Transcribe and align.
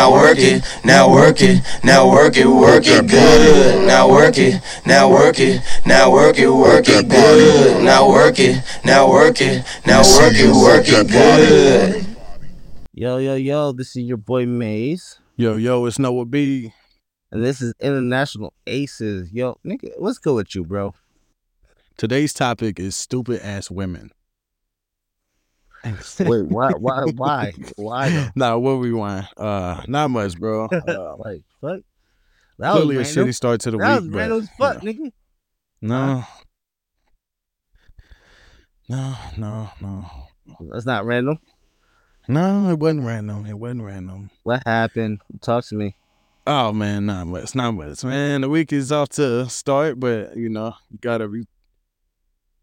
now 0.00 0.12
work 0.12 0.38
it, 0.38 0.64
now 0.82 1.12
work 1.12 1.42
it, 1.42 1.62
now 1.84 2.10
work 2.10 2.34
it, 2.38 2.46
work 2.46 2.86
it 2.86 3.06
good. 3.06 3.86
Now 3.86 4.08
work 4.08 4.38
it, 4.38 4.62
now 4.86 5.10
work 5.10 5.38
it, 5.38 5.60
now 5.84 6.10
work 6.10 6.38
it, 6.38 6.48
work 6.48 6.88
it 6.88 7.06
good. 7.06 7.84
Now 7.84 8.08
work 8.08 8.38
it, 8.38 8.64
now 8.82 9.10
work 9.10 9.42
it, 9.42 9.62
now 9.86 10.00
work 10.00 10.32
it, 10.34 10.54
work 10.54 10.86
it 10.88 11.06
good. 11.06 12.16
Yo, 12.94 13.18
yo, 13.18 13.34
yo, 13.34 13.72
this 13.72 13.94
is 13.94 14.04
your 14.04 14.16
boy 14.16 14.46
Maze. 14.46 15.18
Yo, 15.36 15.56
yo, 15.56 15.84
it's 15.84 15.98
Noah 15.98 16.24
B. 16.24 16.72
And 17.30 17.44
this 17.44 17.60
is 17.60 17.74
International 17.78 18.54
Aces. 18.66 19.30
Yo, 19.30 19.58
nigga, 19.66 19.90
what's 19.98 20.18
good 20.18 20.34
with 20.34 20.54
you, 20.54 20.64
bro? 20.64 20.94
Today's 21.98 22.32
topic 22.32 22.80
is 22.80 22.96
stupid 22.96 23.42
ass 23.42 23.70
women. 23.70 24.12
Wait, 25.84 26.42
why, 26.46 26.72
why, 26.72 27.04
why, 27.16 27.52
why? 27.76 28.10
Though? 28.10 28.28
Nah, 28.36 28.56
what 28.58 28.74
we 28.80 28.92
want? 28.92 29.26
Uh, 29.36 29.82
not 29.88 30.10
much, 30.10 30.38
bro. 30.38 30.68
Uh, 30.72 31.16
like, 31.16 31.42
fuck. 31.60 31.80
That 32.58 32.72
clearly 32.72 32.96
a 32.96 32.98
was 32.98 33.08
random. 33.08 33.28
shitty 33.28 33.34
start 33.34 33.60
to 33.62 33.70
the 33.70 33.78
That 33.78 33.94
was 33.94 34.02
week. 34.04 34.12
but, 34.12 34.18
random 34.18 34.38
as 34.38 34.44
you 34.44 34.54
fuck, 34.58 34.82
know. 34.82 34.92
nigga. 34.92 35.12
No. 35.82 36.24
No, 38.88 39.16
no, 39.38 39.70
no. 39.80 40.04
That's 40.72 40.84
not 40.84 41.06
random. 41.06 41.38
No, 42.28 42.70
it 42.70 42.78
wasn't 42.78 43.04
random. 43.06 43.46
It 43.46 43.58
wasn't 43.58 43.82
random. 43.82 44.30
What 44.42 44.62
happened? 44.66 45.20
Talk 45.40 45.64
to 45.66 45.74
me. 45.74 45.96
Oh 46.46 46.72
man, 46.72 47.06
not 47.06 47.26
much, 47.26 47.54
not 47.54 47.72
much, 47.72 48.02
man. 48.02 48.40
The 48.40 48.48
week 48.48 48.72
is 48.72 48.90
off 48.90 49.10
to 49.10 49.48
start, 49.48 50.00
but 50.00 50.36
you 50.36 50.48
know, 50.48 50.74
you 50.90 50.98
gotta 51.00 51.28
re- 51.28 51.46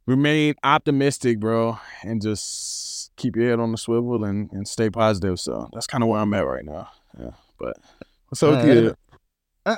remain 0.06 0.56
optimistic, 0.64 1.40
bro, 1.40 1.80
and 2.04 2.22
just 2.22 2.77
keep 3.18 3.36
your 3.36 3.50
head 3.50 3.60
on 3.60 3.72
the 3.72 3.78
swivel 3.78 4.24
and, 4.24 4.50
and 4.52 4.68
stay 4.68 4.90
positive. 4.90 5.40
So 5.40 5.70
that's 5.74 5.88
kind 5.88 6.04
of 6.04 6.10
where 6.10 6.20
I'm 6.22 6.34
at 6.34 6.46
right 6.48 6.64
now. 6.66 6.90
Yeah, 7.20 7.32
but 7.60 7.78
what's 8.30 8.42
up 8.44 8.64
with 8.64 8.66
you? 8.66 8.96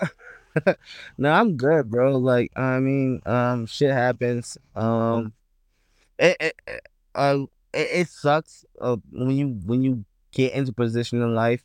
no, 1.17 1.31
I'm 1.31 1.55
good, 1.57 1.89
bro. 1.89 2.17
Like, 2.17 2.51
I 2.55 2.79
mean, 2.79 3.21
um, 3.25 3.65
shit 3.65 3.91
happens. 3.91 4.57
Um, 4.75 5.33
it, 6.17 6.37
it, 6.39 6.55
it- 6.67 6.81
uh, 7.15 7.39
it, 7.73 7.87
it 7.91 8.07
sucks 8.07 8.65
uh, 8.79 8.97
when 9.11 9.31
you 9.31 9.47
when 9.65 9.81
you 9.81 10.05
get 10.31 10.53
into 10.53 10.71
position 10.71 11.21
in 11.21 11.33
life, 11.35 11.63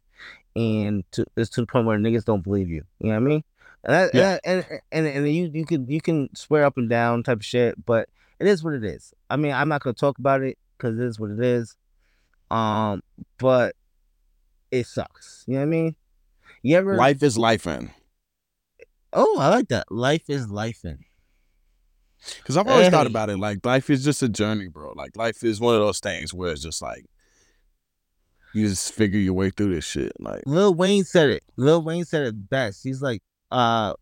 and 0.57 1.05
to 1.13 1.25
it's 1.37 1.51
to 1.51 1.61
the 1.61 1.67
point 1.67 1.87
where 1.87 1.99
niggas 1.99 2.25
don't 2.25 2.43
believe 2.43 2.69
you. 2.71 2.83
You 2.99 3.09
know 3.09 3.15
what 3.15 3.17
I 3.17 3.21
mean? 3.21 3.45
And 3.85 3.93
that, 3.95 4.15
Yeah. 4.15 4.39
and, 4.43 4.65
and 4.71 4.81
and 4.91 5.07
and 5.07 5.29
you 5.35 5.51
you 5.53 5.65
can 5.67 5.87
you 5.89 6.01
can 6.01 6.35
swear 6.35 6.65
up 6.65 6.79
and 6.79 6.89
down 6.89 7.23
type 7.23 7.39
of 7.39 7.45
shit, 7.45 7.85
but 7.85 8.09
it 8.41 8.47
is 8.47 8.65
what 8.65 8.73
it 8.75 8.85
is. 8.85 9.13
I 9.29 9.37
mean, 9.37 9.53
I'm 9.53 9.69
not 9.69 9.83
gonna 9.83 9.95
talk 9.95 10.19
about 10.19 10.43
it 10.43 10.59
because 10.85 10.99
it 10.99 11.05
is 11.05 11.19
what 11.19 11.31
it 11.31 11.41
is. 11.41 11.77
Um, 12.51 13.03
but 13.39 13.75
it 14.71 14.87
sucks. 14.87 15.45
You 15.47 15.55
know 15.55 15.61
what 15.61 15.67
I 15.67 15.67
mean? 15.67 15.97
You 16.63 16.77
ever 16.77 16.97
Life 16.97 17.23
is 17.23 17.39
life 17.39 17.67
in. 17.67 17.91
Oh, 19.13 19.39
I 19.39 19.49
like 19.49 19.69
that. 19.69 19.91
Life 19.91 20.29
is 20.29 20.51
life 20.51 20.85
in. 20.85 20.99
Because 22.37 22.57
I've 22.57 22.67
always 22.67 22.89
thought 22.89 23.07
about 23.07 23.29
it 23.29 23.37
like 23.39 23.65
life 23.67 23.91
is 23.91 24.03
just 24.03 24.23
a 24.23 24.29
journey, 24.29 24.69
bro. 24.69 24.93
Like 24.97 25.17
life 25.17 25.45
is 25.45 25.61
one 25.61 25.75
of 25.75 25.81
those 25.81 26.01
things 26.01 26.33
where 26.33 26.53
it's 26.53 26.63
just 26.63 26.81
like 26.81 27.05
you 28.55 28.67
just 28.67 28.93
figure 28.93 29.21
your 29.21 29.35
way 29.35 29.51
through 29.51 29.75
this 29.75 29.85
shit. 29.85 30.13
Like 30.19 30.43
Lil 30.47 30.75
Wayne 30.75 31.05
said 31.05 31.29
it. 31.29 31.43
Lil 31.57 31.83
Wayne 31.83 32.07
said 32.07 32.27
it 32.27 32.49
best. 32.49 32.83
He's 32.83 33.03
like, 33.03 33.23
uh, 33.51 33.93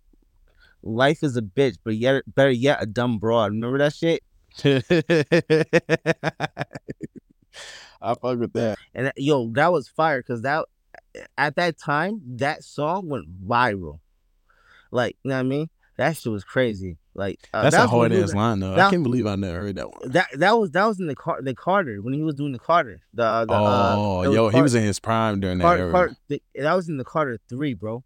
life 0.85 1.25
is 1.25 1.37
a 1.37 1.43
bitch, 1.43 1.79
but 1.85 1.97
yet 1.97 2.23
better 2.33 2.51
yet 2.51 2.81
a 2.81 2.87
dumb 2.87 3.19
broad. 3.19 3.51
Remember 3.51 3.79
that 3.79 3.95
shit? 3.95 4.23
I 8.03 8.15
fuck 8.15 8.39
with 8.39 8.53
that. 8.55 8.79
And 8.95 9.13
yo, 9.17 9.49
that 9.53 9.73
was 9.73 9.89
fire 9.89 10.21
because 10.21 10.43
that 10.43 10.67
at 11.39 11.57
that 11.57 11.79
time 11.79 12.21
that 12.37 12.65
song 12.65 13.09
went 13.09 13.47
viral. 13.47 14.01
Like, 14.91 15.17
you 15.23 15.31
know 15.31 15.37
what 15.37 15.41
I 15.41 15.45
mean? 15.45 15.71
That 15.97 16.17
shit 16.17 16.33
was 16.33 16.45
crazy. 16.45 16.99
Like 17.15 17.39
uh, 17.53 17.63
That's 17.63 17.77
that 17.77 17.85
a 17.85 17.89
hard 17.89 18.13
ass 18.13 18.35
line 18.35 18.61
though. 18.61 18.75
I 18.75 18.91
can't 18.91 19.03
believe 19.03 19.27
I 19.27 19.37
never 19.37 19.61
heard 19.61 19.77
that 19.77 19.91
one. 19.91 20.11
That 20.13 20.29
that 20.35 20.59
was 20.59 20.71
that 20.71 20.87
was 20.87 20.99
in 20.99 21.07
the 21.07 21.15
car 21.15 21.43
the 21.43 21.55
Carter 21.55 22.01
when 22.01 22.15
he 22.15 22.23
was 22.23 22.35
doing 22.35 22.53
the 22.53 22.59
Carter. 22.59 23.03
The, 23.13 23.23
uh, 23.23 23.45
the 23.45 23.53
uh, 23.53 23.97
oh, 23.99 24.19
was 24.21 24.35
yo, 24.35 24.49
he 24.49 24.63
was 24.63 24.75
in 24.75 24.83
his 24.83 24.99
prime 24.99 25.41
during 25.41 25.59
that 25.59 25.65
Car- 25.65 25.79
era. 25.79 25.93
Car- 25.93 26.17
th- 26.29 26.43
that 26.55 26.75
was 26.75 26.89
in 26.89 26.97
the 26.97 27.05
Carter 27.05 27.39
three, 27.49 27.75
bro. 27.75 28.03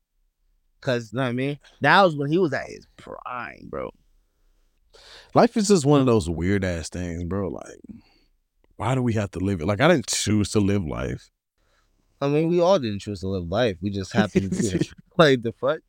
Cause 0.81 1.13
you 1.13 1.19
know 1.19 1.23
what 1.23 1.29
I 1.29 1.33
mean? 1.33 1.59
That 1.81 2.03
was 2.03 2.17
when 2.17 2.31
he 2.31 2.39
was 2.39 2.53
at 2.53 2.67
his 2.67 2.87
prime, 2.97 3.69
bro. 3.71 3.93
Life 5.35 5.57
is 5.57 5.69
just 5.69 5.85
one 5.85 6.01
of 6.01 6.07
mm. 6.07 6.11
those 6.11 6.31
weird 6.31 6.65
ass 6.65 6.89
things, 6.89 7.25
bro. 7.25 7.49
Like, 7.49 7.79
why 8.77 8.95
do 8.95 9.03
we 9.03 9.15
have 9.15 9.31
to 9.33 9.39
live 9.39 9.61
it? 9.61 9.67
Like, 9.67 9.81
I 9.81 9.89
didn't 9.89 10.07
choose 10.07 10.51
to 10.53 10.61
live 10.61 10.85
life. 10.85 11.31
I 12.21 12.29
mean, 12.29 12.49
we 12.49 12.61
all 12.61 12.79
didn't 12.79 13.01
choose 13.01 13.21
to 13.21 13.29
live 13.29 13.51
life. 13.51 13.77
We 13.83 13.91
just 13.91 14.13
happened 14.13 14.53
to 14.53 14.79
be 14.79 14.91
like 15.17 15.43
the 15.43 15.53
fuck. 15.53 15.81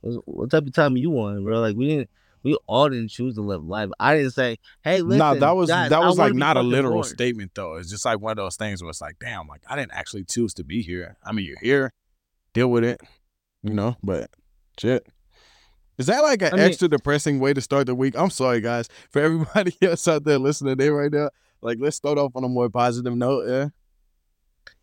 What, 0.00 0.22
what 0.26 0.50
type 0.50 0.66
of 0.66 0.72
time 0.72 0.96
you 0.96 1.12
on, 1.20 1.44
bro? 1.44 1.60
Like 1.60 1.76
we 1.76 1.88
didn't. 1.88 2.10
We 2.42 2.56
all 2.66 2.88
didn't 2.88 3.08
choose 3.08 3.34
to 3.34 3.42
live 3.42 3.64
life. 3.64 3.90
I 4.00 4.16
didn't 4.16 4.30
say, 4.30 4.56
"Hey, 4.82 5.02
listen." 5.02 5.18
nah, 5.18 5.34
that 5.34 5.50
was 5.50 5.68
guys, 5.68 5.90
that 5.90 6.00
was 6.00 6.16
like 6.16 6.32
not 6.32 6.56
a 6.56 6.62
literal 6.62 6.94
born." 6.94 7.04
statement 7.04 7.52
though. 7.54 7.74
It's 7.74 7.90
just 7.90 8.06
like 8.06 8.18
one 8.18 8.30
of 8.30 8.38
those 8.38 8.56
things 8.56 8.82
where 8.82 8.88
it's 8.88 9.02
like, 9.02 9.18
damn, 9.20 9.46
like 9.46 9.60
I 9.68 9.76
didn't 9.76 9.92
actually 9.92 10.24
choose 10.24 10.54
to 10.54 10.64
be 10.64 10.80
here. 10.80 11.18
I 11.22 11.32
mean, 11.32 11.44
you're 11.44 11.58
here, 11.60 11.92
deal 12.54 12.70
with 12.70 12.82
it, 12.82 12.98
you 13.62 13.74
know. 13.74 13.98
But 14.02 14.30
shit, 14.78 15.06
is 16.00 16.06
that 16.06 16.20
like 16.22 16.42
an 16.42 16.54
I 16.54 16.56
mean- 16.56 16.66
extra 16.66 16.88
depressing 16.88 17.38
way 17.38 17.52
to 17.54 17.60
start 17.60 17.86
the 17.86 17.94
week? 17.94 18.14
I'm 18.18 18.30
sorry, 18.30 18.60
guys, 18.60 18.88
for 19.10 19.22
everybody 19.22 19.74
else 19.82 20.08
out 20.08 20.24
there 20.24 20.38
listening 20.38 20.76
there 20.76 20.92
right 20.94 21.12
now. 21.12 21.30
Like, 21.62 21.78
let's 21.80 21.96
start 21.96 22.18
off 22.18 22.32
on 22.34 22.42
a 22.42 22.48
more 22.48 22.68
positive 22.70 23.14
note. 23.14 23.46
Yeah. 23.48 23.68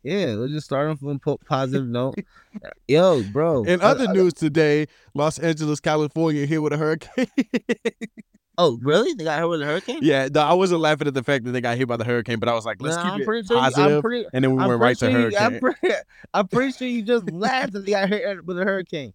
Yeah, 0.03 0.28
let's 0.35 0.53
just 0.53 0.66
start 0.67 0.89
off 0.89 1.03
on 1.03 1.19
a 1.25 1.38
positive 1.39 1.88
note. 1.88 2.16
Yo, 2.88 3.23
bro. 3.33 3.63
In 3.63 3.81
other 3.81 4.05
I- 4.07 4.13
news 4.13 4.33
today, 4.33 4.85
Los 5.13 5.38
Angeles, 5.39 5.79
California, 5.79 6.45
hit 6.45 6.61
with 6.61 6.72
a 6.73 6.78
hurricane. 6.78 7.28
oh, 8.57 8.78
really? 8.84 9.13
They 9.16 9.23
got 9.23 9.39
hit 9.39 9.49
with 9.49 9.61
a 9.61 9.66
hurricane? 9.66 9.99
yeah, 10.03 10.29
no, 10.31 10.41
I 10.41 10.53
wasn't 10.53 10.81
laughing 10.81 11.07
at 11.07 11.13
the 11.16 11.23
fact 11.23 11.44
that 11.45 11.51
they 11.51 11.61
got 11.61 11.78
hit 11.78 11.88
by 11.88 11.97
the 11.97 12.05
hurricane, 12.05 12.39
but 12.39 12.47
I 12.47 12.53
was 12.53 12.63
like, 12.66 12.78
let's 12.81 12.95
Nah, 12.95 13.03
keep 13.03 13.11
I'm 13.13 13.22
it 13.22 13.25
pretty 13.25 13.47
sure. 13.47 13.57
You, 13.57 13.63
positive. 13.63 14.01
Pretty. 14.03 14.28
and 14.34 14.44
then 14.44 14.55
we 14.55 14.61
I'm 14.61 14.69
went 14.69 14.81
right 14.81 14.97
to 14.97 14.99
sure 14.99 15.09
you- 15.09 15.17
hurricane. 15.35 15.41
I'm 15.41 15.59
pretty, 15.59 15.95
I'm 16.34 16.47
pretty 16.47 16.72
sure 16.73 16.88
you 16.88 17.01
just 17.01 17.29
laughed 17.31 17.73
that 17.73 17.85
they 17.85 17.91
got 17.91 18.07
hit 18.07 18.45
with 18.45 18.59
a 18.59 18.63
hurricane. 18.63 19.13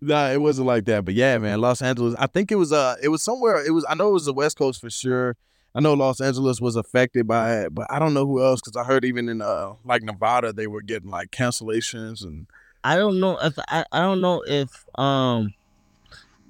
Nah, 0.00 0.30
it 0.30 0.40
wasn't 0.40 0.66
like 0.66 0.84
that. 0.86 1.04
But 1.04 1.14
yeah, 1.14 1.38
man, 1.38 1.60
Los 1.60 1.82
Angeles. 1.82 2.14
I 2.18 2.26
think 2.26 2.50
it 2.52 2.56
was 2.56 2.72
uh 2.72 2.96
it 3.02 3.08
was 3.08 3.22
somewhere 3.22 3.64
it 3.64 3.70
was 3.70 3.84
I 3.88 3.94
know 3.94 4.08
it 4.08 4.14
was 4.14 4.26
the 4.26 4.32
West 4.32 4.56
Coast 4.56 4.80
for 4.80 4.90
sure. 4.90 5.36
I 5.74 5.80
know 5.80 5.92
Los 5.92 6.20
Angeles 6.20 6.60
was 6.60 6.74
affected 6.74 7.26
by 7.26 7.58
it, 7.58 7.74
but 7.74 7.86
I 7.90 7.98
don't 7.98 8.14
know 8.14 8.26
who 8.26 8.42
else 8.42 8.62
because 8.62 8.76
I 8.76 8.84
heard 8.84 9.04
even 9.04 9.28
in 9.28 9.42
uh 9.42 9.74
like 9.84 10.02
Nevada 10.02 10.52
they 10.52 10.66
were 10.66 10.82
getting 10.82 11.10
like 11.10 11.30
cancellations 11.30 12.22
and 12.22 12.46
I 12.82 12.96
don't 12.96 13.20
know 13.20 13.38
if 13.42 13.58
I, 13.68 13.84
I 13.92 14.00
don't 14.00 14.20
know 14.20 14.42
if 14.46 14.84
um 14.98 15.54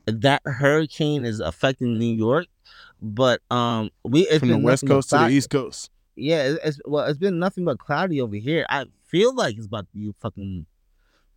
that 0.06 0.42
hurricane 0.44 1.24
is 1.24 1.40
affecting 1.40 1.98
New 1.98 2.14
York, 2.14 2.46
but 3.02 3.40
um 3.50 3.90
we 4.04 4.22
it's 4.28 4.40
from 4.40 4.50
the 4.50 4.58
West 4.58 4.86
Coast 4.86 5.10
to 5.10 5.18
the 5.18 5.28
East 5.28 5.50
Coast. 5.50 5.90
Yeah, 6.14 6.44
it's, 6.44 6.64
it's 6.64 6.80
well, 6.86 7.04
it's 7.04 7.18
been 7.18 7.38
nothing 7.38 7.64
but 7.64 7.78
cloudy 7.78 8.20
over 8.20 8.36
here. 8.36 8.64
I 8.70 8.86
feel 9.08 9.34
like 9.34 9.56
it's 9.56 9.66
about 9.66 9.86
to 9.92 9.98
be 9.98 10.14
fucking 10.20 10.66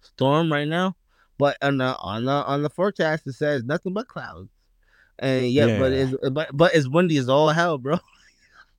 storm 0.01 0.51
right 0.51 0.67
now, 0.67 0.95
but 1.37 1.57
on 1.61 1.77
the 1.77 1.95
on 1.97 2.25
the 2.25 2.31
on 2.31 2.61
the 2.63 2.69
forecast 2.69 3.27
it 3.27 3.33
says 3.33 3.63
nothing 3.63 3.93
but 3.93 4.07
clouds. 4.07 4.49
And 5.19 5.49
yeah, 5.51 5.79
but 5.79 5.91
Yeah. 5.91 5.97
it's 5.97 6.29
but 6.31 6.49
but 6.53 6.73
it's 6.75 6.87
windy 6.87 7.17
as 7.17 7.29
all 7.29 7.49
hell, 7.49 7.77
bro. 7.77 7.97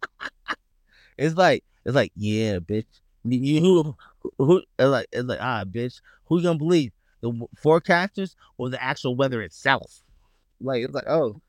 it's 1.19 1.37
like 1.37 1.65
it's 1.85 1.95
like 1.95 2.13
yeah, 2.17 2.59
bitch. 2.59 2.87
You, 3.25 3.61
who 3.61 3.97
who 4.39 4.59
it's 4.79 4.89
like 4.89 5.07
it's 5.13 5.29
like 5.29 5.41
ah, 5.41 5.65
bitch. 5.65 6.01
Who 6.27 6.39
you 6.39 6.45
gonna 6.45 6.59
believe? 6.59 6.93
The 7.21 7.31
forecasters 7.63 8.35
or 8.57 8.71
the 8.71 8.83
actual 8.83 9.15
weather 9.15 9.43
itself? 9.43 10.03
Like 10.61 10.85
it's 10.85 10.95
like 10.95 11.07
oh, 11.07 11.41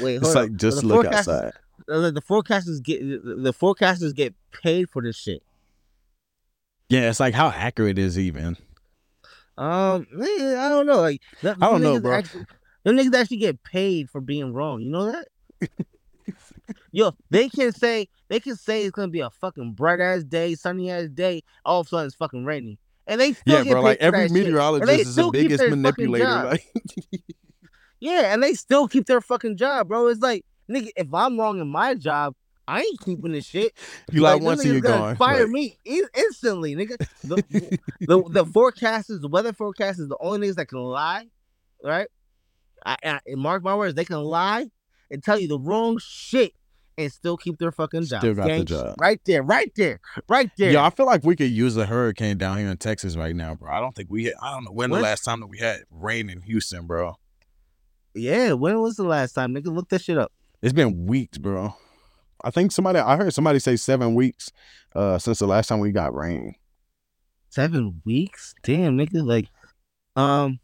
wait, 0.00 0.16
It's 0.16 0.34
like 0.34 0.54
just 0.56 0.84
look 0.84 1.06
outside. 1.06 1.52
uh, 1.88 2.10
the 2.10 2.20
forecasters 2.20 2.82
get 2.82 3.00
the 3.00 3.54
forecasters 3.54 4.14
get 4.14 4.34
paid 4.52 4.90
for 4.90 5.00
this 5.02 5.16
shit. 5.16 5.42
Yeah, 6.90 7.08
it's 7.08 7.18
like 7.20 7.34
how 7.34 7.48
accurate 7.48 7.98
is 7.98 8.18
even. 8.18 8.56
Um, 9.58 10.06
I 10.20 10.68
don't 10.68 10.86
know. 10.86 11.00
Like, 11.00 11.22
that, 11.42 11.56
I 11.60 11.66
don't 11.66 11.82
know, 11.82 11.98
bro. 12.00 12.14
Actually, 12.16 12.44
them 12.84 12.96
niggas 12.96 13.14
actually 13.14 13.38
get 13.38 13.62
paid 13.62 14.10
for 14.10 14.20
being 14.20 14.52
wrong. 14.52 14.80
You 14.80 14.90
know 14.90 15.12
that? 15.12 15.28
Yo, 16.92 17.12
they 17.30 17.48
can 17.48 17.72
say 17.72 18.08
they 18.28 18.40
can 18.40 18.56
say 18.56 18.82
it's 18.82 18.90
gonna 18.90 19.08
be 19.08 19.20
a 19.20 19.30
fucking 19.30 19.72
bright 19.72 20.00
ass 20.00 20.24
day, 20.24 20.54
sunny 20.54 20.90
ass 20.90 21.08
day. 21.08 21.42
All 21.64 21.80
of 21.80 21.86
a 21.86 21.88
sudden, 21.88 22.06
it's 22.06 22.14
fucking 22.16 22.44
raining, 22.44 22.78
and 23.06 23.20
they 23.20 23.32
still 23.32 23.58
Yeah, 23.58 23.64
get 23.64 23.72
bro. 23.72 23.82
paid 23.82 23.88
Like 23.88 23.98
every 24.00 24.28
that 24.28 24.28
shit. 24.28 24.36
And 24.36 24.44
they 24.44 24.44
meteorologist 24.44 25.06
is 25.08 25.14
the 25.14 25.30
biggest 25.30 25.64
manipulator. 25.68 26.44
Like 26.44 26.64
Yeah, 28.00 28.32
and 28.32 28.42
they 28.42 28.54
still 28.54 28.88
keep 28.88 29.06
their 29.06 29.20
fucking 29.20 29.56
job, 29.56 29.88
bro. 29.88 30.08
It's 30.08 30.20
like, 30.20 30.44
nigga, 30.70 30.90
if 30.96 31.12
I'm 31.14 31.38
wrong 31.38 31.60
in 31.60 31.68
my 31.68 31.94
job, 31.94 32.34
I 32.68 32.80
ain't 32.80 33.00
keeping 33.00 33.32
this 33.32 33.46
shit. 33.46 33.72
you 34.10 34.20
like 34.22 34.36
them 34.36 34.44
once 34.44 34.64
and 34.64 34.72
you're 34.72 34.80
gone. 34.80 35.16
Fire 35.16 35.42
Like, 35.44 35.50
me 35.50 35.78
in- 35.84 36.08
instantly, 36.16 36.74
nigga. 36.74 36.96
The, 37.22 37.36
the 38.00 38.22
the 38.30 38.44
forecasters, 38.44 39.20
the 39.20 39.28
weather 39.28 39.52
forecast 39.52 40.00
is 40.00 40.08
the 40.08 40.16
only 40.20 40.48
niggas 40.48 40.56
that 40.56 40.66
can 40.66 40.78
lie, 40.80 41.26
right? 41.84 42.08
I, 42.84 42.96
I 43.04 43.20
mark 43.36 43.62
my 43.62 43.74
words, 43.74 43.94
they 43.94 44.04
can 44.04 44.18
lie 44.22 44.66
and 45.10 45.22
tell 45.22 45.38
you 45.38 45.48
the 45.48 45.58
wrong 45.58 45.98
shit, 46.00 46.52
and 46.98 47.12
still 47.12 47.36
keep 47.36 47.58
their 47.58 47.70
fucking 47.72 48.04
job. 48.04 48.20
Still 48.20 48.34
got 48.34 48.48
the 48.48 48.64
job. 48.64 48.94
Right 49.00 49.20
there, 49.26 49.42
right 49.42 49.70
there, 49.76 50.00
right 50.28 50.50
there. 50.58 50.72
Yeah, 50.72 50.84
I 50.84 50.90
feel 50.90 51.06
like 51.06 51.24
we 51.24 51.36
could 51.36 51.50
use 51.50 51.76
a 51.76 51.86
hurricane 51.86 52.38
down 52.38 52.58
here 52.58 52.68
in 52.68 52.76
Texas 52.78 53.16
right 53.16 53.34
now, 53.36 53.54
bro. 53.54 53.70
I 53.72 53.80
don't 53.80 53.94
think 53.94 54.08
we 54.10 54.24
had, 54.24 54.34
I 54.42 54.50
don't 54.52 54.64
know 54.64 54.72
when 54.72 54.90
What? 54.90 54.96
the 54.98 55.02
last 55.02 55.22
time 55.24 55.40
that 55.40 55.46
we 55.46 55.58
had 55.58 55.82
rain 55.90 56.28
in 56.30 56.42
Houston, 56.42 56.86
bro. 56.86 57.14
Yeah, 58.14 58.52
when 58.54 58.80
was 58.80 58.96
the 58.96 59.04
last 59.04 59.32
time? 59.34 59.54
Nigga, 59.54 59.66
look 59.74 59.88
that 59.90 60.00
shit 60.02 60.16
up. 60.18 60.32
It's 60.62 60.72
been 60.72 61.06
weeks, 61.06 61.38
bro. 61.38 61.74
I 62.46 62.50
think 62.50 62.70
somebody 62.70 63.00
I 63.00 63.16
heard 63.16 63.34
somebody 63.34 63.58
say 63.58 63.74
seven 63.74 64.14
weeks 64.14 64.52
uh 64.94 65.18
since 65.18 65.40
the 65.40 65.46
last 65.48 65.66
time 65.66 65.80
we 65.80 65.90
got 65.90 66.14
rain. 66.14 66.54
Seven 67.50 68.02
weeks? 68.04 68.54
Damn, 68.62 68.96
nigga. 68.96 69.26
Like, 69.26 69.48
um, 70.14 70.60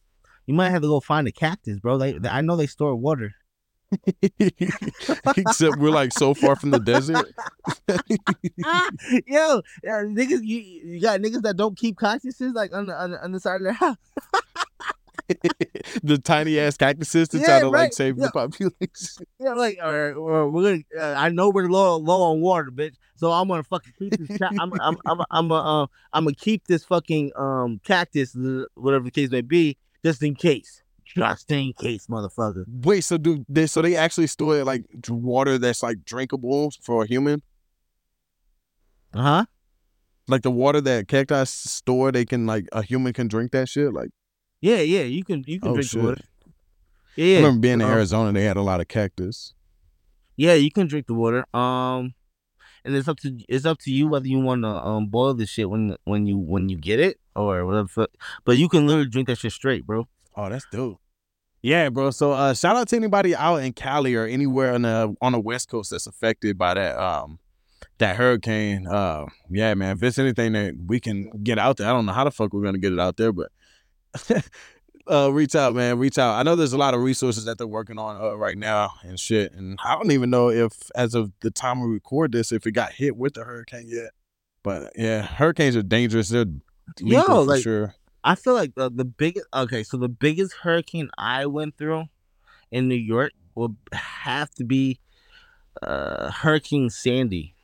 you 0.46 0.54
might 0.54 0.70
have 0.70 0.82
to 0.82 0.88
go 0.88 1.00
find 1.00 1.26
a 1.26 1.32
cactus, 1.32 1.80
bro. 1.80 1.96
Like, 1.96 2.16
I 2.28 2.42
know 2.42 2.54
they 2.54 2.66
store 2.66 2.94
water. 2.94 3.32
Except 4.22 5.78
we're 5.78 5.90
like 5.90 6.12
so 6.12 6.34
far 6.34 6.54
from 6.56 6.70
the 6.70 6.78
desert. 6.78 7.32
yo, 9.26 9.62
yeah, 9.82 10.02
niggas, 10.04 10.40
you, 10.42 10.58
you 10.58 11.00
got 11.00 11.20
niggas 11.20 11.42
that 11.42 11.56
don't 11.56 11.76
keep 11.78 11.98
cactuses 11.98 12.52
like 12.52 12.74
on 12.74 12.86
the 12.86 12.94
on 12.94 13.10
the, 13.12 13.24
on 13.24 13.32
the 13.32 13.40
side 13.40 13.56
of 13.56 13.62
their 13.62 13.72
house. 13.72 13.96
the 16.02 16.18
tiny 16.18 16.58
ass 16.58 16.76
cactuses 16.76 17.28
to 17.28 17.38
Yeah, 17.38 17.44
try 17.46 17.60
to 17.60 17.68
like 17.68 17.92
save 17.92 18.18
Yeah. 18.18 18.26
the 18.26 18.32
population. 18.32 19.26
Yeah, 19.40 19.54
like, 19.54 19.78
or, 19.82 20.12
or 20.14 20.50
we're 20.50 20.62
gonna. 20.62 20.82
Uh, 20.98 21.14
I 21.18 21.28
know 21.30 21.50
we're 21.50 21.68
low 21.68 21.96
low 21.96 22.22
on 22.32 22.40
water, 22.40 22.70
bitch. 22.70 22.94
So 23.16 23.30
I'm 23.32 23.48
gonna 23.48 23.62
fucking 23.62 23.92
keep 23.98 24.16
this. 24.18 24.38
Ca- 24.38 24.50
I'm 24.58 24.72
I'm 24.80 24.96
I'm 25.06 25.20
I'm 25.30 25.52
uh, 25.52 25.82
I'm 26.12 26.24
gonna 26.24 26.34
keep 26.34 26.66
this 26.66 26.84
fucking 26.84 27.32
um 27.36 27.80
cactus, 27.84 28.34
uh, 28.36 28.64
whatever 28.74 29.04
the 29.04 29.10
case 29.10 29.30
may 29.30 29.40
be, 29.42 29.76
just 30.04 30.22
in 30.22 30.34
case. 30.34 30.82
Just 31.04 31.50
in 31.52 31.72
case, 31.74 32.06
motherfucker. 32.06 32.64
Wait, 32.66 33.02
so 33.02 33.18
do 33.18 33.44
they 33.48 33.66
so 33.66 33.82
they 33.82 33.96
actually 33.96 34.26
store 34.28 34.64
like 34.64 34.84
water 35.08 35.58
that's 35.58 35.82
like 35.82 36.04
drinkable 36.04 36.72
for 36.82 37.04
a 37.04 37.06
human? 37.06 37.42
Uh 39.14 39.22
huh. 39.22 39.44
Like 40.28 40.42
the 40.42 40.50
water 40.50 40.80
that 40.80 41.08
cacti 41.08 41.44
store, 41.44 42.12
they 42.12 42.24
can 42.24 42.46
like 42.46 42.66
a 42.72 42.82
human 42.82 43.12
can 43.12 43.28
drink 43.28 43.52
that 43.52 43.68
shit. 43.68 43.92
Like 43.92 44.10
Yeah, 44.62 44.78
yeah. 44.80 45.02
You 45.02 45.22
can 45.24 45.44
you 45.46 45.60
can 45.60 45.72
oh 45.72 45.74
drink 45.74 45.90
shit. 45.90 46.00
the 46.00 46.06
water. 46.06 46.22
I 46.46 47.20
Yeah, 47.20 47.36
remember 47.36 47.60
being 47.60 47.74
in 47.74 47.82
um, 47.82 47.90
Arizona, 47.90 48.32
they 48.32 48.44
had 48.44 48.56
a 48.56 48.62
lot 48.62 48.80
of 48.80 48.88
cactus. 48.88 49.52
yeah. 50.36 50.54
You 50.54 50.70
can 50.70 50.86
drink 50.86 51.06
the 51.08 51.14
water. 51.14 51.44
Um, 51.54 52.14
and 52.84 52.96
it's 52.96 53.06
up 53.08 53.18
to 53.18 53.38
it's 53.48 53.66
up 53.66 53.78
to 53.80 53.92
you 53.92 54.08
whether 54.08 54.26
you 54.26 54.40
want 54.40 54.62
to 54.62 54.68
um 54.68 55.06
boil 55.06 55.34
the 55.34 55.46
shit 55.46 55.68
when 55.68 55.96
when 56.04 56.26
you 56.26 56.38
when 56.38 56.68
you 56.68 56.76
get 56.78 56.98
it 57.00 57.20
or 57.36 57.66
whatever. 57.66 58.06
But 58.44 58.56
you 58.56 58.68
can 58.68 58.86
literally 58.86 59.10
drink 59.10 59.28
that 59.28 59.38
shit 59.38 59.52
straight, 59.52 59.84
bro. 59.86 60.08
Oh, 60.36 60.48
that's 60.48 60.66
dope. 60.72 60.98
Yeah, 61.60 61.90
bro. 61.90 62.10
So 62.10 62.32
uh 62.32 62.54
shout 62.54 62.76
out 62.76 62.88
to 62.88 62.96
anybody 62.96 63.36
out 63.36 63.56
in 63.56 63.72
Cali 63.72 64.14
or 64.14 64.26
anywhere 64.26 64.74
on 64.74 64.82
the 64.82 65.14
on 65.20 65.32
the 65.32 65.40
West 65.40 65.68
Coast 65.68 65.90
that's 65.90 66.06
affected 66.06 66.56
by 66.58 66.74
that 66.74 66.98
um 66.98 67.38
that 67.98 68.16
hurricane. 68.16 68.86
Uh 68.88 69.26
yeah, 69.48 69.74
man. 69.74 69.96
If 69.96 70.02
it's 70.02 70.18
anything 70.18 70.52
that 70.54 70.74
we 70.86 70.98
can 70.98 71.30
get 71.44 71.58
out 71.58 71.76
there, 71.76 71.88
I 71.88 71.92
don't 71.92 72.06
know 72.06 72.12
how 72.12 72.24
the 72.24 72.30
fuck 72.32 72.52
we're 72.52 72.64
gonna 72.64 72.78
get 72.78 72.92
it 72.92 72.98
out 72.98 73.16
there, 73.16 73.32
but 73.32 73.52
uh 75.08 75.32
reach 75.32 75.54
out, 75.54 75.74
man. 75.74 75.98
Reach 75.98 76.18
out. 76.18 76.34
I 76.34 76.42
know 76.42 76.54
there's 76.56 76.72
a 76.72 76.78
lot 76.78 76.94
of 76.94 77.00
resources 77.00 77.44
that 77.46 77.58
they're 77.58 77.66
working 77.66 77.98
on 77.98 78.20
uh, 78.20 78.34
right 78.34 78.56
now 78.56 78.92
and 79.02 79.18
shit. 79.18 79.52
And 79.52 79.78
I 79.84 79.94
don't 79.94 80.12
even 80.12 80.30
know 80.30 80.48
if 80.50 80.72
as 80.94 81.14
of 81.14 81.32
the 81.40 81.50
time 81.50 81.80
we 81.80 81.88
record 81.92 82.32
this, 82.32 82.52
if 82.52 82.66
it 82.66 82.72
got 82.72 82.92
hit 82.92 83.16
with 83.16 83.34
the 83.34 83.44
hurricane 83.44 83.86
yet. 83.88 84.10
But 84.62 84.92
yeah, 84.96 85.22
hurricanes 85.22 85.76
are 85.76 85.82
dangerous. 85.82 86.28
They're 86.28 86.46
lethal 87.00 87.46
Yo, 87.46 87.46
for 87.46 87.60
sure. 87.60 87.94
I 88.24 88.36
feel 88.36 88.54
like 88.54 88.74
the, 88.76 88.88
the 88.90 89.04
biggest 89.04 89.46
okay, 89.52 89.82
so 89.82 89.96
the 89.96 90.08
biggest 90.08 90.54
hurricane 90.62 91.10
I 91.18 91.46
went 91.46 91.76
through 91.76 92.04
in 92.70 92.86
New 92.88 92.94
York 92.94 93.32
will 93.56 93.74
have 93.92 94.50
to 94.54 94.64
be 94.64 95.00
uh 95.82 96.30
Hurricane 96.30 96.90
Sandy. 96.90 97.54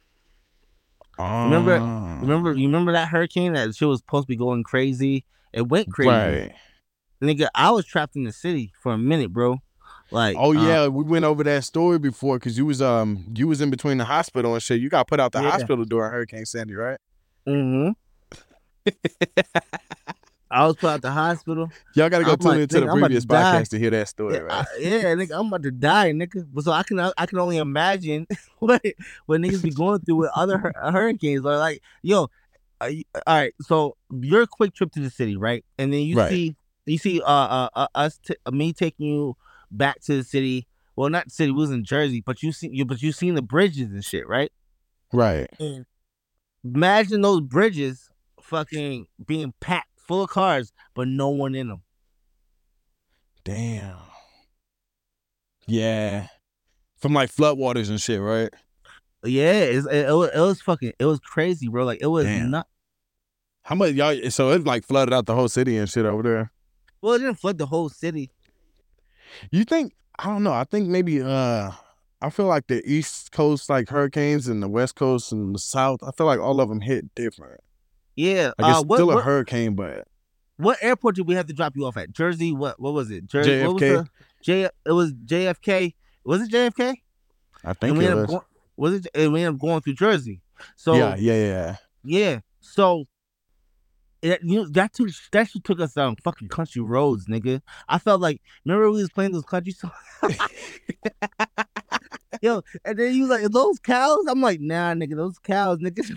Remember- 1.19 1.79
Ah. 1.81 2.19
Remember 2.21 2.53
you 2.55 2.67
remember 2.67 2.93
that 2.93 3.09
hurricane 3.09 3.53
that 3.53 3.75
she 3.77 3.85
was 3.85 4.01
supposed 4.01 4.25
to 4.25 4.29
be 4.29 4.37
going 4.37 4.65
crazy? 4.65 5.25
It 5.59 5.69
went 5.69 5.91
crazy. 5.93 6.09
Right. 6.11 6.53
Nigga, 7.21 7.49
I 7.55 7.73
was 7.73 7.85
trapped 7.85 8.15
in 8.15 8.23
the 8.23 8.33
city 8.33 8.73
for 8.81 8.93
a 8.93 8.99
minute, 8.99 9.33
bro. 9.33 9.59
Like 10.13 10.37
Oh 10.39 10.51
uh, 10.57 10.67
yeah, 10.67 10.87
we 10.87 11.03
went 11.05 11.25
over 11.25 11.43
that 11.45 11.65
story 11.65 11.99
before 11.99 12.39
because 12.39 12.57
you 12.57 12.65
was 12.65 12.81
um 12.81 13.27
you 13.35 13.49
was 13.49 13.61
in 13.61 13.69
between 13.71 13.99
the 13.99 14.05
hospital 14.05 14.55
and 14.55 14.63
shit. 14.63 14.81
You 14.81 14.89
got 14.89 15.09
put 15.09 15.19
out 15.21 15.33
the 15.33 15.43
Yeah. 15.43 15.51
hospital 15.51 15.85
during 15.85 16.11
Hurricane 16.13 16.47
Sandy, 16.47 16.75
right? 16.75 16.99
Mm 17.47 17.95
mhm. 18.87 18.95
I 20.51 20.67
was 20.67 20.77
put 20.77 20.89
out 20.89 21.03
the 21.03 21.11
hospital. 21.11 21.69
Y'all 21.95 22.09
got 22.09 22.21
to 22.21 22.25
go 22.25 22.33
I'm 22.33 22.39
tune 22.39 22.51
like, 22.53 22.61
into 22.61 22.81
the 22.81 22.87
previous 22.91 23.25
to 23.27 23.29
podcast 23.35 23.69
to 23.69 23.79
hear 23.79 23.91
that 23.91 24.09
story, 24.09 24.35
Yeah, 24.37 24.41
right? 24.41 24.67
I- 24.77 24.79
yeah, 24.81 25.03
nigga, 25.15 25.39
I'm 25.39 25.49
about 25.49 25.63
to 25.65 25.71
die, 25.71 26.13
nigga. 26.13 26.47
But 26.51 26.65
so 26.65 26.73
I 26.73 26.83
can 26.85 26.99
I 27.01 27.27
can 27.27 27.39
only 27.39 27.59
imagine 27.59 28.27
what 28.61 28.83
what 29.27 29.41
niggas 29.43 29.63
be 29.63 29.71
going 29.71 30.01
through 30.01 30.17
with 30.17 30.31
other 30.35 30.57
hur- 30.57 30.73
hurricanes. 30.91 31.45
Or 31.45 31.59
like, 31.59 31.83
yo, 32.03 32.31
all 32.81 32.91
right. 33.27 33.55
So 33.63 33.97
your 34.11 34.47
quick 34.47 34.75
trip 34.75 34.93
to 34.93 35.01
the 35.01 35.11
city, 35.11 35.37
right? 35.37 35.65
And 35.79 35.93
then 35.93 36.01
you 36.01 36.17
Right. 36.17 36.31
see 36.31 36.57
you 36.87 36.99
see 36.99 37.21
uh, 37.21 37.27
uh, 37.27 37.69
uh 37.75 37.87
us 37.95 38.19
t- 38.19 38.37
me 38.51 38.73
taking 38.73 39.07
you 39.07 39.37
back 39.71 40.01
to 40.03 40.17
the 40.17 40.25
city. 40.25 40.67
Well, 40.97 41.11
not 41.11 41.27
the 41.27 41.31
city. 41.31 41.51
We 41.51 41.59
was 41.59 41.71
in 41.71 41.85
Jersey, 41.85 42.23
but 42.25 42.43
you 42.43 42.53
see 42.53 42.71
you 42.73 42.85
but 42.85 43.03
you 43.03 43.13
seen 43.13 43.35
the 43.35 43.43
bridges 43.43 43.93
and 43.93 44.05
shit, 44.05 44.27
right? 44.27 44.53
right. 45.13 45.49
Imagine 46.65 47.21
those 47.21 47.41
bridges 47.41 48.11
fucking 48.41 49.07
being 49.27 49.55
packed 49.61 50.01
full 50.01 50.23
of 50.23 50.31
cars, 50.31 50.73
but 50.95 51.09
no 51.09 51.29
one 51.29 51.55
in 51.55 51.69
them. 51.69 51.83
Damn. 53.45 53.97
Yeah. 55.67 56.29
From 56.97 57.15
like 57.15 57.31
floodwaters 57.33 57.91
and 57.91 58.01
shit, 58.01 58.21
right? 58.21 58.51
Yeah, 59.25 59.61
it's, 59.61 59.87
it, 59.87 60.09
it, 60.09 60.13
was, 60.13 60.31
it 60.33 60.41
was 60.41 60.61
fucking 60.63 60.93
it 60.99 61.05
was 61.05 61.21
crazy, 61.21 61.69
bro. 61.69 61.85
Like 61.85 62.01
it 62.01 62.07
was 62.07 62.25
Damn. 62.25 62.51
not. 62.51 62.69
How 63.63 63.75
much 63.75 63.93
y'all? 63.93 64.31
So 64.31 64.51
it 64.51 64.65
like 64.65 64.85
flooded 64.85 65.13
out 65.13 65.27
the 65.27 65.35
whole 65.35 65.49
city 65.49 65.77
and 65.77 65.89
shit 65.89 66.07
over 66.07 66.23
there. 66.23 66.53
Well, 67.01 67.15
it 67.15 67.19
didn't 67.19 67.37
flood 67.37 67.59
the 67.59 67.67
whole 67.67 67.89
city. 67.89 68.31
You 69.51 69.65
think? 69.65 69.95
I 70.19 70.25
don't 70.27 70.43
know. 70.43 70.53
I 70.53 70.65
think 70.65 70.89
maybe. 70.89 71.23
uh 71.23 71.73
I 72.21 72.31
feel 72.31 72.47
like 72.47 72.67
the 72.67 72.83
East 72.85 73.31
Coast 73.31 73.71
like 73.71 73.89
hurricanes 73.89 74.49
and 74.49 74.61
the 74.61 74.69
West 74.69 74.97
Coast 74.97 75.31
and 75.31 75.55
the 75.55 75.59
South. 75.59 76.01
I 76.03 76.11
feel 76.11 76.27
like 76.27 76.41
all 76.41 76.61
of 76.61 76.69
them 76.69 76.81
hit 76.81 77.15
different. 77.15 77.61
Yeah. 78.17 78.53
Like 78.59 78.71
it's 78.71 78.81
uh, 78.81 78.83
what, 78.83 78.97
still 78.97 79.11
a 79.13 79.15
what, 79.17 79.25
hurricane, 79.25 79.75
but 79.75 80.09
what 80.57 80.79
airport 80.83 81.15
did 81.15 81.29
we 81.29 81.35
have 81.37 81.47
to 81.47 81.53
drop 81.53 81.77
you 81.77 81.87
off 81.87 81.97
at? 81.97 82.11
Jersey. 82.11 82.53
What? 82.53 82.81
What 82.81 82.93
was 82.93 83.11
it? 83.11 83.27
Jersey. 83.27 83.65
What 83.65 83.75
was 83.75 83.83
JFK. 83.83 83.97
the, 83.97 84.09
J. 84.43 84.69
It 84.85 84.93
was 84.93 85.13
JFK. 85.13 85.95
Was 86.25 86.43
it 86.43 86.51
JFK? 86.51 86.97
I 87.65 87.73
think 87.75 87.97
it 88.03 88.15
was. 88.15 88.27
going, 88.27 88.41
was 88.79 88.95
it? 88.95 89.09
And 89.15 89.33
we 89.33 89.43
ended 89.43 89.55
up 89.55 89.61
going 89.61 89.81
through 89.81 89.95
Jersey. 89.95 90.41
So 90.77 90.95
yeah, 90.95 91.17
yeah, 91.17 91.35
yeah. 91.35 91.77
yeah. 92.05 92.41
So. 92.61 93.05
It, 94.21 94.41
you 94.43 94.57
know, 94.57 94.69
that 94.71 94.95
took 94.95 95.11
that 95.31 95.49
shit 95.49 95.63
took 95.63 95.79
us 95.79 95.93
down 95.93 96.17
fucking 96.25 96.49
country 96.49 96.83
roads, 96.83 97.27
nigga. 97.27 97.61
I 97.89 98.01
felt 98.01 98.21
like 98.21 98.41
remember 98.65 98.91
we 98.91 98.99
was 98.99 99.11
playing 99.11 99.31
those 99.31 99.45
country 99.45 99.71
songs. 99.71 99.95
Yo, 102.43 102.63
and 102.85 102.99
then 102.99 103.15
you 103.15 103.27
like 103.27 103.43
those 103.51 103.79
cows. 103.79 104.25
I'm 104.29 104.41
like, 104.41 104.61
nah, 104.61 104.95
nigga, 104.95 105.17
those 105.17 105.39
cows, 105.39 105.79
nigga. 105.79 106.17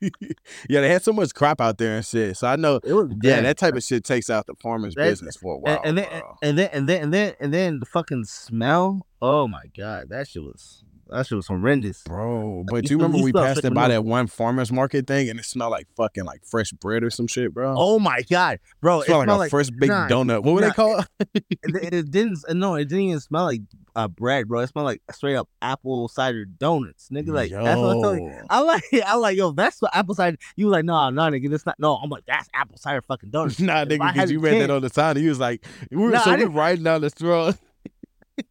yeah, 0.68 0.80
they 0.80 0.88
had 0.88 1.02
so 1.02 1.12
much 1.12 1.34
crap 1.34 1.60
out 1.60 1.78
there 1.78 1.96
and 1.96 2.04
shit. 2.06 2.36
So 2.36 2.48
I 2.48 2.56
know, 2.56 2.80
it 2.84 2.92
was 2.92 3.10
yeah, 3.22 3.36
bad. 3.36 3.44
that 3.44 3.58
type 3.58 3.74
of 3.74 3.82
shit 3.82 4.04
takes 4.04 4.30
out 4.30 4.46
the 4.46 4.54
farmer's 4.54 4.94
That- 4.94 5.04
business 5.04 5.36
for 5.36 5.54
a 5.54 5.58
while. 5.58 5.80
and, 5.84 5.98
and 5.98 5.98
then 5.98 6.22
and 6.42 6.58
then 6.58 6.70
and 6.72 6.88
then 6.88 7.02
and 7.02 7.14
then 7.14 7.34
and 7.40 7.54
then 7.54 7.80
the 7.80 7.86
fucking 7.86 8.24
smell. 8.24 9.06
Oh 9.20 9.48
my 9.48 9.64
god, 9.76 10.08
that 10.10 10.28
shit 10.28 10.42
was 10.42 10.84
that 11.10 11.26
shit 11.26 11.36
was 11.36 11.46
horrendous. 11.46 12.02
Bro, 12.02 12.64
but 12.68 12.84
You 12.84 12.96
you 12.96 13.02
remember 13.02 13.24
we 13.24 13.32
passed 13.32 13.64
it 13.64 13.74
by 13.74 13.88
that 13.88 14.04
one 14.04 14.26
farmer's 14.26 14.72
market 14.72 15.06
thing 15.06 15.28
and 15.28 15.38
it 15.38 15.44
smelled 15.44 15.70
like 15.70 15.86
fucking 15.96 16.24
like 16.24 16.44
fresh 16.44 16.72
bread 16.72 17.02
or 17.02 17.10
some 17.10 17.26
shit, 17.26 17.52
bro. 17.52 17.74
Oh 17.76 17.98
my 17.98 18.22
god, 18.22 18.60
bro, 18.80 19.00
it 19.00 19.02
it 19.02 19.06
smelled 19.06 19.20
like 19.20 19.26
smelled 19.26 19.38
a 19.38 19.40
like 19.40 19.50
fresh 19.50 19.70
big 19.70 19.90
nah, 19.90 20.08
donut. 20.08 20.42
What 20.42 20.60
nah, 20.60 20.68
they 20.68 20.72
call 20.72 21.04
it, 21.34 21.44
it 21.62 22.10
didn't. 22.10 22.38
No, 22.50 22.74
it 22.74 22.84
didn't 22.86 23.04
even 23.04 23.20
smell 23.20 23.44
like 23.44 23.62
uh, 23.98 24.06
bread, 24.06 24.46
bro. 24.46 24.60
It 24.60 24.68
smelled 24.68 24.86
like 24.86 25.02
straight 25.10 25.34
up 25.34 25.48
apple 25.60 26.08
cider 26.08 26.44
donuts, 26.44 27.08
nigga. 27.08 27.28
Like 27.28 27.50
yo. 27.50 27.64
that's 27.64 27.78
what 27.78 27.96
I'm 27.96 28.02
telling 28.02 28.24
you. 28.24 28.46
I 28.48 28.60
like, 28.60 28.84
I 29.06 29.14
like, 29.16 29.36
yo, 29.36 29.50
that's 29.50 29.82
what 29.82 29.94
apple 29.94 30.14
cider. 30.14 30.36
You 30.54 30.66
was 30.66 30.72
like, 30.72 30.84
nah, 30.84 31.10
nah, 31.10 31.30
nigga, 31.30 31.50
that's 31.50 31.66
not. 31.66 31.80
No, 31.80 31.96
I'm 31.96 32.08
like, 32.08 32.24
that's 32.26 32.48
apple 32.54 32.76
cider 32.76 33.02
fucking 33.02 33.30
donuts. 33.32 33.58
Nah, 33.58 33.84
nigga, 33.84 34.12
because 34.12 34.30
you 34.30 34.38
read 34.38 34.62
that 34.62 34.70
on 34.70 34.82
the 34.82 34.88
sign. 34.88 35.16
He 35.16 35.28
was 35.28 35.40
like, 35.40 35.64
we 35.90 35.96
were, 35.96 36.10
Nah, 36.10 36.20
so 36.20 36.36
we're 36.36 36.48
riding 36.48 36.84
down 36.84 37.00
the 37.00 37.12
road. 37.20 37.58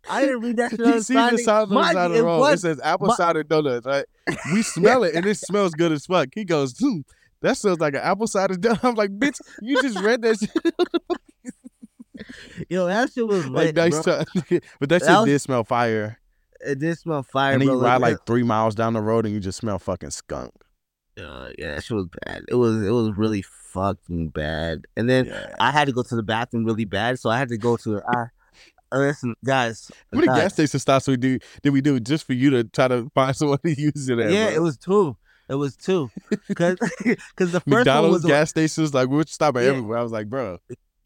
I 0.09 0.21
didn't 0.21 0.41
read 0.41 0.57
that 0.57 0.71
shit. 0.77 0.81
on 0.81 0.85
He 0.85 0.91
the 0.93 1.03
sign, 1.03 1.15
the 1.69 1.75
on 1.75 1.79
the 1.81 1.83
side 1.93 2.11
of 2.11 2.13
the 2.13 2.23
road. 2.23 2.39
was- 2.39 2.59
it 2.59 2.61
says 2.61 2.79
apple 2.83 3.07
my- 3.07 3.15
cider 3.15 3.43
donuts, 3.43 3.85
right? 3.85 4.05
We 4.53 4.61
smell 4.63 5.03
it 5.03 5.15
and 5.15 5.25
it 5.25 5.37
smells 5.37 5.73
good 5.73 5.91
as 5.91 6.05
fuck. 6.05 6.29
He 6.33 6.45
goes, 6.45 6.77
hmm, 6.79 6.99
that 7.41 7.57
smells 7.57 7.79
like 7.79 7.93
an 7.93 8.01
apple 8.01 8.27
cider 8.27 8.53
donut. 8.55 8.83
I'm 8.83 8.95
like, 8.95 9.11
bitch, 9.11 9.39
you 9.61 9.81
just 9.81 9.99
read 9.99 10.21
that 10.23 10.39
shit. 10.39 10.49
Yo, 12.69 12.87
that 12.87 13.11
shit 13.13 13.27
was 13.27 13.47
like, 13.47 13.67
lit, 13.67 13.75
nice 13.75 14.03
bro. 14.03 14.23
try. 14.23 14.59
but 14.79 14.89
that 14.89 15.01
shit 15.01 15.07
That 15.07 15.17
was- 15.19 15.25
did 15.25 15.39
smell 15.39 15.63
fire. 15.63 16.19
It 16.59 16.79
did 16.79 16.97
smell 16.97 17.21
fire, 17.21 17.53
and 17.53 17.61
then 17.61 17.67
bro. 17.67 17.77
you 17.77 17.83
ride 17.83 18.01
like, 18.01 18.13
like 18.13 18.25
three 18.25 18.41
miles 18.41 18.73
down 18.73 18.93
the 18.93 19.01
road 19.01 19.25
and 19.25 19.33
you 19.33 19.39
just 19.39 19.59
smell 19.59 19.77
fucking 19.77 20.09
skunk. 20.09 20.51
uh, 21.19 21.49
yeah, 21.57 21.75
that 21.75 21.83
shit 21.83 21.95
was 21.95 22.07
bad. 22.25 22.41
It 22.49 22.55
was, 22.55 22.83
it 22.83 22.89
was 22.89 23.15
really 23.15 23.43
fucking 23.43 24.29
bad. 24.29 24.85
And 24.97 25.07
then 25.07 25.27
Yeah. 25.27 25.53
I 25.59 25.71
had 25.71 25.85
to 25.85 25.93
go 25.93 26.01
to 26.01 26.15
the 26.15 26.23
bathroom 26.23 26.65
really 26.65 26.85
bad, 26.85 27.19
so 27.19 27.29
I 27.29 27.37
had 27.37 27.49
to 27.49 27.57
go 27.59 27.77
to. 27.77 28.01
I, 28.07 28.25
Oh, 28.91 28.99
listen, 28.99 29.35
guys. 29.43 29.91
How 30.11 30.17
many 30.17 30.27
guys, 30.27 30.37
gas 30.41 30.53
station 30.53 30.79
stops 30.79 31.07
we 31.07 31.17
do 31.17 31.39
did 31.61 31.71
we 31.71 31.81
do 31.81 31.99
just 31.99 32.25
for 32.25 32.33
you 32.33 32.49
to 32.51 32.63
try 32.63 32.87
to 32.87 33.09
find 33.15 33.35
someone 33.35 33.59
to 33.65 33.69
use 33.81 34.07
it 34.09 34.19
at? 34.19 34.31
Yeah, 34.31 34.47
bro? 34.47 34.55
it 34.55 34.61
was 34.61 34.77
two. 34.77 35.17
It 35.49 35.55
was 35.55 35.75
two. 35.75 36.09
Because 36.47 36.77
the 37.37 37.61
first 37.61 37.67
one 37.67 37.75
McDonald's 37.79 38.23
was 38.23 38.25
gas 38.25 38.49
stations. 38.49 38.93
Like 38.93 39.09
we 39.09 39.17
would 39.17 39.29
stop 39.29 39.55
at 39.57 39.63
Yeah. 39.63 39.69
everywhere. 39.69 39.97
I 39.97 40.03
was 40.03 40.11
like, 40.11 40.29
bro, 40.29 40.57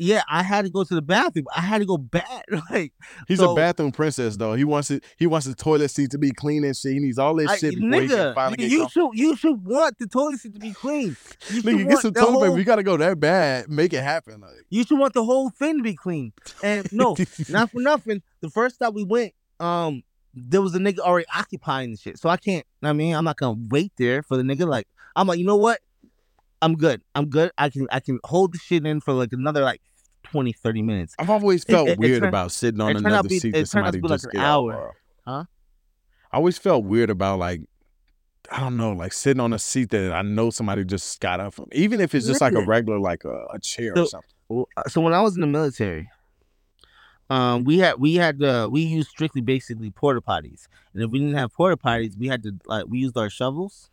yeah. 0.01 0.23
I 0.29 0.43
had 0.43 0.65
to 0.65 0.71
go 0.71 0.83
to 0.83 0.95
the 0.95 1.01
bathroom. 1.01 1.45
I 1.55 1.61
had 1.61 1.79
to 1.79 1.85
go 1.85 1.97
bad. 1.97 2.43
Like 2.69 2.93
he's 3.27 3.39
So- 3.39 3.51
a 3.51 3.55
bathroom 3.55 3.91
princess 3.91 4.37
though. 4.37 4.53
He 4.53 4.63
wants 4.63 4.91
it. 4.91 5.03
He 5.17 5.27
wants 5.27 5.45
the 5.47 5.55
toilet 5.55 5.89
seat 5.89 6.11
to 6.11 6.17
be 6.17 6.31
clean 6.31 6.63
and 6.63 6.75
shit. 6.75 6.93
He 6.93 6.99
needs 6.99 7.17
all 7.17 7.35
this 7.35 7.49
I, 7.49 7.57
shit 7.57 7.75
before 7.75 8.01
he 8.01 8.07
can 8.07 8.17
nigga, 8.17 8.35
finally 8.35 8.57
nigga, 8.57 8.69
get 8.69 8.71
you 8.71 8.89
should 8.89 9.09
you 9.13 9.35
should 9.35 9.65
want 9.65 9.97
the 9.99 10.07
toilet 10.07 10.39
seat 10.39 10.53
to 10.53 10.59
be 10.59 10.73
clean. 10.73 11.15
You 11.49 11.61
should 11.61 11.65
Nigga, 11.65 11.89
get 11.89 11.99
some 11.99 12.13
toilet 12.13 12.47
paper. 12.47 12.55
We 12.55 12.63
gotta 12.63 12.83
go 12.83 12.97
that 12.97 13.19
bad. 13.19 13.69
Make 13.69 13.93
it 13.93 14.03
happen. 14.03 14.41
Like, 14.41 14.51
You 14.69 14.83
should 14.83 14.99
want 14.99 15.13
the 15.13 15.23
whole 15.23 15.49
thing 15.49 15.77
to 15.77 15.83
be 15.83 15.95
clean. 15.95 16.33
And 16.63 16.91
no, 16.91 17.15
not 17.49 17.71
for 17.71 17.79
nothing. 17.81 18.21
The 18.41 18.49
first 18.49 18.79
time 18.79 18.93
we 18.93 19.03
went, 19.03 19.33
um, 19.59 20.03
there 20.33 20.61
was 20.61 20.73
a 20.75 20.79
nigga 20.79 20.99
already 20.99 21.27
occupying 21.35 21.91
the 21.91 21.97
shit. 21.97 22.17
So 22.17 22.29
I 22.29 22.37
can't. 22.37 22.65
I 22.83 22.93
mean, 22.93 23.15
I'm 23.15 23.25
not 23.25 23.37
gonna 23.37 23.59
wait 23.69 23.91
there 23.97 24.23
for 24.23 24.37
the 24.37 24.43
nigga. 24.43 24.67
Like, 24.67 24.87
I'm 25.15 25.27
like, 25.27 25.39
you 25.39 25.45
know 25.45 25.57
what? 25.57 25.79
I'm 26.61 26.75
good. 26.75 27.01
I'm 27.15 27.27
good. 27.29 27.51
I 27.57 27.69
can 27.69 27.87
I 27.91 27.99
can 27.99 28.19
hold 28.23 28.53
the 28.53 28.59
shit 28.59 28.85
in 28.85 29.01
for 29.01 29.13
like 29.13 29.33
another 29.33 29.61
like 29.61 29.81
20, 30.23 30.53
30 30.53 30.81
minutes. 30.81 31.15
I've 31.19 31.29
always 31.29 31.63
It- 31.63 31.71
felt 31.71 31.87
it- 31.89 31.91
it 31.93 31.99
weird 31.99 32.21
turned- 32.21 32.29
about 32.29 32.51
sitting 32.51 32.79
on 32.81 32.91
it 32.91 32.97
another 32.97 33.27
be- 33.29 33.39
seat 33.39 33.49
it 33.49 33.51
that 33.51 33.69
turned 33.69 33.87
out 33.87 33.91
to 33.93 33.99
somebody 33.99 34.01
be 34.01 34.07
like 34.07 34.15
just 34.15 34.25
an 34.25 34.31
get 34.31 34.41
out, 34.41 34.63
hour. 34.71 34.93
Huh? 35.25 35.43
I 36.31 36.37
always 36.37 36.57
felt 36.57 36.85
weird 36.85 37.09
about 37.09 37.39
like 37.39 37.61
I 38.51 38.59
don't 38.59 38.75
know, 38.75 38.91
like 38.91 39.13
sitting 39.13 39.39
on 39.39 39.53
a 39.53 39.59
seat 39.59 39.91
that 39.91 40.11
I 40.11 40.23
know 40.23 40.49
somebody 40.49 40.83
just 40.83 41.21
got 41.21 41.39
up 41.39 41.53
from, 41.53 41.67
even 41.71 42.01
if 42.01 42.13
it's 42.13 42.25
just 42.27 42.41
like 42.41 42.53
a 42.53 42.65
regular, 42.65 42.99
like 42.99 43.23
a, 43.23 43.45
a 43.53 43.59
chair 43.59 43.93
So- 43.95 44.03
or 44.03 44.05
something. 44.07 44.65
Uh, 44.75 44.89
So 44.89 44.99
when 44.99 45.13
I 45.13 45.21
was 45.21 45.35
in 45.35 45.41
the 45.41 45.47
military, 45.47 46.09
um, 47.29 47.63
we 47.63 47.77
had 47.79 47.97
we 47.99 48.15
had 48.15 48.41
uh, 48.43 48.67
we 48.69 48.81
used 48.81 49.09
strictly 49.09 49.39
basically 49.41 49.89
porta 49.91 50.19
potties, 50.21 50.67
and 50.93 51.01
if 51.03 51.11
we 51.11 51.19
didn't 51.19 51.35
have 51.35 51.53
porta 51.53 51.77
potties, 51.77 52.17
we 52.17 52.27
had 52.27 52.43
to 52.43 52.53
like 52.65 52.85
we 52.89 52.99
used 52.99 53.15
our 53.17 53.29
shovels. 53.29 53.89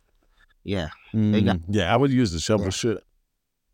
Yeah, 0.65 0.89
They 1.13 1.41
got- 1.41 1.57
Mm, 1.59 1.63
yeah, 1.69 1.93
I 1.93 1.95
would 1.95 2.11
use 2.11 2.33
the 2.33 2.39
shovel 2.39 2.65
Yeah. 2.65 2.71
shit. 2.71 3.03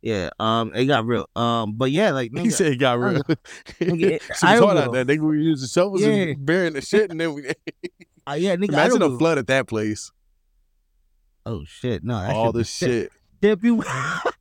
Yeah. 0.01 0.29
Um, 0.39 0.73
it 0.75 0.85
got 0.85 1.05
real. 1.05 1.27
Um, 1.35 1.73
but 1.73 1.91
yeah, 1.91 2.11
like 2.11 2.35
He 2.37 2.49
said 2.49 2.73
it 2.73 2.77
got 2.77 2.99
real. 2.99 3.21
Nigga, 3.79 4.21
so 4.35 4.47
I 4.47 4.57
hard 4.57 4.77
out 4.77 4.91
there. 4.93 5.03
They 5.03 5.15
use 5.15 5.61
the 5.61 5.67
shovels 5.67 6.01
Yeah. 6.01 6.09
and 6.09 6.45
burying 6.45 6.73
the 6.73 6.81
shit, 6.81 7.09
and 7.11 7.19
then 7.19 7.33
we 7.33 7.47
uh, 8.27 8.33
yeah, 8.33 8.55
nigga. 8.57 8.69
imagine 8.69 9.01
I 9.01 9.05
a 9.05 9.09
don't 9.09 9.17
flood 9.17 9.37
at 9.37 9.47
that 9.47 9.67
place. 9.67 10.11
Oh 11.45 11.63
shit! 11.65 12.03
No, 12.03 12.19
that 12.19 12.31
All 12.35 12.51
the 12.51 12.63
shit 12.63 13.11
Shit 13.43 13.61
be- 13.61 13.79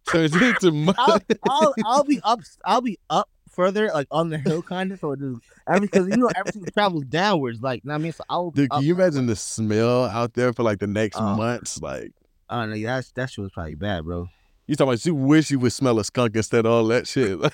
turns 0.09 0.35
into 0.35 0.73
mud. 0.73 0.95
I'll, 0.99 1.21
I'll 1.49 1.75
I'll 1.85 2.05
be 2.05 2.21
up. 2.25 2.41
I'll 2.65 2.81
be 2.81 2.99
up 3.11 3.29
further, 3.51 3.91
like 3.93 4.07
on 4.11 4.31
the 4.31 4.39
hill, 4.39 4.63
kind 4.63 4.91
of. 4.93 4.99
So 5.01 5.13
it 5.13 5.21
just 5.21 5.41
because 5.83 6.09
you 6.09 6.17
know 6.17 6.31
everything 6.35 6.65
travels 6.73 7.05
downwards. 7.05 7.61
Like, 7.61 7.85
know 7.85 7.93
what 7.93 8.01
I 8.01 8.03
mean, 8.03 8.13
so 8.13 8.25
I'll. 8.31 8.51
Dude, 8.53 8.71
up- 8.71 8.79
can 8.79 8.87
you 8.87 8.95
imagine 8.95 9.27
the 9.27 9.37
smell 9.37 10.05
out 10.05 10.33
there 10.33 10.53
for 10.55 10.63
like 10.63 10.79
the 10.79 10.87
next 10.87 11.17
Oh. 11.19 11.37
months? 11.37 11.79
Like 11.83 12.13
Oh 12.49 12.65
no, 12.65 12.79
that's 12.83 13.13
that 13.13 13.29
shit 13.31 13.43
was 13.43 13.53
probably 13.53 13.75
bad, 13.75 14.05
bro. 14.05 14.29
You 14.67 14.77
talking 14.77 14.93
about 14.93 15.05
you 15.05 15.15
wish 15.15 15.51
you 15.51 15.59
would 15.59 15.73
smell 15.73 15.99
a 15.99 16.05
skunk 16.05 16.37
instead 16.37 16.65
of 16.65 16.73
all 16.73 16.87
that 16.87 17.07
shit. 17.07 17.39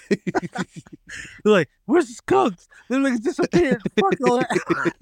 Like, 1.45 1.45
like, 1.45 1.69
"Where's 1.87 2.07
the 2.07 2.15
skunks?" 2.15 2.69
Then 2.89 3.03
niggas 3.03 3.23
disappeared. 3.23 3.83
Fuck 3.99 4.29
all 4.29 4.39
that. 4.39 4.95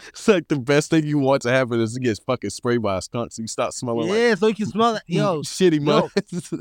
it's 0.08 0.26
like 0.26 0.48
the 0.48 0.58
best 0.58 0.90
thing 0.90 1.06
you 1.06 1.18
want 1.18 1.42
to 1.42 1.50
happen 1.50 1.80
is 1.80 1.94
to 1.94 2.00
get 2.00 2.18
fucking 2.26 2.50
sprayed 2.50 2.82
by 2.82 2.98
a 2.98 3.02
skunk 3.02 3.32
so 3.32 3.42
you 3.42 3.46
start 3.48 3.72
smelling 3.72 4.08
like 4.08 4.18
yeah, 4.18 4.34
so 4.34 4.48
you 4.48 4.54
can 4.54 4.66
smell 4.66 4.94
that. 4.94 5.04
Yo, 5.06 5.40
shitty 5.42 5.80
mud. 5.80 6.10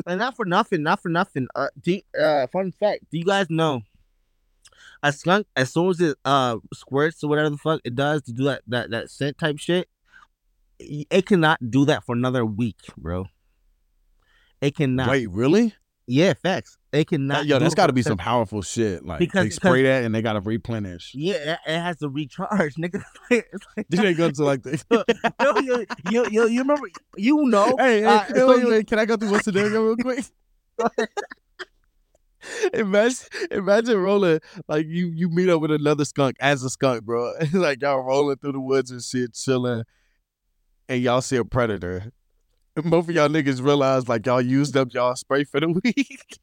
and 0.05 0.19
not 0.19 0.35
for 0.35 0.45
nothing, 0.45 0.83
not 0.83 1.01
for 1.01 1.09
nothing. 1.09 1.47
Uh, 1.55 1.69
do, 1.81 1.99
uh, 2.19 2.45
fun 2.47 2.71
fact: 2.71 3.05
Do 3.11 3.17
you 3.17 3.25
guys 3.25 3.47
know 3.49 3.81
a 5.01 5.11
skunk 5.11 5.47
as 5.55 5.73
soon 5.73 5.89
as 5.89 5.99
it 5.99 6.17
uh 6.23 6.57
squirts 6.73 7.23
or 7.23 7.29
whatever 7.29 7.49
the 7.49 7.57
fuck 7.57 7.81
it 7.83 7.95
does 7.95 8.21
to 8.23 8.31
do 8.31 8.43
that 8.43 8.61
that 8.67 8.91
that 8.91 9.09
scent 9.09 9.37
type 9.37 9.57
shit, 9.57 9.89
it 10.79 11.25
cannot 11.25 11.71
do 11.71 11.85
that 11.85 12.05
for 12.05 12.15
another 12.15 12.45
week, 12.45 12.79
bro. 12.97 13.25
It 14.63 14.77
cannot. 14.77 15.09
Wait, 15.09 15.29
really? 15.29 15.73
Yeah, 16.07 16.33
facts. 16.33 16.77
It 16.93 17.09
cannot. 17.09 17.39
That- 17.39 17.45
yo, 17.47 17.59
that's 17.59 17.75
got 17.75 17.87
to 17.87 17.93
be 17.93 18.01
some 18.01 18.17
powerful 18.17 18.61
shit. 18.61 19.05
Like 19.05 19.19
Because- 19.19 19.43
they 19.43 19.49
spray 19.49 19.83
that 19.83 20.05
and 20.05 20.15
they 20.15 20.21
got 20.21 20.33
to 20.33 20.39
replenish. 20.39 21.11
Yeah, 21.13 21.57
it, 21.67 21.79
has 21.79 21.97
to 21.97 22.07
recharge, 22.07 22.75
nigga. 22.79 23.03
it's 23.29 23.65
like, 23.75 23.87
Then 23.89 24.03
they 24.05 24.13
go 24.13 24.31
to 24.31 24.43
like 24.45 24.63
the. 24.63 24.81
yo, 25.41 25.59
yo, 25.59 25.85
yo, 26.11 26.23
yo, 26.29 26.45
you 26.45 26.61
remember? 26.61 26.87
You 27.17 27.43
know? 27.45 27.75
hey, 27.77 27.99
hey, 28.01 28.05
uh, 28.05 28.25
so 28.33 28.47
wait, 28.47 28.59
you- 28.61 28.69
wait, 28.69 28.87
can 28.87 28.99
I 28.99 29.05
go 29.05 29.17
through 29.17 29.31
one 29.31 29.43
scenario 29.43 29.83
real 29.83 29.97
quick? 29.97 30.23
imagine, 32.73 33.27
imagine 33.51 33.97
rolling 33.97 34.39
like 34.69 34.85
you 34.87 35.07
you 35.07 35.29
meet 35.29 35.49
up 35.49 35.61
with 35.61 35.71
another 35.71 36.05
skunk 36.05 36.37
as 36.39 36.63
a 36.63 36.69
skunk, 36.69 37.03
bro. 37.03 37.33
It's 37.41 37.53
like 37.53 37.81
y'all 37.81 37.99
rolling 38.01 38.37
through 38.37 38.53
the 38.53 38.59
woods 38.61 38.91
and 38.91 39.01
shit, 39.03 39.33
chilling, 39.33 39.83
and 40.87 41.01
y'all 41.01 41.21
see 41.21 41.35
a 41.35 41.43
predator. 41.45 42.11
Both 42.75 43.09
of 43.09 43.15
y'all 43.15 43.29
niggas 43.29 43.63
realize 43.63 44.07
like 44.07 44.25
y'all 44.25 44.41
used 44.41 44.75
up 44.75 44.93
y'all 44.93 45.15
spray 45.15 45.43
for 45.43 45.59
the 45.59 45.69
week. 45.83 46.39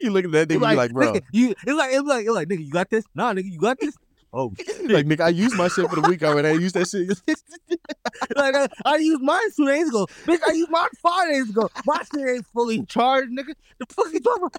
you 0.00 0.10
look 0.10 0.24
at 0.24 0.30
that 0.32 0.48
nigga, 0.48 0.70
you 0.70 0.76
like, 0.76 0.92
bro, 0.92 1.14
nigga, 1.14 1.22
you, 1.32 1.50
it's 1.50 1.72
like, 1.72 1.92
it's 1.92 2.06
like, 2.06 2.24
it's 2.26 2.34
like, 2.34 2.48
nigga, 2.48 2.64
you 2.64 2.70
got 2.70 2.88
this? 2.88 3.04
Nah, 3.14 3.32
nigga, 3.32 3.50
you 3.50 3.58
got 3.58 3.80
this? 3.80 3.96
Oh, 4.32 4.52
shit. 4.58 4.90
like 4.90 5.06
nigga, 5.06 5.22
I 5.22 5.28
used 5.30 5.56
my 5.56 5.68
shit 5.68 5.90
for 5.90 6.00
the 6.00 6.08
week 6.08 6.22
already. 6.22 6.48
I 6.48 6.52
used 6.52 6.74
that 6.76 6.88
shit. 6.88 7.08
like, 8.36 8.54
I, 8.54 8.68
I 8.84 8.96
used 8.96 9.20
mine 9.20 9.40
two 9.56 9.66
days 9.66 9.88
ago. 9.88 10.06
Bitch, 10.24 10.40
I 10.46 10.52
used 10.52 10.70
mine 10.70 10.88
five 11.02 11.28
days 11.28 11.50
ago. 11.50 11.68
My 11.84 12.00
shit 12.14 12.28
ain't 12.28 12.46
fully 12.46 12.84
charged, 12.86 13.30
nigga. 13.32 13.54
The 13.78 13.86
fuck 13.90 14.12
you 14.12 14.20
talking 14.20 14.44
about? 14.44 14.56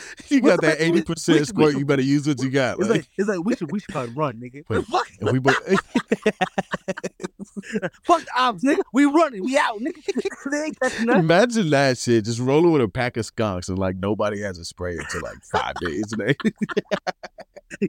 you 0.28 0.40
got 0.40 0.60
that 0.62 0.80
eighty 0.80 1.02
percent 1.02 1.46
squirt. 1.46 1.76
You 1.76 1.84
better 1.84 2.02
use 2.02 2.26
what 2.26 2.40
you 2.42 2.50
got. 2.50 2.78
It's 2.78 2.88
Like, 2.88 2.98
like, 2.98 3.08
it's 3.16 3.28
like, 3.28 3.44
we 3.44 3.56
should, 3.56 3.72
we 3.72 3.80
should 3.80 3.90
probably 3.90 4.14
run, 4.14 4.40
nigga. 4.40 4.64
Wait. 4.68 4.84
fuck, 4.86 5.06
we 5.20 5.40
fuck 8.04 8.22
the 8.22 8.30
ops, 8.36 8.64
nigga. 8.64 8.82
We 8.92 9.04
running, 9.04 9.44
we 9.44 9.56
out, 9.58 9.78
nigga. 9.80 10.50
they 10.50 10.62
ain't 10.64 10.80
catching 10.80 11.10
us. 11.10 11.16
Imagine 11.16 11.70
that 11.70 11.98
shit. 11.98 12.24
Just 12.24 12.40
rolling 12.40 12.72
with 12.72 12.82
a 12.82 12.88
pack 12.88 13.16
of 13.16 13.26
skunks 13.26 13.68
and 13.68 13.78
like 13.78 13.96
nobody 13.96 14.40
has 14.40 14.58
a 14.58 14.64
spray 14.64 14.96
until 14.96 15.22
like 15.22 15.38
five 15.52 15.74
days. 15.76 16.12
They, 16.16 16.34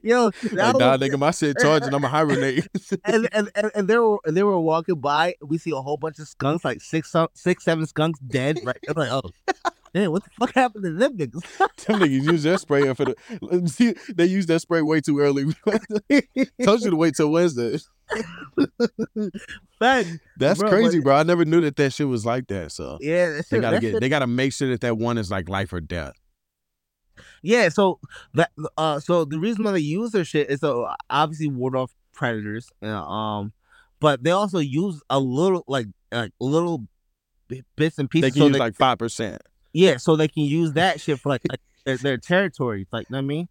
Yo, 0.01 0.25
like, 0.25 0.77
nah, 0.77 0.97
nigga, 0.97 1.19
my 1.19 1.31
shit 1.31 1.57
charging. 1.59 1.93
I'm 1.93 2.03
a 2.03 2.07
hibernate. 2.07 2.67
and, 3.05 3.27
and, 3.31 3.49
and, 3.55 3.71
and 3.75 3.87
they 3.87 3.97
were 3.97 4.17
and 4.25 4.35
they 4.35 4.43
were 4.43 4.59
walking 4.59 4.95
by. 4.95 5.35
We 5.41 5.57
see 5.57 5.71
a 5.71 5.81
whole 5.81 5.97
bunch 5.97 6.19
of 6.19 6.27
skunks, 6.27 6.63
like 6.63 6.81
six, 6.81 7.13
six, 7.33 7.63
seven 7.63 7.85
skunks 7.85 8.19
dead. 8.19 8.59
Right? 8.63 8.77
I'm 8.87 8.95
like, 8.95 9.11
oh, 9.11 9.29
damn, 9.93 10.11
what 10.11 10.23
the 10.23 10.29
fuck 10.39 10.53
happened 10.55 10.83
to 10.85 10.91
them 10.93 11.17
niggas? 11.17 11.41
Them 11.85 11.99
niggas 11.99 12.23
use 12.31 12.43
their 12.43 12.57
spray 12.57 12.93
for 12.93 13.05
the. 13.05 13.15
See, 13.67 13.93
they 14.13 14.25
use 14.25 14.45
that 14.47 14.59
spray 14.61 14.81
way 14.81 15.01
too 15.01 15.19
early. 15.19 15.45
Told 16.63 16.81
you 16.81 16.89
to 16.91 16.95
wait 16.95 17.15
till 17.15 17.29
Wednesday. 17.31 17.77
Fact. 19.79 20.09
That's 20.37 20.59
Bro, 20.59 20.69
crazy, 20.69 20.99
but- 20.99 21.03
bro. 21.05 21.15
I 21.17 21.23
never 21.23 21.45
knew 21.45 21.61
that 21.61 21.75
that 21.77 21.93
shit 21.93 22.07
was 22.07 22.25
like 22.25 22.47
that. 22.47 22.71
So 22.71 22.97
Yeah, 23.01 23.29
that 23.29 23.45
they 23.49 23.57
shit- 23.57 23.61
gotta 23.61 23.75
that 23.77 23.81
get. 23.81 23.91
shit- 23.93 24.01
They 24.01 24.09
gotta 24.09 24.27
make 24.27 24.53
sure 24.53 24.69
that 24.69 24.81
that 24.81 24.97
one 24.97 25.17
is 25.17 25.29
like 25.31 25.49
life 25.49 25.73
or 25.73 25.81
death. 25.81 26.13
yeah. 27.41 27.69
So 27.69 27.99
that 28.33 28.51
uh, 28.77 28.99
so 28.99 29.25
the 29.25 29.39
reason 29.39 29.63
why 29.63 29.71
they 29.71 29.79
use 29.79 30.11
their 30.11 30.25
shit 30.25 30.49
is 30.49 30.61
to 30.61 30.93
obviously 31.09 31.47
ward 31.49 31.75
off 31.75 31.93
predators. 32.13 32.69
Uh, 32.81 32.87
um, 32.87 33.53
but 33.99 34.23
they 34.23 34.31
also 34.31 34.59
use 34.59 35.01
a 35.09 35.19
little 35.19 35.63
like 35.67 35.87
like 36.11 36.31
little 36.39 36.85
bi- 37.49 37.61
bits 37.75 37.97
and 37.99 38.09
pieces. 38.09 38.29
They 38.29 38.31
can 38.31 38.39
so 38.41 38.47
use 38.47 38.53
they, 38.53 38.59
like 38.59 38.75
five 38.75 38.97
percent. 38.99 39.41
Yeah, 39.73 39.97
so 39.97 40.15
they 40.15 40.27
can 40.27 40.43
use 40.43 40.73
that 40.73 41.01
shit 41.01 41.19
for 41.19 41.29
like, 41.29 41.41
like 41.49 41.59
their, 41.85 41.97
their 41.97 42.17
territories. 42.17 42.87
Like, 42.91 43.09
know 43.09 43.17
what 43.17 43.23
I 43.23 43.25
mean? 43.25 43.47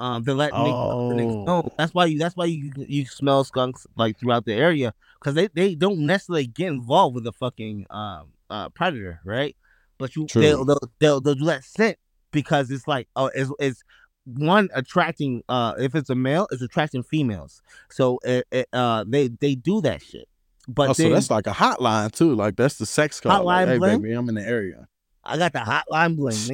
Um, 0.00 0.24
they 0.24 0.32
let 0.32 0.52
niggas, 0.52 0.74
Oh. 0.74 1.44
know. 1.44 1.62
That's 1.78 1.94
why 1.94 2.06
you. 2.06 2.18
That's 2.18 2.34
why 2.36 2.46
you 2.46 2.72
you 2.76 3.06
smell 3.06 3.44
skunks 3.44 3.86
like 3.96 4.18
throughout 4.18 4.44
the 4.44 4.52
area 4.54 4.92
because 5.20 5.34
they 5.34 5.46
they 5.54 5.76
don't 5.76 6.00
necessarily 6.00 6.48
get 6.48 6.66
involved 6.68 7.14
with 7.14 7.22
the 7.22 7.32
fucking 7.32 7.86
um 7.90 8.32
uh 8.50 8.70
predator, 8.70 9.20
right? 9.24 9.54
But 9.98 10.16
you 10.16 10.26
True. 10.26 10.42
they'll, 10.42 10.64
they'll 10.64 10.90
they'll 10.98 11.20
they'll 11.20 11.34
do 11.36 11.44
that 11.44 11.62
scent 11.62 11.96
because 12.32 12.72
it's 12.72 12.88
like 12.88 13.06
oh 13.14 13.30
it's 13.34 13.52
it's 13.60 13.84
one 14.24 14.68
attracting 14.74 15.44
uh 15.48 15.74
if 15.78 15.94
it's 15.94 16.10
a 16.10 16.14
male 16.16 16.48
it's 16.50 16.62
attracting 16.62 17.02
females 17.02 17.60
so 17.90 18.18
it, 18.24 18.44
it, 18.50 18.66
uh 18.72 19.04
they 19.06 19.28
they 19.28 19.54
do 19.54 19.80
that 19.82 20.02
shit 20.02 20.26
but 20.66 20.90
Oh, 20.90 20.92
so 20.94 21.08
that's 21.10 21.30
like 21.30 21.46
a 21.46 21.50
hotline 21.50 22.10
too. 22.10 22.34
Like 22.34 22.56
that's 22.56 22.76
the 22.78 22.86
sex 22.86 23.20
call. 23.20 23.44
Like, 23.44 23.66
Hotline 23.66 23.70
hey, 23.72 23.78
bling? 23.78 24.00
baby, 24.02 24.14
I'm 24.14 24.28
in 24.30 24.34
the 24.34 24.46
area. 24.46 24.88
I 25.26 25.38
got 25.38 25.52
the 25.52 25.60
hotline 25.60 26.16
bling. 26.16 26.36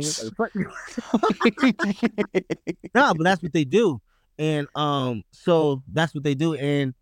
Nah, 2.94 3.14
but 3.14 3.24
that's 3.24 3.42
what 3.42 3.52
they 3.52 3.64
do. 3.64 4.00
And 4.38 4.66
um, 4.74 5.22
so 5.32 5.82
that's 5.92 6.14
what 6.14 6.24
they 6.24 6.34
do. 6.34 6.54
And 6.54 6.94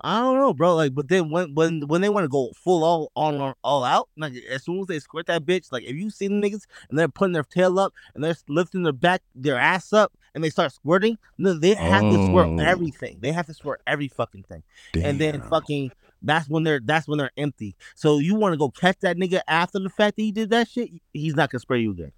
I 0.00 0.20
don't 0.20 0.38
know, 0.38 0.54
bro. 0.54 0.74
Like, 0.76 0.94
but 0.94 1.08
then 1.08 1.30
when 1.30 1.54
when 1.54 1.82
when 1.82 2.00
they 2.00 2.08
want 2.08 2.24
to 2.24 2.28
go 2.28 2.50
full 2.56 2.82
all 2.84 3.12
on 3.14 3.54
all 3.62 3.84
out, 3.84 4.08
like 4.16 4.32
as 4.50 4.64
soon 4.64 4.80
as 4.80 4.86
they 4.86 4.98
squirt 4.98 5.26
that 5.26 5.44
bitch, 5.44 5.70
like 5.72 5.84
if 5.84 5.94
you 5.94 6.10
see 6.10 6.26
them 6.28 6.40
niggas 6.42 6.64
and 6.88 6.98
they're 6.98 7.08
putting 7.08 7.32
their 7.32 7.44
tail 7.44 7.78
up 7.78 7.92
and 8.14 8.24
they're 8.24 8.36
lifting 8.48 8.82
their 8.82 8.92
back, 8.92 9.22
their 9.34 9.58
ass 9.58 9.92
up, 9.92 10.12
and 10.34 10.42
they 10.42 10.50
start 10.50 10.72
squirting, 10.72 11.18
no, 11.38 11.54
they 11.54 11.74
have 11.74 12.02
to 12.02 12.26
squirt 12.26 12.48
Oh. 12.48 12.58
everything. 12.58 13.18
They 13.20 13.32
have 13.32 13.46
to 13.46 13.54
squirt 13.54 13.82
every 13.86 14.08
fucking 14.08 14.44
thing. 14.44 14.62
And 14.94 15.20
then 15.20 15.42
fucking 15.42 15.92
that's 16.22 16.48
when 16.48 16.64
they're 16.64 16.80
that's 16.84 17.08
when 17.08 17.18
they're 17.18 17.30
empty. 17.36 17.76
So 17.94 18.18
you 18.18 18.34
want 18.34 18.52
to 18.52 18.58
go 18.58 18.70
catch 18.70 18.98
that 19.00 19.16
nigga 19.16 19.40
after 19.48 19.78
the 19.78 19.90
fact 19.90 20.16
that 20.16 20.22
he 20.22 20.32
did 20.32 20.50
that 20.50 20.68
shit, 20.68 20.90
he's 21.12 21.34
not 21.34 21.50
gonna 21.50 21.60
spray 21.60 21.80
you 21.80 21.92
again. 21.92 22.12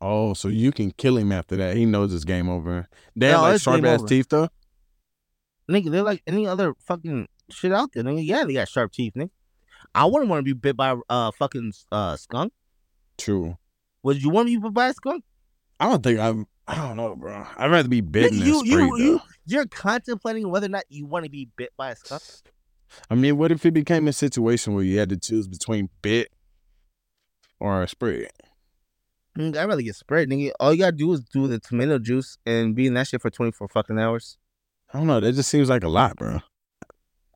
Oh, 0.00 0.34
so 0.34 0.48
you 0.48 0.72
can 0.72 0.90
kill 0.90 1.16
him 1.16 1.32
after 1.32 1.56
that. 1.56 1.76
He 1.76 1.86
knows 1.86 2.12
it's 2.12 2.24
game 2.24 2.48
over. 2.48 2.88
They 3.16 3.28
have 3.28 3.36
No, 3.36 3.42
like 3.42 3.60
sharp 3.60 3.84
ass 3.84 4.00
over. 4.00 4.08
teeth 4.08 4.28
though. 4.28 4.48
Nigga, 5.70 5.90
they're 5.90 6.02
like 6.02 6.22
any 6.26 6.46
other 6.46 6.74
fucking 6.80 7.26
shit 7.50 7.72
out 7.72 7.90
there. 7.92 8.02
Nigga, 8.02 8.26
yeah, 8.26 8.44
they 8.44 8.52
got 8.54 8.68
sharp 8.68 8.92
teeth, 8.92 9.14
nigga. 9.16 9.30
I 9.94 10.04
wouldn't 10.04 10.28
want 10.28 10.40
to 10.40 10.44
be 10.44 10.52
bit 10.52 10.76
by 10.76 10.90
a 10.90 10.96
uh, 11.08 11.30
fucking 11.30 11.72
uh, 11.92 12.16
skunk. 12.16 12.52
True. 13.16 13.56
Would 14.02 14.22
you 14.22 14.30
want 14.30 14.48
to 14.48 14.54
be 14.54 14.62
bit 14.62 14.74
by 14.74 14.88
a 14.88 14.92
skunk? 14.92 15.24
I 15.80 15.88
don't 15.88 16.02
think 16.02 16.18
I'm. 16.18 16.46
I 16.66 16.76
don't 16.76 16.96
know, 16.96 17.14
bro. 17.14 17.46
I'd 17.56 17.70
rather 17.70 17.88
be 17.88 18.00
bitten 18.00 18.38
you, 18.38 18.44
than 18.44 18.64
you, 18.66 18.72
sprayed. 18.72 18.90
you, 18.98 19.18
though. 19.18 19.22
you're 19.46 19.66
contemplating 19.66 20.50
whether 20.50 20.66
or 20.66 20.70
not 20.70 20.84
you 20.88 21.06
want 21.06 21.24
to 21.24 21.30
be 21.30 21.48
bit 21.56 21.70
by 21.76 21.90
a 21.90 21.96
skunk. 21.96 22.22
I 23.10 23.14
mean, 23.14 23.36
what 23.36 23.52
if 23.52 23.64
it 23.66 23.72
became 23.72 24.08
a 24.08 24.12
situation 24.12 24.74
where 24.74 24.84
you 24.84 24.98
had 24.98 25.08
to 25.10 25.16
choose 25.16 25.46
between 25.48 25.88
bit 26.02 26.32
or 27.60 27.82
a 27.82 27.88
spray? 27.88 28.28
Mm, 29.38 29.56
I'd 29.56 29.64
rather 29.64 29.82
get 29.82 29.96
sprayed, 29.96 30.28
nigga. 30.28 30.52
All 30.60 30.72
you 30.72 30.78
gotta 30.80 30.92
do 30.96 31.12
is 31.12 31.20
do 31.20 31.46
the 31.48 31.58
tomato 31.58 31.98
juice 31.98 32.38
and 32.46 32.74
be 32.74 32.86
in 32.86 32.94
that 32.94 33.08
shit 33.08 33.20
for 33.20 33.30
24 33.30 33.68
fucking 33.68 33.98
hours. 33.98 34.38
I 34.92 34.98
don't 34.98 35.06
know. 35.08 35.18
That 35.20 35.32
just 35.32 35.48
seems 35.50 35.68
like 35.68 35.82
a 35.82 35.88
lot, 35.88 36.16
bro. 36.16 36.38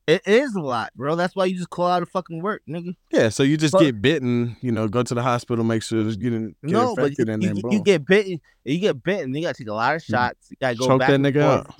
It 0.07 0.23
is 0.25 0.55
a 0.55 0.61
lot, 0.61 0.91
bro. 0.95 1.15
That's 1.15 1.35
why 1.35 1.45
you 1.45 1.55
just 1.55 1.69
call 1.69 1.85
out 1.87 2.01
of 2.01 2.09
fucking 2.09 2.41
work, 2.41 2.63
nigga. 2.67 2.95
Yeah, 3.11 3.29
so 3.29 3.43
you 3.43 3.57
just 3.57 3.73
But- 3.73 3.81
get 3.81 4.01
bitten, 4.01 4.55
you 4.61 4.71
know, 4.71 4.87
go 4.87 5.03
to 5.03 5.13
the 5.13 5.21
hospital, 5.21 5.63
make 5.63 5.83
sure 5.83 5.99
you 6.01 6.15
didn't 6.15 6.57
get 6.63 6.71
no, 6.71 6.95
but 6.95 7.15
you, 7.17 7.25
and 7.27 7.43
you, 7.43 7.49
then 7.49 7.57
you 7.57 7.61
boom, 7.63 7.83
get 7.83 8.05
bitten. 8.05 8.39
You 8.63 8.79
get 8.79 9.03
bitten. 9.03 9.35
You 9.35 9.41
gotta 9.43 9.57
take 9.57 9.67
a 9.67 9.73
lot 9.73 9.95
of 9.95 10.01
shots. 10.01 10.47
You 10.49 10.57
gotta 10.59 10.75
go 10.75 10.87
choke 10.87 10.99
back 10.99 11.09
that 11.09 11.15
and 11.15 11.25
nigga 11.25 11.41
forth. 11.57 11.69
out. 11.69 11.75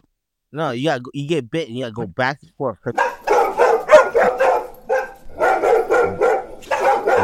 No, 0.51 0.71
you 0.71 0.83
got 0.86 1.03
to 1.03 1.12
you 1.13 1.27
get 1.27 1.50
bitten. 1.50 1.75
You 1.75 1.83
got 1.86 1.89
to 1.89 1.93
go 1.93 2.07
back 2.07 2.39
and 2.41 2.51
forth. 2.57 2.79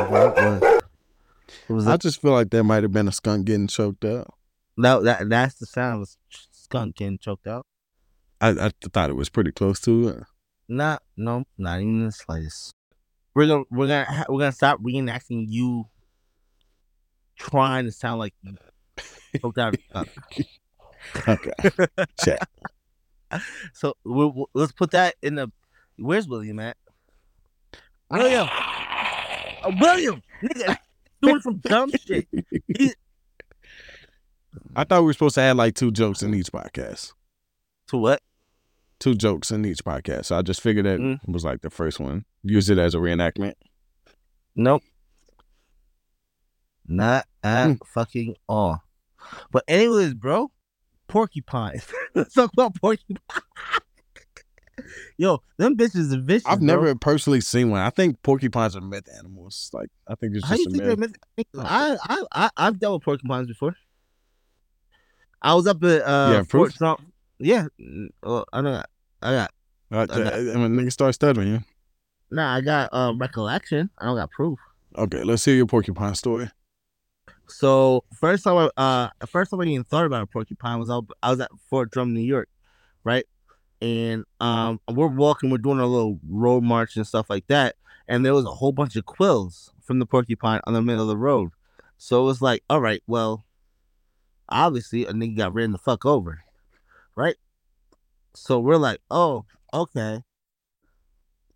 What 0.09 0.81
was 1.69 1.87
I 1.87 1.91
that? 1.91 2.01
just 2.01 2.21
feel 2.21 2.31
like 2.31 2.49
that 2.51 2.63
might 2.63 2.83
have 2.83 2.91
been 2.91 3.07
a 3.07 3.11
skunk 3.11 3.45
getting 3.45 3.67
choked 3.67 4.05
up. 4.05 4.33
No, 4.77 5.01
that 5.03 5.29
that's 5.29 5.55
the 5.55 5.65
sound 5.65 6.01
of 6.01 6.07
a 6.09 6.37
skunk 6.51 6.97
getting 6.97 7.17
choked 7.17 7.47
out. 7.47 7.65
I, 8.41 8.49
I 8.49 8.71
thought 8.91 9.09
it 9.09 9.15
was 9.15 9.29
pretty 9.29 9.51
close 9.51 9.79
to 9.81 10.09
it. 10.09 10.23
Not 10.67 11.01
no, 11.15 11.45
not 11.57 11.79
even 11.79 12.05
the 12.05 12.11
slightest. 12.11 12.73
We're 13.33 13.47
gonna 13.47 13.63
we're 13.71 13.87
gonna 13.87 14.05
ha- 14.05 14.25
we're 14.29 14.39
gonna 14.39 14.51
stop 14.51 14.81
reenacting 14.81 15.45
you 15.49 15.85
trying 17.37 17.85
to 17.85 17.91
sound 17.91 18.19
like 18.19 18.33
you 18.43 18.55
choked 19.41 19.57
out. 19.57 19.75
Okay. 21.27 21.51
Check. 22.23 22.39
So 23.73 23.95
we 24.03 24.25
we 24.27 24.45
let's 24.53 24.71
put 24.71 24.91
that 24.91 25.15
in 25.21 25.35
the. 25.35 25.51
Where's 25.97 26.27
William 26.27 26.59
at? 26.59 26.77
William, 28.09 28.47
uh, 28.51 28.74
William, 29.79 30.21
nigga, 30.43 30.77
doing 31.21 31.41
some 31.41 31.57
dumb 31.57 31.91
shit. 32.05 32.27
I 34.75 34.83
thought 34.83 35.01
we 35.01 35.07
were 35.07 35.13
supposed 35.13 35.35
to 35.35 35.41
add 35.41 35.57
like 35.57 35.75
two 35.75 35.91
jokes 35.91 36.21
in 36.23 36.33
each 36.33 36.51
podcast. 36.51 37.13
To 37.87 37.97
what? 37.97 38.21
Two 38.99 39.13
jokes 39.15 39.51
in 39.51 39.65
each 39.65 39.83
podcast. 39.83 40.25
So 40.25 40.37
I 40.37 40.41
just 40.41 40.61
figured 40.61 40.85
that 40.85 40.99
Mm. 40.99 41.19
was 41.27 41.43
like 41.43 41.61
the 41.61 41.69
first 41.69 41.99
one. 41.99 42.25
Use 42.43 42.69
it 42.69 42.77
as 42.77 42.95
a 42.95 42.97
reenactment. 42.99 43.53
Nope. 44.55 44.81
Not 46.87 47.25
at 47.43 47.65
Hmm. 47.67 47.73
fucking 47.85 48.35
all. 48.47 48.81
But 49.51 49.63
anyways, 49.67 50.13
bro, 50.13 50.51
porcupines. 51.07 51.87
Let's 52.15 52.33
talk 52.33 52.51
about 52.53 52.75
porcupines. 52.75 53.19
Yo, 55.17 55.41
them 55.57 55.75
bitches 55.77 56.13
are 56.13 56.21
vicious. 56.21 56.45
I've 56.45 56.59
bro. 56.59 56.67
never 56.67 56.95
personally 56.95 57.41
seen 57.41 57.69
one. 57.69 57.81
I 57.81 57.89
think 57.89 58.21
porcupines 58.21 58.75
are 58.75 58.81
myth 58.81 59.07
animals. 59.17 59.69
Like 59.73 59.89
I 60.07 60.15
think 60.15 60.35
it's 60.35 60.45
How 60.47 60.55
just 60.55 60.69
you 60.69 60.81
a 60.81 60.85
think 60.87 60.99
myth. 60.99 61.13
myth- 61.37 61.45
I, 61.59 61.97
I, 62.09 62.23
I, 62.31 62.49
I've 62.57 62.79
dealt 62.79 62.95
with 62.95 63.03
porcupines 63.05 63.47
before. 63.47 63.75
I 65.41 65.53
was 65.53 65.67
up 65.67 65.83
at 65.83 66.01
uh, 66.01 66.29
Yeah, 66.31 66.37
Fort 66.43 66.47
proof? 66.49 66.73
Drum. 66.77 67.11
Yeah, 67.39 67.67
well, 68.23 68.45
I 68.53 68.61
know. 68.61 68.71
That. 68.73 68.89
I 69.21 69.31
got 69.31 69.51
Uh, 69.91 70.13
uh, 70.13 70.59
when 70.59 70.75
niggas 70.75 70.93
start 70.93 71.13
stuttering. 71.13 71.63
nah. 72.31 72.55
I 72.55 72.61
got 72.61 72.89
uh, 72.91 73.13
recollection. 73.17 73.89
I 73.97 74.05
don't 74.05 74.15
got 74.15 74.31
proof. 74.31 74.57
Okay, 74.97 75.23
let's 75.23 75.43
hear 75.45 75.55
your 75.55 75.65
porcupine 75.65 76.15
story. 76.15 76.49
So 77.47 78.03
first 78.19 78.43
time, 78.43 78.69
I, 78.77 78.81
uh, 78.81 79.25
first 79.27 79.51
time 79.51 79.61
I 79.61 79.65
even 79.65 79.83
thought 79.83 80.05
about 80.05 80.23
a 80.23 80.27
porcupine 80.27 80.79
was 80.79 80.89
I, 80.89 80.99
I 81.21 81.31
was 81.31 81.39
at 81.41 81.51
Fort 81.69 81.91
Drum, 81.91 82.13
New 82.13 82.21
York, 82.21 82.49
right? 83.03 83.25
And 83.81 84.25
um, 84.39 84.79
we're 84.89 85.07
walking, 85.07 85.49
we're 85.49 85.57
doing 85.57 85.79
a 85.79 85.85
little 85.85 86.19
road 86.27 86.63
march 86.63 86.95
and 86.95 87.05
stuff 87.05 87.29
like 87.29 87.47
that, 87.47 87.75
and 88.07 88.25
there 88.25 88.33
was 88.33 88.45
a 88.45 88.51
whole 88.51 88.71
bunch 88.71 88.95
of 88.95 89.05
quills 89.05 89.71
from 89.83 89.99
the 89.99 90.05
porcupine 90.05 90.61
on 90.65 90.73
the 90.73 90.81
middle 90.81 91.03
of 91.03 91.07
the 91.07 91.17
road. 91.17 91.51
So 91.97 92.21
it 92.21 92.25
was 92.25 92.41
like, 92.41 92.63
all 92.69 92.81
right, 92.81 93.03
well, 93.07 93.45
obviously 94.49 95.05
a 95.05 95.13
nigga 95.13 95.37
got 95.37 95.53
ran 95.53 95.71
the 95.71 95.77
fuck 95.77 96.05
over, 96.05 96.43
right? 97.15 97.35
So 98.33 98.59
we're 98.59 98.77
like, 98.77 98.99
oh, 99.09 99.45
okay, 99.73 100.21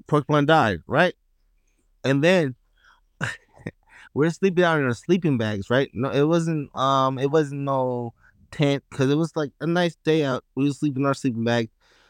porcupine 0.08 0.46
died, 0.46 0.80
right? 0.88 1.14
And 2.04 2.24
then 2.24 2.56
we're 4.14 4.30
sleeping 4.30 4.64
out 4.64 4.80
in 4.80 4.86
our 4.86 4.94
sleeping 4.94 5.38
bags, 5.38 5.70
right? 5.70 5.90
No, 5.94 6.10
it 6.10 6.24
wasn't. 6.24 6.76
Um, 6.76 7.20
it 7.20 7.32
wasn't 7.32 7.62
no 7.62 8.14
tent 8.52 8.84
because 8.90 9.10
it 9.10 9.16
was 9.16 9.36
like 9.36 9.52
a 9.60 9.68
nice 9.68 9.96
day 10.04 10.24
out. 10.24 10.44
We 10.56 10.66
were 10.66 10.74
sleeping 10.74 11.04
in 11.04 11.08
our 11.08 11.14
sleeping 11.14 11.44
bag, 11.44 11.70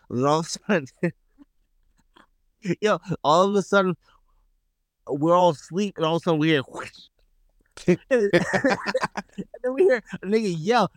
and 0.09 0.25
all 0.25 0.39
of 0.39 0.45
a 0.45 0.49
sudden, 0.49 0.87
yo, 2.81 2.99
all 3.23 3.49
of 3.49 3.55
a 3.55 3.61
sudden, 3.61 3.95
we're 5.07 5.35
all 5.35 5.51
asleep, 5.51 5.95
and 5.97 6.05
all 6.05 6.15
of 6.17 6.21
a 6.21 6.23
sudden 6.23 6.39
we 6.39 6.49
hear, 6.49 6.61
whoosh. 6.61 6.89
and 7.87 7.99
then 8.09 9.73
we 9.73 9.83
hear 9.83 10.03
a 10.21 10.25
nigga 10.25 10.55
yell. 10.57 10.91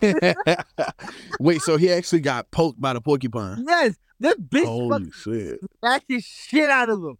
Wait, 1.40 1.60
so 1.62 1.76
he 1.76 1.92
actually 1.92 2.20
got 2.20 2.50
poked 2.50 2.80
by 2.80 2.92
the 2.92 3.00
porcupine? 3.00 3.64
yes, 3.66 3.96
this 4.18 4.34
bitch 4.34 4.64
Holy 4.64 4.90
fucking 4.90 5.12
shit! 5.12 5.60
smacked 5.78 6.08
the 6.08 6.20
shit 6.20 6.68
out 6.68 6.90
of 6.90 6.98
him. 6.98 7.18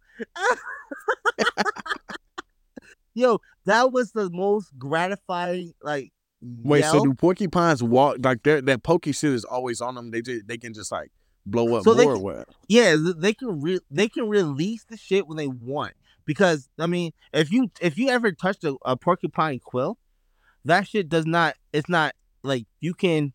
Yo, 3.13 3.39
that 3.65 3.91
was 3.91 4.11
the 4.11 4.29
most 4.29 4.77
gratifying, 4.77 5.73
like. 5.81 6.11
Wait, 6.41 6.83
so 6.85 7.03
do 7.03 7.13
porcupines 7.13 7.83
walk 7.83 8.17
like 8.23 8.43
that? 8.43 8.65
That 8.65 8.83
pokey 8.83 9.11
shit 9.11 9.33
is 9.33 9.43
always 9.45 9.81
on 9.81 9.95
them. 9.95 10.11
They 10.11 10.21
just 10.21 10.47
they 10.47 10.57
can 10.57 10.73
just 10.73 10.91
like 10.91 11.11
blow 11.45 11.75
up 11.75 11.83
So 11.83 11.93
more. 11.93 12.11
or 12.11 12.13
can- 12.15 12.23
what? 12.23 12.49
Yeah, 12.67 12.95
they 13.17 13.33
can 13.33 13.59
re- 13.61 13.79
they 13.91 14.07
can 14.07 14.29
release 14.29 14.85
the 14.85 14.97
shit 14.97 15.27
when 15.27 15.37
they 15.37 15.47
want. 15.47 15.93
Because 16.25 16.69
I 16.79 16.85
mean, 16.87 17.11
if 17.33 17.51
you 17.51 17.71
if 17.81 17.97
you 17.97 18.09
ever 18.09 18.31
touched 18.31 18.63
a, 18.63 18.77
a 18.85 18.95
porcupine 18.95 19.59
quill, 19.59 19.97
that 20.65 20.87
shit 20.87 21.09
does 21.09 21.25
not. 21.25 21.55
It's 21.73 21.89
not 21.89 22.13
like 22.43 22.65
you 22.79 22.93
can. 22.93 23.33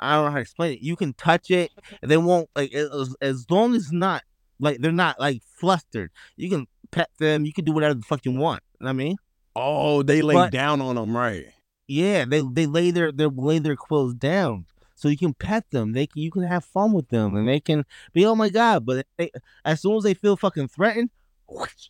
I 0.00 0.14
don't 0.14 0.24
know 0.26 0.30
how 0.30 0.36
to 0.36 0.42
explain 0.42 0.72
it. 0.74 0.80
You 0.80 0.96
can 0.96 1.12
touch 1.14 1.50
it, 1.50 1.70
and 2.02 2.10
they 2.10 2.16
won't 2.16 2.48
like 2.54 2.72
as, 2.74 3.14
as 3.20 3.46
long 3.50 3.74
as 3.74 3.90
not 3.90 4.22
like 4.60 4.78
they're 4.80 4.92
not 4.92 5.18
like 5.18 5.42
flustered. 5.56 6.10
You 6.36 6.50
can 6.50 6.66
pet 6.90 7.08
them. 7.18 7.44
You 7.46 7.52
can 7.52 7.64
do 7.64 7.72
whatever 7.72 7.94
the 7.94 8.02
fuck 8.02 8.24
you 8.26 8.32
want. 8.32 8.62
You 8.80 8.84
know 8.84 8.88
what 8.88 8.90
I 8.90 8.92
mean, 8.94 9.16
Oh, 9.56 10.02
they 10.02 10.20
lay 10.22 10.34
But- 10.34 10.52
down 10.52 10.80
on 10.80 10.96
them, 10.96 11.16
right? 11.16 11.46
Yeah, 11.88 12.24
they 12.24 12.42
they 12.42 12.66
lay 12.66 12.90
their 12.92 13.10
they 13.10 13.26
lay 13.26 13.58
their 13.58 13.76
quills 13.76 14.14
down. 14.14 14.66
So 14.94 15.08
you 15.08 15.16
can 15.16 15.32
pet 15.32 15.64
them. 15.70 15.92
They 15.92 16.06
can 16.06 16.22
you 16.22 16.30
can 16.30 16.42
have 16.42 16.64
fun 16.64 16.92
with 16.92 17.08
them, 17.08 17.36
and 17.36 17.48
they 17.48 17.60
can 17.60 17.84
be 18.12 18.24
oh 18.26 18.34
my 18.34 18.48
god. 18.48 18.86
But 18.86 19.06
they, 19.16 19.30
as 19.64 19.80
soon 19.80 19.96
as 19.96 20.02
they 20.04 20.14
feel 20.14 20.36
fucking 20.36 20.68
threatened, 20.68 21.10
whoosh. 21.48 21.88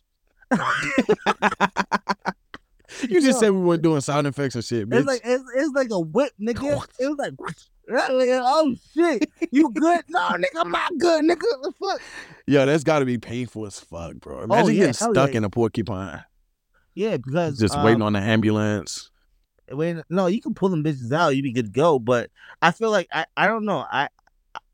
You 3.07 3.21
just 3.21 3.39
said 3.39 3.51
we 3.51 3.59
weren't 3.59 3.81
doing 3.81 4.01
sound 4.01 4.27
effects 4.27 4.55
or 4.55 4.61
shit, 4.61 4.89
bitch. 4.89 4.99
It's 4.99 5.07
like 5.07 5.21
it's, 5.23 5.43
it's 5.55 5.71
like 5.73 5.89
a 5.91 5.99
whip, 5.99 6.31
nigga. 6.41 6.83
It 6.99 7.07
was 7.07 7.17
like, 7.17 7.33
like, 7.87 8.29
oh 8.31 8.75
shit, 8.93 9.29
you 9.51 9.71
good? 9.71 10.03
No, 10.09 10.19
nigga, 10.19 10.45
I'm 10.57 10.71
not 10.71 10.97
good, 10.97 11.23
nigga. 11.23 11.39
The 11.39 11.73
fuck? 11.79 12.01
Yo, 12.47 12.65
that's 12.65 12.83
got 12.83 12.99
to 12.99 13.05
be 13.05 13.17
painful 13.17 13.65
as 13.65 13.79
fuck, 13.79 14.15
bro. 14.15 14.41
Imagine 14.41 14.65
Oh, 14.65 14.67
yeah, 14.69 14.77
getting 14.79 14.93
stuck 14.93 15.31
yeah. 15.31 15.37
in 15.37 15.43
a 15.43 15.49
porcupine, 15.49 16.23
Yeah, 16.95 17.17
because 17.17 17.59
just 17.59 17.75
um, 17.75 17.85
waiting 17.85 18.01
on 18.01 18.13
the 18.13 18.19
ambulance. 18.19 19.11
Wait, 19.71 19.97
no, 20.09 20.27
you 20.27 20.41
can 20.41 20.53
pull 20.53 20.69
them 20.69 20.83
bitches 20.83 21.11
out. 21.11 21.35
You 21.35 21.43
be 21.43 21.51
good 21.51 21.65
to 21.65 21.71
go. 21.71 21.99
But 21.99 22.29
I 22.61 22.71
feel 22.71 22.91
like 22.91 23.07
I, 23.11 23.25
I 23.37 23.47
don't 23.47 23.65
know. 23.65 23.85
I 23.91 24.09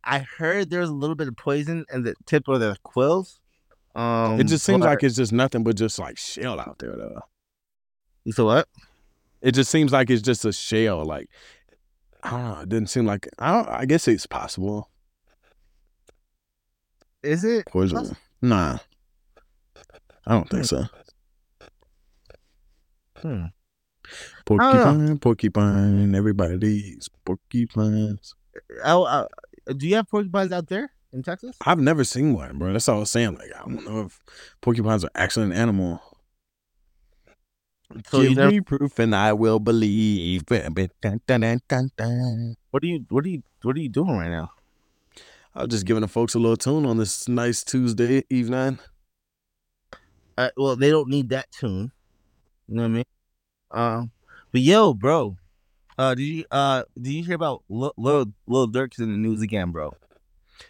I 0.03 0.19
heard 0.19 0.69
there's 0.69 0.89
a 0.89 0.93
little 0.93 1.15
bit 1.15 1.27
of 1.27 1.35
poison 1.35 1.85
in 1.91 2.03
the 2.03 2.15
tip 2.25 2.47
of 2.47 2.59
the 2.59 2.77
quills. 2.83 3.39
Um, 3.95 4.39
it 4.39 4.45
just 4.45 4.65
seems 4.65 4.81
but- 4.81 4.87
like 4.87 5.03
it's 5.03 5.15
just 5.15 5.31
nothing 5.31 5.63
but 5.63 5.75
just 5.75 5.97
like 5.99 6.17
shell 6.17 6.59
out 6.59 6.79
there, 6.79 6.95
though. 6.95 7.21
You 8.23 8.31
said 8.31 8.43
what? 8.45 8.67
It 9.41 9.53
just 9.53 9.69
seems 9.69 9.91
like 9.91 10.09
it's 10.09 10.21
just 10.21 10.45
a 10.45 10.51
shell. 10.51 11.05
Like 11.05 11.29
I 12.23 12.29
don't 12.31 12.43
know. 12.43 12.59
It 12.61 12.69
didn't 12.69 12.89
seem 12.89 13.05
like 13.05 13.27
I 13.39 13.51
don't. 13.53 13.69
I 13.69 13.85
guess 13.85 14.07
it's 14.07 14.25
possible. 14.25 14.89
Is 17.23 17.43
it? 17.43 17.65
Poison. 17.67 18.15
Nah, 18.41 18.77
I 20.27 20.31
don't 20.31 20.49
think 20.49 20.65
so. 20.65 20.85
Hmm. 23.17 23.45
Porcupine, 24.45 25.17
porcupine. 25.19 26.15
Everybody 26.15 26.97
porcupines. 27.25 28.35
Oh, 28.83 29.03
uh, 29.03 29.27
do 29.75 29.87
you 29.87 29.95
have 29.95 30.09
porcupines 30.09 30.51
out 30.51 30.67
there 30.67 30.91
in 31.11 31.23
Texas? 31.23 31.57
I've 31.65 31.79
never 31.79 32.03
seen 32.03 32.33
one, 32.33 32.57
bro. 32.57 32.73
That's 32.73 32.87
all 32.87 32.99
I'm 32.99 33.05
saying. 33.05 33.35
Like 33.35 33.51
I 33.55 33.59
don't 33.59 33.85
know 33.85 34.01
if 34.01 34.19
porcupines 34.61 35.03
are 35.03 35.11
actually 35.15 35.45
an 35.47 35.53
animal. 35.53 36.01
So 38.07 38.21
Give 38.21 38.35
never, 38.35 38.51
me 38.51 38.61
proof 38.61 38.99
and 38.99 39.15
I 39.15 39.33
will 39.33 39.59
believe. 39.59 40.45
Dun, 40.45 40.73
dun, 41.27 41.61
dun. 41.67 42.55
what 42.71 42.83
are 42.83 42.87
you 42.87 43.05
what 43.09 43.25
are 43.25 43.29
you 43.29 43.43
what 43.61 43.75
are 43.75 43.79
you 43.79 43.89
doing 43.89 44.17
right 44.17 44.29
now? 44.29 44.51
I 45.53 45.61
was 45.61 45.69
just 45.69 45.85
giving 45.85 46.01
the 46.01 46.07
folks 46.07 46.35
a 46.35 46.39
little 46.39 46.57
tune 46.57 46.85
on 46.85 46.97
this 46.97 47.29
nice 47.29 47.63
Tuesday 47.63 48.23
evening. 48.29 48.79
Uh, 50.37 50.49
well, 50.57 50.75
they 50.75 50.89
don't 50.89 51.07
need 51.07 51.29
that 51.29 51.49
tune. 51.51 51.91
You 52.67 52.75
know 52.75 52.81
what 52.81 52.87
I 52.87 52.91
mean? 52.91 53.03
Um, 53.75 54.11
but 54.51 54.61
yo, 54.61 54.93
bro, 54.93 55.37
uh, 55.97 56.15
did 56.15 56.23
you 56.23 56.45
uh 56.49 56.83
did 56.99 57.11
you 57.11 57.23
hear 57.23 57.35
about 57.35 57.63
Lil 57.69 57.93
Lil, 57.97 58.67
Durk's 58.67 58.99
in 58.99 59.11
the 59.11 59.17
news 59.17 59.41
again, 59.41 59.71
bro? 59.71 59.93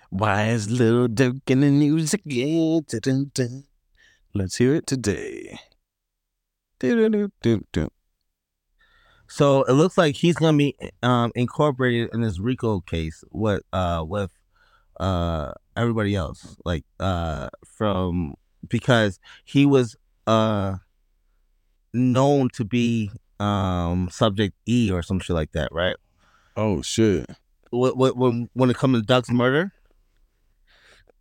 Why 0.09 0.47
is 0.47 0.69
Lil 0.69 1.07
Durk 1.07 1.41
in 1.47 1.61
the 1.61 1.69
news 1.69 2.13
again? 2.13 2.81
Dun, 2.89 3.31
dun. 3.33 3.65
Let's 4.33 4.57
hear 4.57 4.75
it 4.75 4.87
today. 4.87 5.59
Dun. 6.79 7.89
So 9.27 9.63
it 9.63 9.73
looks 9.73 9.97
like 9.97 10.15
he's 10.15 10.35
gonna 10.35 10.57
be 10.57 10.75
um 11.03 11.31
incorporated 11.35 12.09
in 12.13 12.21
this 12.21 12.39
RICO 12.39 12.81
case 12.81 13.23
with 13.31 13.61
uh 13.71 14.03
with 14.07 14.31
uh 14.99 15.53
everybody 15.77 16.15
else 16.15 16.57
like 16.65 16.85
uh 16.99 17.49
from 17.65 18.33
because 18.67 19.19
he 19.43 19.65
was 19.65 19.95
uh 20.25 20.77
known 21.95 22.49
to 22.53 22.63
be 22.63 23.11
um 23.39 24.09
subject 24.11 24.53
E 24.65 24.91
or 24.91 25.01
some 25.01 25.19
shit 25.19 25.35
like 25.35 25.51
that, 25.53 25.69
right? 25.71 25.95
Oh 26.55 26.81
shit. 26.81 27.29
When 27.71 27.91
when 27.93 28.49
when 28.53 28.69
it 28.69 28.77
comes 28.77 28.99
to 28.99 29.05
Duck's 29.05 29.29
murder, 29.31 29.71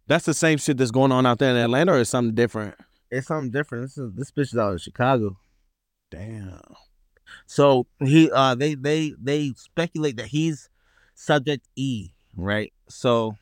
That's 0.07 0.27
the 0.27 0.35
same 0.35 0.59
shit 0.59 0.77
that's 0.77 0.91
going 0.91 1.13
on 1.13 1.25
out 1.27 1.39
there 1.39 1.51
in 1.51 1.57
Atlanta, 1.57 1.93
or 1.95 1.99
is 1.99 2.09
something 2.09 2.35
different? 2.35 2.75
it's 3.11 3.29
something 3.29 3.51
different. 3.51 3.85
This 3.85 3.99
is 3.99 4.13
this 4.15 4.31
bitch 4.33 4.53
is 4.53 4.57
out 4.57 4.75
of 4.75 4.81
Chicago. 4.81 5.37
Damn. 6.11 6.61
So 7.47 7.87
he 8.01 8.31
uh 8.31 8.55
they 8.55 8.75
they 8.75 9.15
they 9.21 9.53
speculate 9.57 10.17
that 10.19 10.27
he's 10.27 10.69
subject 11.15 11.67
E, 11.77 12.11
right? 12.37 12.73
So 12.89 13.37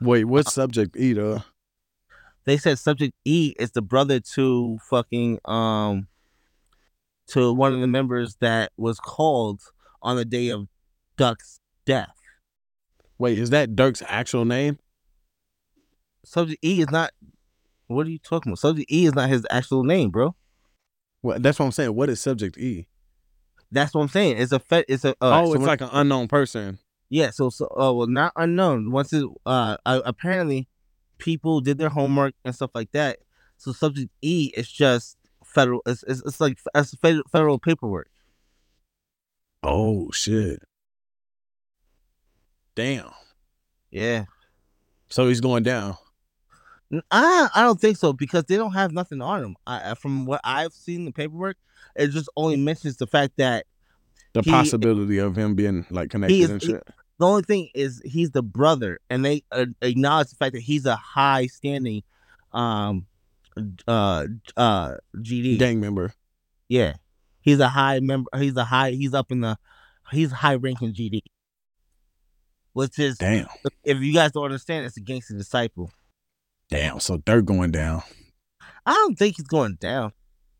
Wait, 0.00 0.24
what 0.24 0.48
subject 0.48 0.96
either? 0.96 1.42
they 2.44 2.56
said 2.56 2.78
subject 2.78 3.14
E 3.24 3.54
is 3.58 3.72
the 3.72 3.82
brother 3.82 4.20
to 4.20 4.78
fucking 4.88 5.38
um 5.44 6.06
to 7.28 7.52
one 7.52 7.74
of 7.74 7.80
the 7.80 7.86
members 7.86 8.36
that 8.40 8.72
was 8.76 8.98
called 8.98 9.60
on 10.02 10.16
the 10.16 10.24
day 10.24 10.48
of 10.48 10.68
Duck's 11.16 11.60
death. 11.84 12.14
Wait, 13.18 13.38
is 13.38 13.50
that 13.50 13.74
Durk's 13.74 14.02
actual 14.06 14.44
name? 14.44 14.78
Subject 16.24 16.64
E 16.64 16.80
is 16.80 16.90
not 16.90 17.12
what 17.88 18.06
are 18.06 18.10
you 18.10 18.18
talking 18.18 18.50
about? 18.52 18.58
Subject 18.58 18.90
E 18.90 19.06
is 19.06 19.14
not 19.14 19.28
his 19.28 19.46
actual 19.50 19.82
name, 19.82 20.10
bro. 20.10 20.34
Well, 21.22 21.38
that's 21.40 21.58
what 21.58 21.64
I'm 21.64 21.72
saying. 21.72 21.94
What 21.94 22.08
is 22.10 22.20
subject 22.20 22.56
E? 22.58 22.86
That's 23.70 23.94
what 23.94 24.02
I'm 24.02 24.08
saying. 24.08 24.38
It's 24.38 24.52
a 24.52 24.60
fe- 24.60 24.84
it's 24.88 25.04
a 25.04 25.10
uh, 25.20 25.42
oh, 25.42 25.54
it's 25.54 25.64
like 25.64 25.80
an 25.80 25.90
unknown 25.92 26.28
person. 26.28 26.78
Yeah, 27.10 27.30
so 27.30 27.50
so 27.50 27.66
uh, 27.66 27.92
well, 27.92 28.06
not 28.06 28.32
unknown. 28.36 28.90
Once 28.90 29.12
it 29.12 29.24
uh, 29.44 29.76
uh 29.84 30.00
apparently 30.04 30.68
people 31.18 31.60
did 31.60 31.78
their 31.78 31.88
homework 31.88 32.34
and 32.44 32.54
stuff 32.54 32.70
like 32.74 32.92
that. 32.92 33.18
So 33.56 33.72
subject 33.72 34.10
E 34.22 34.52
is 34.56 34.70
just 34.70 35.16
federal. 35.48 35.82
It's 35.86 36.02
it's, 36.04 36.22
it's 36.24 36.40
like 36.40 36.58
it's 36.74 36.94
federal, 37.32 37.58
paperwork. 37.58 38.08
Oh 39.62 40.10
shit. 40.12 40.62
Damn. 42.74 43.10
Yeah, 43.90 44.26
So 45.08 45.26
he's 45.28 45.40
going 45.40 45.62
down. 45.62 45.96
I 47.10 47.48
I 47.54 47.62
don't 47.62 47.80
think 47.80 47.96
so 47.96 48.12
because 48.12 48.44
they 48.44 48.56
don't 48.56 48.72
have 48.72 48.92
nothing 48.92 49.20
on 49.22 49.42
him. 49.42 49.56
I 49.66 49.94
from 49.94 50.26
what 50.26 50.40
I've 50.44 50.72
seen 50.72 51.04
the 51.06 51.10
paperwork, 51.12 51.56
it 51.96 52.08
just 52.08 52.28
only 52.36 52.56
mentions 52.56 52.96
the 52.98 53.06
fact 53.06 53.34
that 53.38 53.66
The 54.34 54.42
He- 54.42 54.50
possibility 54.50 55.18
of 55.18 55.36
him 55.36 55.54
being 55.54 55.86
like 55.90 56.10
connected 56.10 56.34
is- 56.38 56.50
and 56.50 56.62
he- 56.62 56.68
shit. 56.68 56.86
the 57.18 57.26
only 57.26 57.42
thing 57.42 57.70
is 57.74 58.00
he's 58.04 58.30
the 58.30 58.42
brother, 58.42 59.00
and 59.10 59.24
they 59.24 59.42
uh, 59.50 59.66
acknowledge 59.82 60.28
the 60.30 60.36
fact 60.36 60.52
that 60.54 60.60
he's 60.60 60.84
a 60.86 60.96
high 60.96 61.46
standing, 61.46 62.02
um, 62.52 63.06
uh, 63.86 64.26
uh, 64.56 64.94
GD. 65.16 65.58
Gang 65.58 65.80
member. 65.80 66.12
Yeah, 66.68 66.94
he's 67.40 67.60
a 67.60 67.68
high 67.68 68.00
member. 68.00 68.30
He's 68.36 68.56
a 68.56 68.64
high. 68.64 68.90
He's 68.92 69.14
up 69.14 69.30
in 69.32 69.40
the. 69.40 69.58
He's 70.10 70.32
high 70.32 70.54
ranking 70.54 70.92
GD. 70.92 71.20
Which 72.72 72.98
is, 72.98 73.18
Damn. 73.18 73.48
if 73.82 73.98
you 73.98 74.14
guys 74.14 74.32
don't 74.32 74.44
understand, 74.44 74.86
it's 74.86 74.96
a 74.96 75.00
gangster 75.00 75.34
disciple. 75.34 75.90
Damn. 76.70 77.00
So 77.00 77.18
Durk 77.18 77.44
going 77.44 77.72
down. 77.72 78.02
I 78.86 78.92
don't 78.92 79.18
think 79.18 79.36
he's 79.36 79.46
going 79.46 79.74
down. 79.80 80.12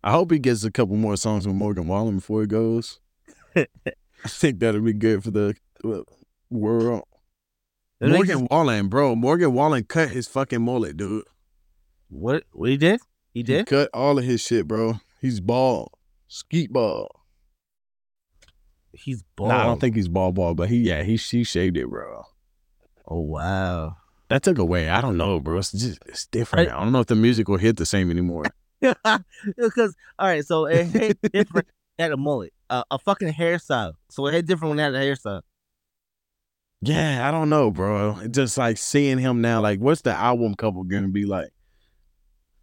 I 0.03 0.11
hope 0.13 0.31
he 0.31 0.39
gets 0.39 0.65
a 0.65 0.71
couple 0.71 0.97
more 0.97 1.17
songs 1.17 1.47
with 1.47 1.57
Morgan 1.57 1.87
Wallen 1.87 2.17
before 2.17 2.41
he 2.43 2.47
goes. 2.47 3.01
I 3.57 3.67
think 4.27 4.59
that'll 4.59 4.81
be 4.81 4.93
good 4.93 5.23
for 5.23 5.31
the 5.31 5.55
world. 6.51 7.05
Morgan 8.01 8.47
Wallen, 8.51 8.89
bro. 8.89 9.17
Morgan 9.17 9.53
Wallen 9.53 9.85
cut 9.85 10.11
his 10.11 10.29
fucking 10.29 10.63
mullet, 10.63 10.97
dude. 10.97 11.25
What? 12.09 12.45
What 12.53 12.71
he 12.71 12.77
did? 12.77 13.01
He 13.33 13.41
He 13.41 13.43
did. 13.43 13.67
cut 13.67 13.89
all 13.95 14.19
of 14.19 14.25
his 14.25 14.41
shit, 14.41 14.67
bro. 14.67 15.01
He's 15.21 15.41
bald. 15.41 15.93
Skeet 16.29 16.73
bald. 16.73 17.09
He's 18.93 19.23
bald. 19.37 19.51
Nah, 19.51 19.61
I 19.63 19.65
don't 19.65 19.81
think 19.81 19.95
he's 19.97 20.09
bald 20.09 20.35
bald, 20.35 20.57
but 20.57 20.69
he 20.69 20.79
yeah, 20.79 21.03
he 21.03 21.17
she 21.17 21.45
shaved 21.45 21.77
it, 21.77 21.89
bro. 21.89 22.25
Oh 23.07 23.21
wow. 23.21 23.97
That 24.29 24.43
took 24.43 24.59
away. 24.59 24.89
I 24.89 25.01
don't 25.01 25.17
know, 25.17 25.41
bro. 25.41 25.59
It's 25.59 25.73
just 25.73 25.99
it's 26.07 26.27
different 26.27 26.71
I- 26.71 26.77
I 26.77 26.83
don't 26.85 26.93
know 26.93 27.01
if 27.01 27.07
the 27.07 27.15
music 27.15 27.49
will 27.49 27.57
hit 27.59 27.77
the 27.77 27.87
same 27.87 28.11
anymore. 28.11 28.45
because 28.81 29.95
all 30.19 30.27
right, 30.29 30.45
so 30.45 30.67
it 30.67 30.85
hit 30.87 31.19
different. 31.33 31.69
Had 31.99 32.13
a 32.13 32.17
mullet, 32.17 32.53
uh, 32.71 32.85
a 32.93 32.99
fucking 33.01 33.33
hairstyle. 33.33 33.95
So 34.09 34.27
it 34.29 34.35
hit 34.35 34.47
different 34.47 34.71
when 34.71 34.79
it 34.79 34.83
had 34.85 34.95
a 34.95 35.01
hairstyle. 35.01 35.43
Yeah, 36.81 37.27
I 37.27 37.33
don't 37.33 37.51
know, 37.51 37.73
bro. 37.73 38.17
Just 38.31 38.57
like 38.57 38.79
seeing 38.79 39.19
him 39.19 39.41
now. 39.41 39.61
Like, 39.61 39.81
what's 39.81 40.03
the 40.03 40.13
album 40.13 40.55
cover 40.55 40.85
gonna 40.85 41.09
be 41.09 41.25
like? 41.27 41.49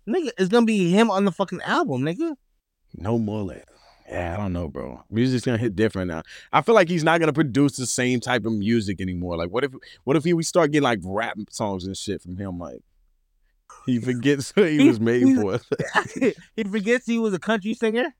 Nigga, 0.08 0.30
it's 0.38 0.50
gonna 0.50 0.66
be 0.66 0.90
him 0.92 1.10
on 1.10 1.26
the 1.26 1.32
fucking 1.32 1.62
album, 1.62 2.02
nigga. 2.02 2.36
No 2.96 3.18
mullet. 3.18 3.68
Yeah, 4.08 4.36
I 4.36 4.38
don't 4.38 4.54
know, 4.54 4.68
bro. 4.68 5.04
Music's 5.10 5.46
gonna 5.46 5.58
hit 5.58 5.76
different 5.76 6.10
now. 6.10 6.22
I 6.54 6.62
feel 6.62 6.76
like 6.76 6.90
he's 6.90 7.04
not 7.04 7.20
gonna 7.20 7.34
produce 7.34 7.76
the 7.78 7.88
same 7.88 8.20
type 8.20 8.46
of 8.46 8.54
music 8.54 9.02
anymore. 9.02 9.36
Like, 9.38 9.50
what 9.50 9.64
if 9.64 9.72
what 10.04 10.16
if 10.16 10.24
he, 10.24 10.34
we 10.34 10.44
start 10.44 10.72
getting 10.72 10.84
like 10.84 11.00
rap 11.04 11.38
songs 11.50 11.86
and 11.86 11.98
shit 11.98 12.22
from 12.22 12.38
him? 12.38 12.60
Like, 12.60 12.82
he 13.86 14.00
forgets 14.02 14.56
what 14.56 14.70
he 14.70 14.88
was 14.88 15.00
made 15.00 15.36
for. 15.36 15.60
he 16.56 16.64
forgets 16.64 17.08
he 17.08 17.18
was 17.18 17.34
a 17.34 17.40
country 17.40 17.74
singer. 17.74 18.14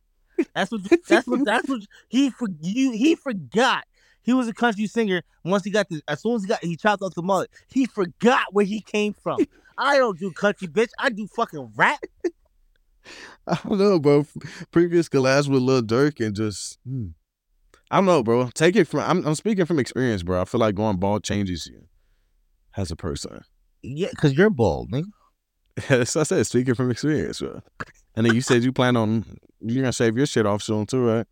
That's 0.56 0.72
what. 0.72 0.82
That's 1.08 1.28
what. 1.28 1.46
That's 1.46 1.70
what 1.70 1.82
he 2.10 2.32
for 2.32 2.48
you. 2.62 2.92
He 2.92 3.16
forgot 3.16 3.86
he 4.26 4.34
was 4.34 4.48
a 4.48 4.54
country 4.54 4.88
singer. 4.88 5.22
Once 5.44 5.64
he 5.64 5.70
got 5.70 5.88
the, 5.88 6.02
as 6.08 6.22
soon 6.22 6.36
as 6.36 6.42
he 6.42 6.48
got, 6.48 6.64
he 6.64 6.76
chopped 6.76 7.04
off 7.04 7.14
the 7.14 7.22
mullet. 7.22 7.52
He 7.68 7.86
forgot 7.86 8.48
where 8.52 8.66
he 8.66 8.82
came 8.82 9.14
from. 9.14 9.38
I 9.78 9.98
don't 9.98 10.18
do 10.18 10.32
country, 10.32 10.68
bitch. 10.68 10.90
I 11.00 11.10
do 11.10 11.28
fucking 11.36 11.74
rap. 11.76 12.00
I 13.48 13.60
don't 13.68 13.78
know, 13.78 14.00
bro. 14.00 14.26
Previous 14.72 15.08
collabs 15.10 15.48
with 15.48 15.62
Lil 15.62 15.84
Durk 15.84 16.26
and 16.26 16.36
just, 16.36 16.80
hmm. 16.88 17.08
I 17.92 17.98
don't 17.98 18.06
know, 18.06 18.24
bro. 18.24 18.50
Take 18.54 18.76
it 18.76 18.88
from. 18.88 19.02
I'm, 19.02 19.26
I'm 19.28 19.36
speaking 19.36 19.66
from 19.66 19.80
experience, 19.80 20.24
bro. 20.24 20.42
I 20.42 20.46
feel 20.46 20.60
like 20.60 20.76
going 20.76 20.98
bald 20.98 21.24
changes 21.24 21.68
you 21.68 21.88
as 22.76 22.90
a 22.92 22.96
person. 22.96 23.42
Yeah, 23.84 24.10
cause 24.18 24.34
you're 24.34 24.50
bald, 24.50 24.92
nigga. 24.92 25.06
That's 25.88 26.16
what 26.16 26.22
I 26.22 26.24
said. 26.24 26.48
Speaking 26.48 26.74
from 26.74 26.90
experience, 26.90 27.40
bro. 27.40 27.62
And 28.16 28.26
then 28.26 28.34
you 28.34 28.42
said 28.42 28.64
you 28.64 28.72
plan 28.72 28.98
on 28.98 29.26
you're 29.62 29.84
gonna 29.84 29.92
shave 29.94 30.18
your 30.18 30.26
shit 30.26 30.46
off 30.46 30.64
soon 30.64 30.86
too, 30.86 31.06
right? 31.06 31.28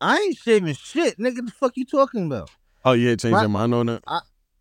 I 0.00 0.16
ain't 0.16 0.36
shaving 0.38 0.74
shit, 0.74 1.18
nigga. 1.18 1.44
The 1.46 1.52
fuck 1.52 1.72
you 1.76 1.84
talking 1.84 2.26
about? 2.26 2.50
Oh 2.84 2.92
yeah, 2.92 3.14
change 3.16 3.32
My- 3.32 3.42
your 3.42 3.50
mind 3.50 3.74
on 3.74 3.88
it. 3.90 4.04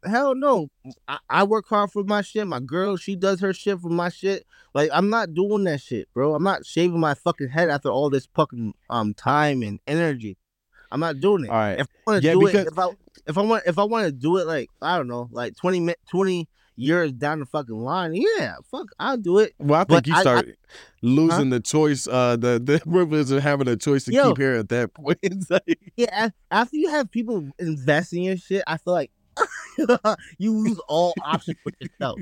Hell 0.06 0.36
no. 0.36 0.70
I, 1.08 1.18
I 1.30 1.44
work 1.44 1.68
hard 1.68 1.92
for 1.92 2.04
my 2.04 2.22
shit. 2.22 2.48
My 2.48 2.60
girl, 2.60 2.96
she 2.98 3.16
does 3.16 3.40
her 3.42 3.54
shit 3.54 3.80
for 3.80 3.90
my 3.90 4.10
shit. 4.10 4.46
Like 4.74 4.90
I'm 4.94 5.10
not 5.10 5.34
doing 5.34 5.64
that 5.66 5.82
shit, 5.82 6.08
bro. 6.14 6.36
I'm 6.36 6.44
not 6.44 6.66
shaving 6.66 7.00
my 7.00 7.14
fucking 7.16 7.50
head 7.50 7.70
after 7.70 7.90
all 7.90 8.10
this 8.10 8.28
fucking 8.36 8.74
um 8.90 9.14
time 9.14 9.62
and 9.62 9.80
energy. 9.88 10.38
I'm 10.92 11.00
not 11.02 11.20
doing 11.20 11.44
it. 11.46 11.50
All 11.50 11.56
right. 11.58 11.80
If 11.80 11.88
I 11.88 12.12
want 12.12 12.22
to 12.22 12.28
Yeah, 12.28 12.34
do 12.34 12.40
because- 12.40 12.66
it, 12.66 12.68
if 12.72 12.80
I 12.80 12.88
if 13.28 13.38
I 13.38 13.42
want 13.42 13.64
if 13.68 13.78
I 13.80 13.84
want 13.84 14.06
to 14.06 14.12
do 14.12 14.38
it, 14.38 14.48
like 14.48 14.70
I 14.82 14.98
don't 14.98 15.08
know, 15.08 15.28
like 15.32 15.56
20 15.58 15.80
mi- 15.82 15.96
20 16.10 16.48
years 16.78 17.12
down 17.12 17.40
the 17.42 17.46
fucking 17.46 17.76
line, 17.76 18.14
yeah, 18.16 18.56
fuck, 18.72 18.88
I'll 18.98 19.18
do 19.18 19.40
it. 19.40 19.54
Well, 19.60 19.82
I 19.82 19.84
But 19.84 20.06
think 20.06 20.08
you 20.08 20.14
I- 20.14 20.18
I- 20.18 20.22
start 20.22 20.56
losing 21.02 21.50
the 21.50 21.60
choice, 21.60 22.08
uh, 22.08 22.38
the 22.38 22.60
the 22.64 22.80
privilege 22.90 23.32
of 23.32 23.44
having 23.44 23.68
a 23.68 23.76
choice 23.76 24.06
to 24.06 24.14
Yo. 24.14 24.30
keep 24.30 24.38
here 24.38 24.54
at 24.56 24.70
that 24.70 24.94
point. 24.96 25.20
Like- 25.50 25.80
Yeah, 25.98 26.30
after 26.50 26.78
you 26.78 26.90
have 26.90 27.12
people 27.12 27.50
invest 27.60 28.14
in 28.14 28.24
your 28.24 28.38
shit, 28.38 28.64
I 28.66 28.78
feel 28.78 28.94
like 28.94 29.12
you 30.38 30.54
lose 30.54 30.80
all 30.88 31.14
options 31.24 31.58
for 31.64 31.72
yourself. 31.80 32.20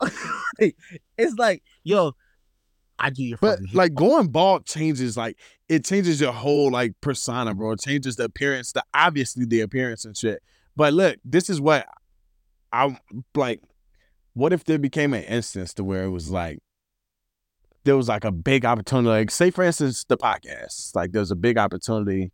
it's 1.18 1.34
like, 1.38 1.62
yo, 1.82 2.12
I 2.98 3.10
do 3.10 3.22
your 3.22 3.38
but 3.38 3.58
fucking 3.58 3.74
like 3.74 3.94
going 3.94 4.28
bald 4.28 4.66
changes, 4.66 5.16
like 5.16 5.38
it 5.68 5.84
changes 5.84 6.20
your 6.20 6.32
whole 6.32 6.70
like 6.70 6.94
persona, 7.00 7.54
bro. 7.54 7.72
It 7.72 7.80
changes 7.80 8.16
the 8.16 8.24
appearance, 8.24 8.72
the 8.72 8.84
obviously 8.94 9.44
the 9.44 9.60
appearance 9.60 10.04
and 10.04 10.16
shit. 10.16 10.42
But 10.76 10.92
look, 10.94 11.16
this 11.24 11.50
is 11.50 11.60
what 11.60 11.86
I'm 12.72 12.98
like. 13.34 13.60
What 14.34 14.52
if 14.52 14.64
there 14.64 14.78
became 14.78 15.14
an 15.14 15.24
instance 15.24 15.74
to 15.74 15.84
where 15.84 16.04
it 16.04 16.10
was 16.10 16.30
like 16.30 16.60
there 17.88 17.96
was 17.96 18.08
like 18.08 18.24
a 18.24 18.32
big 18.32 18.66
opportunity. 18.66 19.08
Like, 19.08 19.30
say 19.30 19.50
for 19.50 19.64
instance, 19.64 20.04
the 20.04 20.18
podcast. 20.18 20.94
Like, 20.94 21.12
there's 21.12 21.30
a 21.30 21.36
big 21.36 21.56
opportunity, 21.56 22.30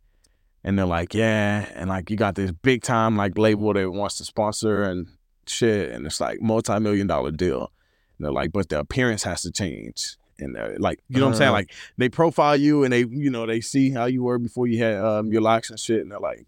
and 0.65 0.77
they're 0.77 0.85
like, 0.85 1.13
yeah, 1.13 1.69
and 1.75 1.89
like 1.89 2.09
you 2.09 2.17
got 2.17 2.33
this 2.35 2.51
big 2.51 2.81
time 2.81 3.15
like 3.15 3.37
label 3.37 3.71
that 3.73 3.89
wants 3.91 4.17
to 4.17 4.25
sponsor 4.25 4.81
and 4.83 5.07
shit, 5.45 5.91
and 5.91 6.05
it's 6.05 6.19
like 6.19 6.41
multi 6.41 6.77
million 6.79 7.07
dollar 7.07 7.31
deal. 7.31 7.71
And 8.17 8.25
they're 8.25 8.33
like, 8.33 8.51
but 8.51 8.67
the 8.69 8.79
appearance 8.79 9.23
has 9.23 9.43
to 9.43 9.51
change. 9.51 10.17
And 10.39 10.55
they're 10.55 10.75
like, 10.79 10.99
you 11.07 11.19
know 11.19 11.27
what 11.27 11.33
I'm 11.33 11.37
saying? 11.37 11.49
Uh. 11.49 11.53
Like 11.53 11.71
they 11.97 12.09
profile 12.09 12.57
you 12.57 12.83
and 12.83 12.91
they, 12.91 13.05
you 13.05 13.29
know, 13.29 13.45
they 13.45 13.61
see 13.61 13.91
how 13.91 14.05
you 14.05 14.23
were 14.23 14.39
before 14.39 14.67
you 14.67 14.83
had 14.83 14.95
um, 14.97 15.31
your 15.31 15.41
locks 15.41 15.69
and 15.69 15.79
shit, 15.79 16.01
and 16.01 16.11
they're 16.11 16.19
like, 16.19 16.45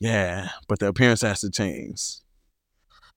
yeah, 0.00 0.48
but 0.66 0.78
the 0.78 0.88
appearance 0.88 1.20
has 1.22 1.40
to 1.42 1.50
change. 1.50 2.00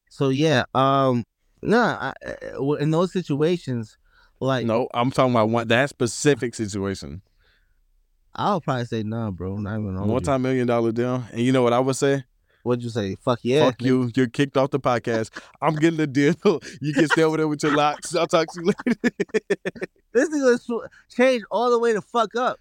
So 0.10 0.30
yeah, 0.30 0.66
um, 0.76 1.24
no, 1.62 1.80
I, 1.80 2.14
I- 2.26 2.82
in 2.82 2.92
those 2.92 3.14
situations, 3.14 3.98
like 4.42 4.66
No, 4.66 4.90
I'm 4.94 5.12
talking 5.12 5.32
about 5.32 5.50
one 5.50 5.68
that 5.70 5.90
specific 5.90 6.56
situation. 6.56 7.22
I'll 8.36 8.62
probably 8.62 8.86
say 8.86 9.04
no, 9.04 9.32
bro. 9.32 9.58
Not 9.58 9.80
even 9.80 9.96
on 9.98 10.04
you. 10.04 10.08
Multi 10.12 10.38
million 10.38 10.68
dollar 10.68 10.92
deal. 10.92 11.24
And 11.32 11.42
you 11.42 11.52
know 11.52 11.64
what 11.64 11.74
I 11.74 11.80
would 11.80 11.96
say? 11.96 12.24
What'd 12.64 12.84
you 12.84 12.90
say? 12.92 13.16
Fuck 13.16 13.40
yeah. 13.42 13.66
Fuck 13.66 13.82
you. 13.82 14.12
You're 14.16 14.28
kicked 14.28 14.56
off 14.56 14.70
the 14.70 14.80
podcast. 14.80 15.32
I'm 15.62 15.76
getting 15.76 15.98
the 15.98 16.08
deal. 16.08 16.36
You 16.82 16.94
can 16.94 17.08
stay 17.08 17.24
over 17.24 17.38
there 17.38 17.48
with 17.48 17.64
your 17.64 17.76
locks. 17.76 18.16
I'll 18.16 18.28
talk 18.28 18.48
to 18.54 18.62
you 18.62 18.68
later. 18.68 19.16
This 20.14 20.28
is 20.30 20.42
gonna 20.44 20.58
sw- 20.58 21.16
change 21.16 21.44
all 21.50 21.72
the 21.72 21.80
way 21.80 21.94
to 21.94 22.02
fuck 22.02 22.36
up. 22.36 22.60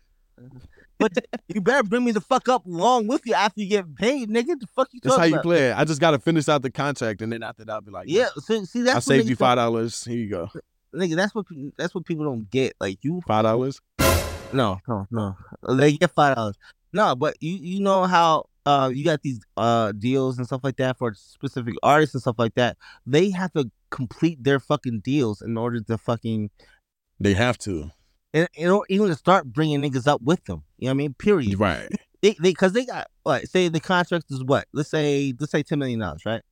But 0.98 1.12
you 1.48 1.60
better 1.60 1.82
bring 1.82 2.04
me 2.04 2.12
the 2.12 2.20
fuck 2.20 2.48
up 2.48 2.64
along 2.66 3.08
with 3.08 3.22
you 3.26 3.34
after 3.34 3.60
you 3.60 3.68
get 3.68 3.94
paid, 3.96 4.28
nigga. 4.28 4.58
The 4.60 4.66
fuck 4.74 4.88
you 4.92 5.00
That's 5.02 5.16
how 5.16 5.24
you 5.24 5.34
about? 5.34 5.44
play 5.44 5.70
it. 5.70 5.76
I 5.76 5.84
just 5.84 6.00
gotta 6.00 6.18
finish 6.18 6.48
out 6.48 6.62
the 6.62 6.70
contract 6.70 7.22
and 7.22 7.32
then 7.32 7.42
after 7.42 7.64
that 7.64 7.72
I'll 7.72 7.80
be 7.80 7.90
like, 7.90 8.06
Yeah, 8.08 8.28
so, 8.36 8.64
see 8.64 8.82
that's 8.82 8.96
I 9.08 9.16
saved 9.16 9.28
you 9.28 9.36
five 9.36 9.56
dollars. 9.56 10.04
Here 10.04 10.16
you 10.16 10.28
go. 10.30 10.48
Nigga, 10.94 11.16
that's 11.16 11.34
what 11.34 11.46
that's 11.76 11.94
what 11.94 12.04
people 12.04 12.24
don't 12.24 12.48
get. 12.50 12.74
Like 12.80 12.98
you, 13.02 13.20
Five 13.26 13.44
dollars? 13.44 13.80
No, 14.52 14.80
no, 14.88 15.06
no. 15.10 15.36
They 15.76 15.92
get 15.92 16.10
five 16.12 16.36
dollars. 16.36 16.56
No, 16.92 17.14
but 17.14 17.36
you 17.40 17.52
you 17.54 17.80
know 17.80 18.04
how 18.04 18.46
uh 18.66 18.90
you 18.92 19.04
got 19.04 19.22
these 19.22 19.40
uh 19.56 19.92
deals 19.92 20.36
and 20.38 20.46
stuff 20.46 20.62
like 20.64 20.76
that 20.76 20.98
for 20.98 21.14
specific 21.14 21.74
artists 21.82 22.14
and 22.14 22.22
stuff 22.22 22.36
like 22.38 22.54
that. 22.56 22.76
They 23.06 23.30
have 23.30 23.52
to 23.52 23.70
complete 23.90 24.42
their 24.44 24.60
fucking 24.60 25.00
deals 25.00 25.40
in 25.42 25.56
order 25.56 25.80
to 25.80 25.98
fucking 25.98 26.50
They 27.18 27.34
have 27.34 27.58
to. 27.58 27.90
and 28.34 28.48
you 28.56 28.66
know 28.66 28.84
even 28.88 29.08
to 29.08 29.14
start 29.14 29.46
bringing 29.46 29.80
niggas 29.82 30.06
up 30.06 30.20
with 30.22 30.44
them. 30.44 30.62
You 30.78 30.86
know 30.86 30.90
what 30.90 30.94
I 30.94 30.96
mean? 30.98 31.14
Period. 31.14 31.58
Right. 31.58 31.88
They 32.22 32.32
they 32.32 32.50
because 32.50 32.72
they 32.72 32.84
got 32.84 33.08
like 33.24 33.46
say 33.46 33.68
the 33.68 33.80
contract 33.80 34.26
is 34.30 34.44
what? 34.44 34.66
Let's 34.72 34.90
say 34.90 35.32
let's 35.38 35.52
say 35.52 35.62
ten 35.62 35.78
million 35.78 36.00
dollars, 36.00 36.22
right? 36.26 36.42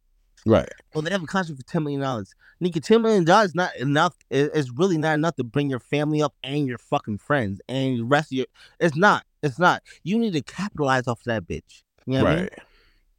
Right. 0.46 0.68
Well, 0.94 1.03
they 1.03 1.11
have 1.11 1.22
a 1.22 1.27
contract 1.27 1.61
for 1.61 1.66
ten 1.66 1.83
million 1.83 2.01
dollars. 2.01 2.35
Nigga, 2.62 2.83
ten 2.83 3.03
million 3.03 3.24
dollars 3.24 3.55
not 3.55 3.77
enough. 3.77 4.16
It's 4.31 4.70
really 4.70 4.98
not 4.98 5.14
enough 5.14 5.37
to 5.37 5.44
bring 5.44 5.70
your 5.70 5.81
family 5.81 6.22
up 6.22 6.35
and 6.42 6.66
your 6.66 6.79
fucking 6.79 7.18
friends 7.18 7.61
and 7.68 7.98
the 7.98 8.05
rest 8.05 8.33
of 8.33 8.38
your. 8.38 8.46
It's 8.81 8.96
not. 8.96 9.24
It's 9.42 9.59
not. 9.59 9.83
You 10.03 10.18
need 10.18 10.33
to 10.33 10.42
capitalize 10.42 11.07
off 11.07 11.22
that 11.24 11.46
bitch. 11.46 11.83
You 12.07 12.14
know 12.14 12.24
what 12.24 12.33
I 12.33 12.35
mean? 12.37 12.42
right. 12.44 12.59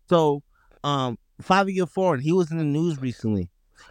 So, 0.10 0.42
um, 0.84 1.18
Fivio 1.42 1.88
Foreign, 1.88 2.20
he 2.20 2.32
was 2.32 2.52
in 2.52 2.58
the 2.58 2.64
news 2.64 3.00
recently 3.00 3.50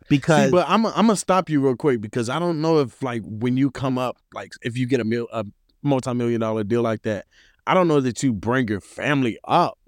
because 0.09 0.47
See, 0.47 0.51
but 0.51 0.67
I'm 0.69 0.85
I'm 0.87 0.93
gonna 1.07 1.17
stop 1.17 1.49
you 1.49 1.61
real 1.61 1.77
quick 1.77 2.01
because 2.01 2.29
I 2.29 2.39
don't 2.39 2.61
know 2.61 2.79
if 2.79 3.03
like 3.03 3.23
when 3.25 3.57
you 3.57 3.71
come 3.71 3.99
up, 3.99 4.19
like 4.35 4.53
if 4.63 4.77
you 4.77 4.87
get 4.87 5.01
a 5.01 5.05
mil 5.05 5.29
a 5.33 5.45
multi 5.83 6.13
million 6.15 6.41
dollar 6.41 6.65
deal 6.65 6.83
like 6.83 7.03
that, 7.03 7.27
I 7.67 7.75
don't 7.75 7.89
know 7.89 8.01
that 8.01 8.23
you 8.23 8.33
bring 8.33 8.69
your 8.69 8.81
family 8.81 9.39
up. 9.45 9.79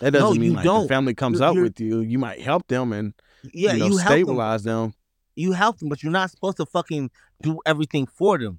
That 0.00 0.12
doesn't 0.12 0.40
mean 0.40 0.50
you 0.52 0.56
like 0.56 0.64
don't. 0.64 0.82
the 0.82 0.88
family 0.88 1.14
comes 1.14 1.40
up 1.40 1.56
with 1.56 1.80
you. 1.80 2.00
You 2.00 2.18
might 2.18 2.40
help 2.40 2.66
them 2.68 2.92
and 2.92 3.12
yeah, 3.52 3.72
you 3.72 3.78
know 3.80 3.86
you 3.86 3.96
help 3.96 4.10
them. 4.12 4.24
stabilize 4.24 4.62
them. 4.64 4.94
You 5.36 5.52
help 5.52 5.78
them, 5.78 5.88
but 5.88 6.02
you're 6.02 6.12
not 6.12 6.30
supposed 6.30 6.58
to 6.58 6.66
fucking 6.66 7.10
do 7.42 7.58
everything 7.66 8.06
for 8.06 8.38
them. 8.38 8.58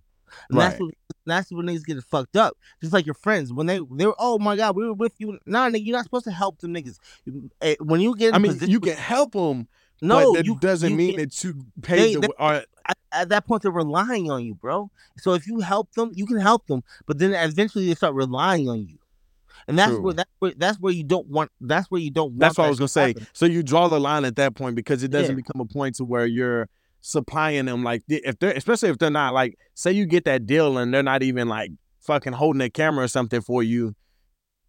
And 0.50 0.60
that's 0.60 0.74
Right. 0.80 0.82
what 0.82 0.94
that's 1.26 1.52
when 1.52 1.66
niggas 1.68 1.86
get 1.86 2.02
fucked 2.04 2.36
up. 2.38 2.58
Just 2.82 2.94
like 2.94 3.06
your 3.06 3.14
friends 3.16 3.52
when 3.54 3.68
they 3.68 3.80
they 3.92 4.06
were 4.08 4.16
oh 4.18 4.40
my 4.40 4.56
god 4.56 4.76
we 4.76 4.86
were 4.86 4.94
with 4.94 5.14
you. 5.20 5.38
Nah, 5.46 5.70
nigga, 5.70 5.86
you're 5.86 5.96
not 5.96 6.06
supposed 6.06 6.24
to 6.26 6.32
help 6.32 6.60
them 6.60 6.74
niggas. 6.74 6.98
Eh, 7.62 7.76
When 7.80 8.02
you 8.02 8.16
get 8.16 8.34
I 8.34 8.38
mean, 8.38 8.54
position, 8.54 8.72
you 8.72 8.80
can 8.80 8.96
help 8.96 9.34
them, 9.34 9.68
no, 10.02 10.32
but 10.32 10.38
that 10.40 10.46
you 10.46 10.58
doesn't 10.60 10.90
you 10.92 10.96
mean 10.96 11.18
that 11.18 11.44
you 11.44 11.66
pay 11.82 11.98
They- 11.98 12.14
the 12.16 12.22
they- 12.22 12.28
or, 12.40 12.54
at, 12.86 12.98
at 13.12 13.30
that 13.30 13.46
point 13.46 13.62
they're 13.62 13.72
relying 13.72 14.32
on 14.32 14.44
you, 14.46 14.56
bro. 14.56 14.90
So 15.18 15.34
if 15.34 15.46
you 15.48 15.60
help 15.60 15.92
them, 15.94 16.12
you 16.16 16.26
can 16.26 16.38
help 16.40 16.66
them, 16.68 16.82
but 17.06 17.20
then 17.20 17.34
eventually 17.34 17.88
they 17.88 17.96
start 17.96 18.16
relying 18.16 18.70
on 18.70 18.80
you, 18.88 18.98
and 19.68 19.78
that's 19.78 19.92
True. 19.92 20.02
where 20.02 20.14
that's 20.14 20.30
where 20.40 20.54
that's 20.58 20.80
where 20.80 20.94
you 20.94 21.04
don't 21.04 21.28
want. 21.28 21.52
That's 21.62 21.90
where 21.92 22.02
you 22.02 22.12
don't. 22.12 22.32
Want 22.32 22.40
That's 22.40 22.58
what 22.58 22.66
I 22.66 22.70
was 22.70 22.80
gonna 22.80 22.88
say. 22.88 23.08
happen. 23.10 23.28
So 23.34 23.46
you 23.46 23.64
draw 23.64 23.88
the 23.88 24.00
line 24.00 24.26
at 24.26 24.36
that 24.38 24.56
point 24.56 24.76
because 24.76 25.04
it 25.04 25.10
doesn't 25.12 25.36
Yeah. 25.36 25.44
become 25.44 25.62
a 25.62 25.66
point 25.66 25.96
to 25.96 26.06
where 26.06 26.26
you're 26.26 26.68
supplying 27.04 27.66
them 27.66 27.84
like 27.84 28.04
if 28.08 28.38
they're 28.38 28.52
especially 28.52 28.90
if 28.90 28.98
they're 29.00 29.10
not 29.10 29.34
like 29.34 29.58
say 29.74 29.92
you 29.92 30.06
get 30.06 30.24
that 30.26 30.46
deal 30.46 30.78
and 30.78 30.94
they're 30.94 31.02
not 31.02 31.24
even 31.24 31.48
like 31.48 31.72
fucking 32.00 32.34
holding 32.34 32.62
a 32.62 32.70
camera 32.70 33.04
or 33.06 33.08
something 33.08 33.42
for 33.42 33.64
you, 33.64 33.96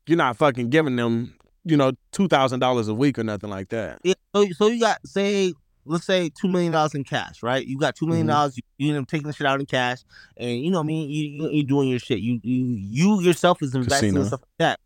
you're 0.06 0.16
not 0.18 0.36
fucking 0.36 0.70
giving 0.70 0.96
them 0.96 1.34
you 1.64 1.76
know 1.76 1.92
two 2.10 2.28
thousand 2.28 2.60
dollars 2.60 2.88
a 2.88 2.94
week 2.94 3.18
or 3.18 3.24
nothing 3.24 3.50
like 3.50 3.68
that. 3.68 3.98
Yeah, 4.02 4.14
so, 4.34 4.46
so 4.56 4.66
you 4.68 4.80
got 4.80 4.98
say 5.06 5.52
let's 5.84 6.04
say 6.06 6.28
two 6.30 6.48
million 6.48 6.72
dollars 6.72 6.94
in 6.94 7.04
cash, 7.04 7.42
right? 7.42 7.66
You 7.66 7.78
got 7.78 7.94
two 7.96 8.06
million 8.06 8.26
Mhm. 8.26 8.30
dollars. 8.30 8.56
You, 8.56 8.62
you 8.78 8.94
end 8.94 9.02
up 9.02 9.08
taking 9.08 9.26
the 9.26 9.32
shit 9.32 9.46
out 9.46 9.60
in 9.60 9.66
cash, 9.66 9.98
and 10.36 10.60
you 10.60 10.70
know 10.70 10.78
what 10.78 10.84
I 10.84 10.86
mean. 10.86 11.10
You 11.10 11.24
you 11.46 11.50
you 11.50 11.64
doing 11.64 11.88
your 11.88 11.98
shit. 11.98 12.20
You 12.20 12.40
you 12.42 12.64
you 12.66 13.20
yourself 13.22 13.62
is 13.62 13.74
investing 13.74 14.10
Casino. 14.10 14.20
and 14.20 14.28
stuff 14.28 14.40
like 14.40 14.48
that. 14.58 14.80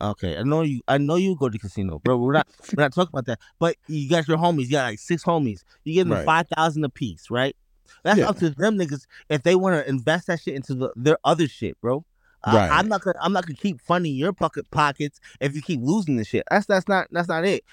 Okay, 0.00 0.36
I 0.36 0.42
know 0.42 0.60
you. 0.62 0.80
I 0.86 0.98
know 0.98 1.14
you 1.16 1.34
go 1.36 1.48
to 1.48 1.58
casino, 1.58 1.98
bro. 1.98 2.18
We're 2.18 2.34
not 2.34 2.46
we're 2.76 2.82
not 2.82 2.92
talking 2.92 3.10
about 3.12 3.24
that. 3.26 3.38
But 3.58 3.76
you 3.88 4.08
got 4.10 4.28
your 4.28 4.36
homies. 4.36 4.64
You 4.64 4.72
got 4.72 4.84
like 4.84 4.98
six 4.98 5.24
homies. 5.24 5.62
You 5.84 5.94
give 5.94 6.06
them 6.08 6.18
Right. 6.18 6.26
five 6.26 6.46
thousand 6.54 6.84
a 6.84 6.90
piece, 6.90 7.30
right? 7.30 7.56
That's 8.02 8.18
Yeah. 8.18 8.28
up 8.28 8.36
to 8.40 8.50
them 8.50 8.76
niggas 8.78 9.06
if 9.30 9.42
they 9.42 9.54
want 9.54 9.76
to 9.76 9.88
invest 9.88 10.26
that 10.26 10.40
shit 10.40 10.54
into 10.54 10.74
the, 10.74 10.90
their 10.96 11.16
other 11.24 11.48
shit, 11.48 11.80
bro. 11.80 12.04
I- 12.42 12.54
Right. 12.56 12.70
I'm 12.72 12.88
not 12.88 13.00
gonna. 13.00 13.18
I'm 13.22 13.32
not 13.32 13.46
gonna 13.46 13.56
keep 13.56 13.80
funding 13.80 14.14
your 14.14 14.34
pocket 14.34 14.70
pockets 14.70 15.18
if 15.40 15.54
you 15.54 15.62
keep 15.62 15.80
losing 15.82 16.16
the 16.16 16.24
shit. 16.24 16.44
That's 16.50 16.66
that's 16.66 16.86
not 16.86 17.06
that's 17.10 17.28
not 17.28 17.46
it. 17.46 17.64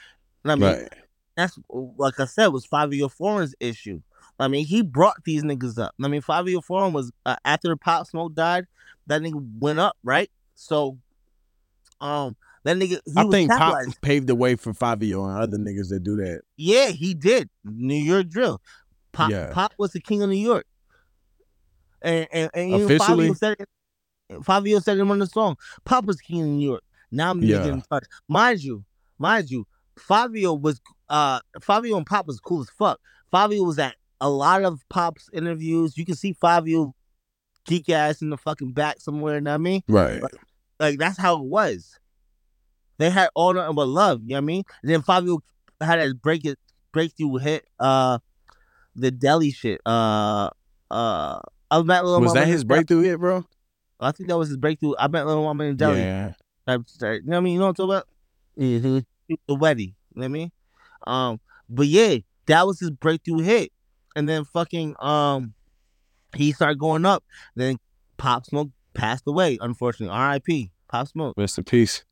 I 0.46 0.56
mean, 0.56 0.64
Right. 0.64 0.90
That's 1.38 1.58
like 1.70 2.20
I 2.20 2.26
said 2.26 2.48
was 2.48 2.68
Fivio 2.68 3.10
Foreign's 3.12 3.56
issue. 3.60 4.02
I 4.40 4.48
mean, 4.48 4.66
he 4.66 4.82
brought 4.82 5.24
these 5.24 5.44
niggas 5.44 5.78
up. 5.78 5.94
I 6.04 6.08
mean, 6.08 6.22
Fivio 6.22 6.64
Foreign 6.64 6.94
was 6.94 7.12
uh, 7.26 7.36
after 7.46 7.76
Pop 7.76 8.08
Smoke 8.08 8.34
died, 8.34 8.66
that 9.08 9.22
nigga 9.22 9.40
went 9.60 9.80
up, 9.80 9.96
right? 10.04 10.30
So, 10.56 10.98
um, 12.00 12.36
that 12.64 12.78
nigga, 12.78 13.00
he 13.06 13.14
I 13.16 13.24
think 13.26 13.52
Pop 13.52 13.78
paved 14.02 14.28
the 14.28 14.36
way 14.36 14.56
for 14.56 14.74
Fivio 14.74 15.28
and 15.28 15.38
other 15.38 15.58
niggas 15.58 15.90
that 15.90 16.04
do 16.04 16.16
that. 16.18 16.42
Yeah, 16.58 16.88
he 16.88 17.14
did. 17.14 17.50
New 17.64 17.96
York 17.96 18.30
drill. 18.30 18.62
Pop, 19.12 19.30
Yeah. 19.32 19.52
Pop 19.52 19.74
was 19.78 19.92
the 19.92 20.00
king 20.02 20.22
of 20.24 20.30
New 20.30 20.36
York. 20.36 20.66
And 22.02 22.28
and, 22.32 22.50
and 22.54 22.70
even 22.72 22.84
Officially? 22.84 23.30
Fivio 23.30 23.38
said 23.38 23.56
it. 23.60 23.70
Fivio 24.44 24.82
said 24.82 24.98
it 24.98 25.02
on 25.02 25.20
the 25.20 25.28
song. 25.28 25.58
Pop 25.86 26.06
was 26.06 26.20
king 26.22 26.42
of 26.42 26.48
New 26.48 26.66
York. 26.68 26.84
Now 27.12 27.32
I'm 27.32 27.42
Yeah. 27.44 27.58
getting 27.58 27.74
in 27.74 27.82
touch. 27.82 28.06
Mind 28.28 28.64
you, 28.64 28.84
mind 29.20 29.50
you, 29.52 29.68
Fivio 30.00 30.60
was 30.60 30.82
uh 31.12 31.40
Fivio 31.60 31.98
and 31.98 32.06
Pop 32.06 32.26
was 32.26 32.40
cool 32.40 32.62
as 32.62 32.70
fuck. 32.70 33.00
Fivio 33.32 33.66
was 33.66 33.78
at 33.78 33.96
a 34.20 34.30
lot 34.30 34.64
of 34.64 34.84
Pop's 34.90 35.30
interviews. 35.34 35.98
You 35.98 36.06
can 36.06 36.16
see 36.16 36.34
Fivio 36.34 36.94
geek 37.66 37.90
ass 37.90 38.22
in 38.22 38.32
the 38.32 38.38
fucking 38.38 38.72
back 38.72 39.00
somewhere, 39.00 39.36
you 39.36 39.42
know 39.42 39.52
what 39.52 39.56
I 39.56 39.58
mean? 39.60 39.84
Right. 39.88 40.22
Like 40.80 40.98
that's 40.98 41.20
how 41.20 41.36
it 41.36 41.44
was. 41.44 42.00
They 42.98 43.10
had 43.10 43.30
all 43.36 43.54
nothing 43.54 43.76
but 43.76 43.88
love, 43.88 44.22
you 44.24 44.30
know 44.30 44.36
what 44.36 44.38
I 44.38 44.46
mean? 44.46 44.64
And 44.82 44.92
then 44.92 45.02
Fivio 45.02 45.42
had 45.80 46.00
a 46.00 46.16
break 46.16 46.46
it 46.46 46.58
breakthrough 46.92 47.38
hit, 47.38 47.66
uh 47.80 48.20
the 48.96 49.12
deli 49.12 49.52
shit. 49.52 49.82
Uh 49.86 50.50
uh 50.90 51.40
I 51.70 51.82
met 51.84 52.04
little 52.04 52.22
Was 52.22 52.34
Mama 52.34 52.40
that 52.42 52.48
his 52.48 52.64
breakthrough 52.64 53.02
hit, 53.02 53.20
bro? 53.20 53.46
I 54.00 54.12
think 54.12 54.30
that 54.30 54.38
was 54.38 54.50
his 54.50 54.58
breakthrough. 54.58 54.94
I 54.98 55.08
met 55.08 55.28
little 55.28 55.44
mama 55.44 55.66
in 55.66 55.76
deli. 55.76 56.00
Yeah. 56.00 56.34
Start. 56.86 57.24
You 57.24 57.30
know 57.30 57.36
what 57.36 57.38
I 57.38 57.40
mean? 57.42 57.54
You 57.54 57.60
know 57.60 57.66
what 57.66 57.70
I'm 57.70 57.76
talking 57.76 57.92
about? 57.92 58.08
Mm-hmm. 58.60 59.34
The 59.48 59.56
wedding. 59.56 59.88
You 59.88 59.94
know 60.16 60.22
what 60.22 60.26
I 60.26 60.28
mean? 60.30 60.52
Um, 61.08 61.40
but 61.70 61.88
yeah, 61.88 62.18
that 62.48 62.68
was 62.68 62.80
his 62.80 62.92
breakthrough 62.92 63.40
hit. 63.40 63.72
And 64.16 64.28
then 64.28 64.44
fucking 64.44 64.96
um 65.00 65.54
he 66.36 66.52
started 66.52 66.80
going 66.80 67.06
up. 67.06 67.24
Then 67.56 67.78
Pop 68.18 68.46
Smoke 68.46 68.70
passed 68.94 69.24
away, 69.28 69.58
unfortunately. 69.62 70.14
R.I.P. 70.16 70.72
Pop 70.88 71.08
Smoke. 71.08 71.36
Rest 71.38 71.58
in 71.58 71.64
peace. 71.64 72.04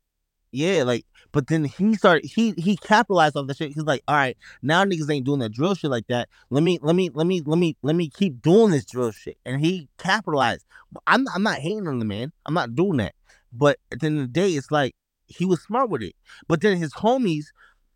Yeah, 0.52 0.84
like, 0.84 1.06
but 1.32 1.47
then 1.47 1.65
he 1.65 1.93
started 1.93 2.25
he 2.25 2.56
he 2.58 2.75
capitalized 2.75 3.36
off 3.38 3.45
the 3.45 3.54
shit. 3.54 3.73
He's 3.73 3.84
like, 3.84 4.02
all 4.08 4.15
right, 4.15 4.36
now 4.63 4.84
niggas 4.84 5.12
ain't 5.13 5.25
doing 5.25 5.39
that 5.39 5.52
drill 5.52 5.75
shit 5.75 5.91
like 5.91 6.08
that. 6.08 6.28
Let 6.49 6.63
me 6.63 6.80
let 6.82 6.95
me 6.95 7.12
let 7.13 7.28
me 7.28 7.43
let 7.45 7.60
me 7.60 7.78
let 7.84 7.95
me 7.95 8.10
keep 8.10 8.41
doing 8.41 8.71
this 8.71 8.86
drill 8.86 9.12
shit. 9.12 9.38
And 9.45 9.63
he 9.63 9.89
capitalized. 9.99 10.65
I'm 11.06 11.28
I'm 11.36 11.43
not 11.43 11.60
hating 11.60 11.88
on 11.88 11.99
the 11.99 12.06
man. 12.06 12.32
I'm 12.47 12.56
not 12.56 12.73
doing 12.73 12.97
that. 12.97 13.13
But 13.54 13.78
at 13.91 13.99
the 13.99 14.08
end 14.08 14.19
of 14.19 14.34
the 14.34 14.41
day, 14.41 14.52
it's 14.52 14.71
like 14.71 14.95
he 15.28 15.45
was 15.45 15.62
smart 15.62 15.91
with 15.91 16.02
it. 16.02 16.15
But 16.47 16.62
then 16.62 16.78
his 16.78 16.93
homies 16.93 17.45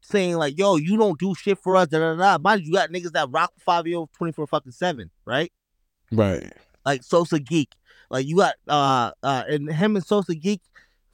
saying 0.04 0.36
like, 0.36 0.58
yo, 0.58 0.76
you 0.76 0.98
don't 0.98 1.20
do 1.20 1.34
shit 1.36 1.58
for 1.60 1.76
us, 1.76 1.88
da 1.88 2.00
da 2.00 2.16
da. 2.16 2.38
Mind 2.38 2.62
you, 2.62 2.68
you 2.68 2.74
got 2.74 2.89
niggas 2.92 3.13
that 3.13 3.30
rock 3.32 3.52
five 3.60 3.88
year 3.88 4.04
24 4.18 4.48
fucking 4.48 4.72
seven, 4.72 5.10
right? 5.26 5.52
Right. 6.12 6.52
like 6.86 7.04
Sosa 7.04 7.39
Geek. 7.39 7.72
Like 8.10 8.28
you 8.28 8.38
got 8.38 8.56
uh 8.68 9.12
uh 9.24 9.44
and 9.48 9.72
him 9.72 9.96
and 9.96 10.06
Sosa 10.06 10.36
Geek, 10.36 10.62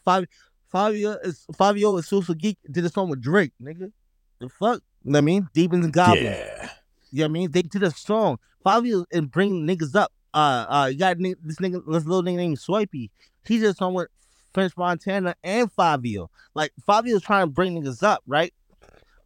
five 0.04 0.25
Fivio 0.73 1.17
is 1.25 1.45
Fivio 1.54 1.95
and 1.95 2.06
Sosa 2.06 2.36
Geek 2.36 2.58
did 2.69 2.86
a 2.86 2.89
song 2.89 3.10
with 3.10 3.21
Drake, 3.21 3.54
nigga. 3.62 3.91
The 4.39 4.49
fuck? 4.49 4.82
You 5.04 5.12
know 5.12 5.17
what 5.17 5.17
I 5.17 5.21
mean? 5.21 5.49
Demons 5.54 5.86
and 5.86 5.93
Goblins. 5.93 6.23
Yeah. 6.23 6.69
You 7.12 7.19
know 7.19 7.23
what 7.23 7.30
I 7.30 7.34
mean? 7.34 7.52
They 7.52 7.62
did 7.62 7.84
a 7.84 7.91
song. 7.91 8.38
Fivio 8.65 9.06
and 9.13 9.32
bring 9.32 9.65
niggas 9.65 9.95
up. 9.95 10.12
uh, 10.34 10.65
uh, 10.69 10.89
you 10.91 10.99
got 10.99 11.17
this 11.17 11.58
nigga, 11.58 11.82
this 11.88 12.06
little 12.06 12.23
nigga 12.23 12.36
named 12.36 12.60
Swipey. 12.60 13.10
He 13.47 13.60
just 13.60 13.82
on 13.82 13.93
with 13.93 14.10
French 14.54 14.75
Montana 14.78 15.36
and 15.43 15.73
Fivio. 15.73 16.28
Like 16.54 16.71
Fivio's 16.88 17.23
trying 17.23 17.47
to 17.47 17.52
bring 17.52 17.82
niggas 17.82 18.04
up, 18.04 18.21
right? 18.28 18.54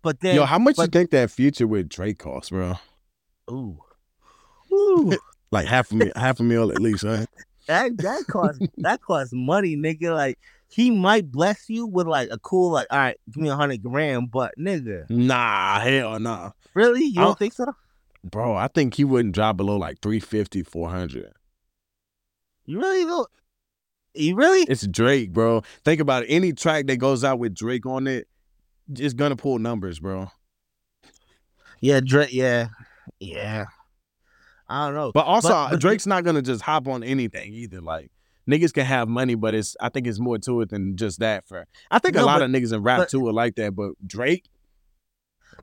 But 0.04 0.20
then, 0.20 0.36
Yo, 0.36 0.46
how 0.46 0.60
much 0.60 0.78
you 0.78 0.86
think 0.88 1.10
that 1.12 1.32
future 1.32 1.66
with 1.66 1.90
Drake 1.90 2.20
costs, 2.20 2.52
bro? 2.52 2.76
ooh, 3.50 3.80
ooh, 4.72 5.18
Like 5.52 5.66
half 5.68 5.92
a 5.92 5.96
mil, 5.96 6.12
half 6.16 6.40
a 6.40 6.44
mil 6.44 6.72
at 6.72 6.80
least, 6.82 7.04
right? 7.04 7.28
that 7.68 7.96
that 7.98 8.24
costs 8.28 8.60
that 8.78 9.02
costs 9.02 9.32
money, 9.34 9.76
nigga. 9.78 10.14
Like 10.16 10.38
he 10.68 10.92
might 10.92 11.32
bless 11.32 11.70
you 11.70 11.86
with 11.88 12.08
like 12.08 12.30
a 12.32 12.38
cool, 12.40 12.72
like, 12.72 12.88
all 12.92 12.98
right, 13.00 13.18
give 13.32 13.42
me 13.42 13.50
a 13.50 13.56
hundred 13.56 13.82
grand, 13.82 14.30
but 14.32 14.52
nigga, 14.60 15.10
Nah, 15.10 15.80
hell 15.80 16.20
nah. 16.20 16.52
really, 16.74 17.06
you 17.06 17.14
don't 17.16 17.26
don't- 17.26 17.40
think 17.40 17.54
so? 17.54 17.74
Bro, 18.26 18.56
I 18.56 18.68
think 18.70 18.94
he 18.96 19.04
wouldn't 19.04 19.36
drop 19.36 19.58
below 19.58 19.76
like 19.78 20.00
350, 20.02 20.64
400. 20.64 21.34
You 22.66 22.80
really 22.80 23.04
don't? 23.06 23.30
You 24.16 24.36
really? 24.36 24.62
It's 24.64 24.88
Drake, 24.88 25.34
bro. 25.34 25.62
Think 25.84 26.00
about 26.00 26.24
it. 26.24 26.28
Any 26.28 26.54
track 26.54 26.88
that 26.88 26.98
goes 26.98 27.24
out 27.24 27.40
with 27.40 27.54
Drake 27.54 27.86
on 27.86 28.08
it, 28.08 28.28
it's 28.90 29.14
gonna 29.14 29.36
pull 29.36 29.60
numbers, 29.60 30.00
bro. 30.00 30.30
Yeah, 31.82 32.00
Drake. 32.04 32.34
Yeah, 32.34 32.68
yeah. 33.20 33.66
I 34.70 34.86
don't 34.88 34.96
know. 34.96 35.12
But 35.14 35.26
also, 35.26 35.50
But- 35.50 35.72
but- 35.72 35.82
Drake's 35.82 36.08
not 36.08 36.24
gonna 36.24 36.42
just 36.42 36.62
hop 36.62 36.88
on 36.88 37.04
anything 37.04 37.54
either. 37.54 37.82
Like 37.82 38.12
niggas 38.50 38.74
can 38.74 38.86
have 38.86 39.08
money, 39.10 39.36
but 39.36 39.54
it's 39.54 39.76
I 39.82 39.90
think 39.90 40.08
it's 40.08 40.20
more 40.20 40.38
to 40.40 40.62
it 40.62 40.70
than 40.70 40.96
just 40.98 41.20
that. 41.20 41.48
For 41.48 41.66
I 41.92 42.00
think 42.00 42.16
a 42.16 42.24
lot 42.24 42.40
but- 42.40 42.46
of 42.46 42.52
niggas 42.52 42.74
in 42.74 42.82
rap 42.84 43.10
too 43.10 43.28
are 43.28 43.34
like 43.34 43.56
that. 43.56 43.76
But 43.76 43.92
Drake, 44.08 44.46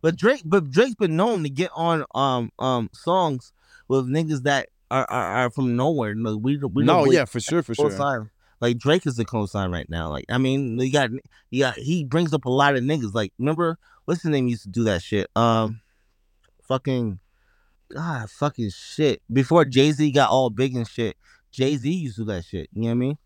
But 0.02 0.16
Drake, 0.16 0.42
but 0.44 0.70
Drake's 0.70 0.94
been 0.94 1.16
known 1.16 1.42
to 1.42 1.50
get 1.50 1.70
on 1.74 2.04
um 2.14 2.50
um 2.58 2.90
songs 2.92 3.52
with 3.88 4.06
niggas 4.06 4.42
that 4.42 4.68
are 4.90 5.06
are, 5.10 5.44
are 5.44 5.50
from 5.50 5.76
nowhere. 5.76 6.14
No, 6.14 6.36
we 6.36 6.58
we 6.58 6.84
no, 6.84 7.04
don't 7.04 7.12
yeah, 7.12 7.24
for 7.24 7.40
sure, 7.40 7.62
for 7.62 7.74
sure. 7.74 7.90
co-sign. 7.90 8.30
Like 8.60 8.78
Drake 8.78 9.06
is 9.06 9.16
the 9.16 9.24
co-sign 9.24 9.70
right 9.70 9.88
now. 9.88 10.10
Like 10.10 10.26
I 10.28 10.38
mean, 10.38 10.78
you 10.78 10.92
got 10.92 11.10
you 11.50 11.64
got 11.64 11.76
he 11.76 12.04
brings 12.04 12.34
up 12.34 12.44
a 12.44 12.50
lot 12.50 12.76
of 12.76 12.82
niggas. 12.82 13.14
Like 13.14 13.32
remember 13.38 13.78
what's 14.04 14.22
his 14.22 14.30
name 14.30 14.48
used 14.48 14.64
to 14.64 14.68
do 14.68 14.84
that 14.84 15.02
shit. 15.02 15.28
Um, 15.34 15.80
fucking, 16.62 17.20
god, 17.92 18.30
fucking 18.30 18.70
shit. 18.70 19.22
Before 19.32 19.64
Jay 19.64 19.92
Z 19.92 20.10
got 20.12 20.30
all 20.30 20.50
big 20.50 20.74
and 20.76 20.86
shit, 20.86 21.16
Jay 21.50 21.76
Z 21.76 21.90
used 21.90 22.16
to 22.16 22.22
do 22.22 22.32
that 22.32 22.44
shit. 22.44 22.68
You 22.72 22.82
know 22.82 22.88
what 22.88 22.92
I 22.92 22.94
mean? 22.94 23.18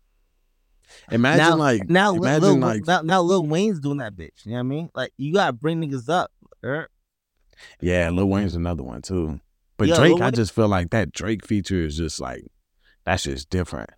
Imagine 1.11 1.37
now, 1.37 1.55
like 1.55 1.89
now, 1.89 2.11
Lil- 2.11 2.23
imagine 2.23 2.41
Lil, 2.41 2.57
like 2.57 2.87
now, 2.87 3.01
now 3.01 3.21
Lil 3.21 3.45
Wayne's 3.45 3.79
doing 3.79 3.97
that 3.97 4.15
bitch. 4.15 4.45
You 4.45 4.51
know 4.51 4.57
what 4.57 4.59
I 4.59 4.63
mean? 4.63 4.89
Like 4.95 5.13
you 5.17 5.33
gotta 5.33 5.53
bring 5.53 5.81
niggas 5.81 6.09
up. 6.09 6.31
er? 6.63 6.89
yeah, 7.81 8.09
Lil 8.09 8.29
Wayne's 8.29 8.55
another 8.55 8.83
one 8.83 9.01
too. 9.01 9.39
But 9.77 9.89
Yeah, 9.89 9.95
Drake, 9.95 10.21
I 10.21 10.31
just 10.31 10.53
feel 10.53 10.67
like 10.67 10.91
that 10.91 11.11
Drake 11.11 11.45
feature 11.45 11.83
is 11.83 11.97
just 11.97 12.21
like 12.21 12.45
that's 13.05 13.23
just 13.23 13.49
different. 13.49 13.89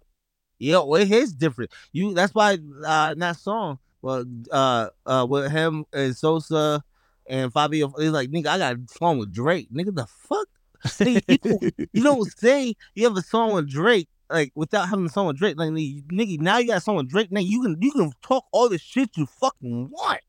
Yeah, 0.60 0.80
well, 0.80 1.02
it 1.02 1.12
is 1.12 1.34
different. 1.34 1.72
You 1.91 2.13
that's 2.13 2.34
why 2.34 2.58
uh 2.86 3.13
that 3.15 3.38
song, 3.38 3.80
well, 4.02 4.26
uh 4.52 4.89
uh 5.06 5.28
with 5.30 5.52
him 5.52 5.86
and 5.93 6.15
Sosa 6.15 6.84
and 7.28 7.54
Fivio, 7.54 7.91
he's 8.00 8.12
like 8.12 8.30
nigga, 8.30 8.48
I 8.48 8.58
got 8.58 8.76
a 8.76 8.80
song 8.98 9.17
with 9.17 9.34
Drake. 9.34 9.70
Nigga, 9.72 9.96
the 9.96 10.08
fuck? 10.08 10.48
Nigga, 10.86 11.24
you, 11.28 11.38
don't, 11.38 11.89
you 11.93 12.04
don't 12.04 12.32
say 12.39 12.76
you 12.96 13.04
have 13.06 13.17
a 13.17 13.22
song 13.22 13.54
with 13.54 13.70
Drake 13.70 14.10
like 14.30 14.52
without 14.56 14.89
having 14.89 15.06
a 15.06 15.10
song 15.10 15.28
with 15.28 15.38
Drake. 15.38 15.58
Like 15.58 15.70
nigga, 15.70 16.39
now 16.39 16.58
you 16.58 16.67
got 16.67 16.78
a 16.78 16.82
song 16.82 16.98
with 16.98 17.10
Drake. 17.10 17.32
Now 17.32 17.41
you 17.41 17.62
can 17.62 17.78
you 17.82 17.91
can 17.91 18.12
talk 18.22 18.46
all 18.52 18.70
the 18.70 18.78
shit 18.78 19.10
you 19.15 19.26
fucking 19.26 19.89
want. 19.89 20.22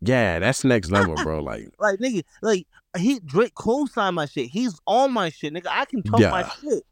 yeah, 0.00 0.38
that's 0.38 0.64
next 0.64 0.90
level, 0.90 1.14
bro. 1.16 1.42
Like 1.42 1.68
Like 1.78 1.98
nigga, 1.98 2.24
like 2.42 2.66
he 2.96 3.20
Drake 3.20 3.54
co-signed 3.54 4.16
my 4.16 4.26
shit. 4.26 4.48
He's 4.50 4.78
on 4.86 5.12
my 5.12 5.30
shit, 5.30 5.52
nigga. 5.52 5.68
I 5.70 5.84
can 5.84 6.02
talk 6.02 6.20
my 6.20 6.48
shit. 6.60 6.82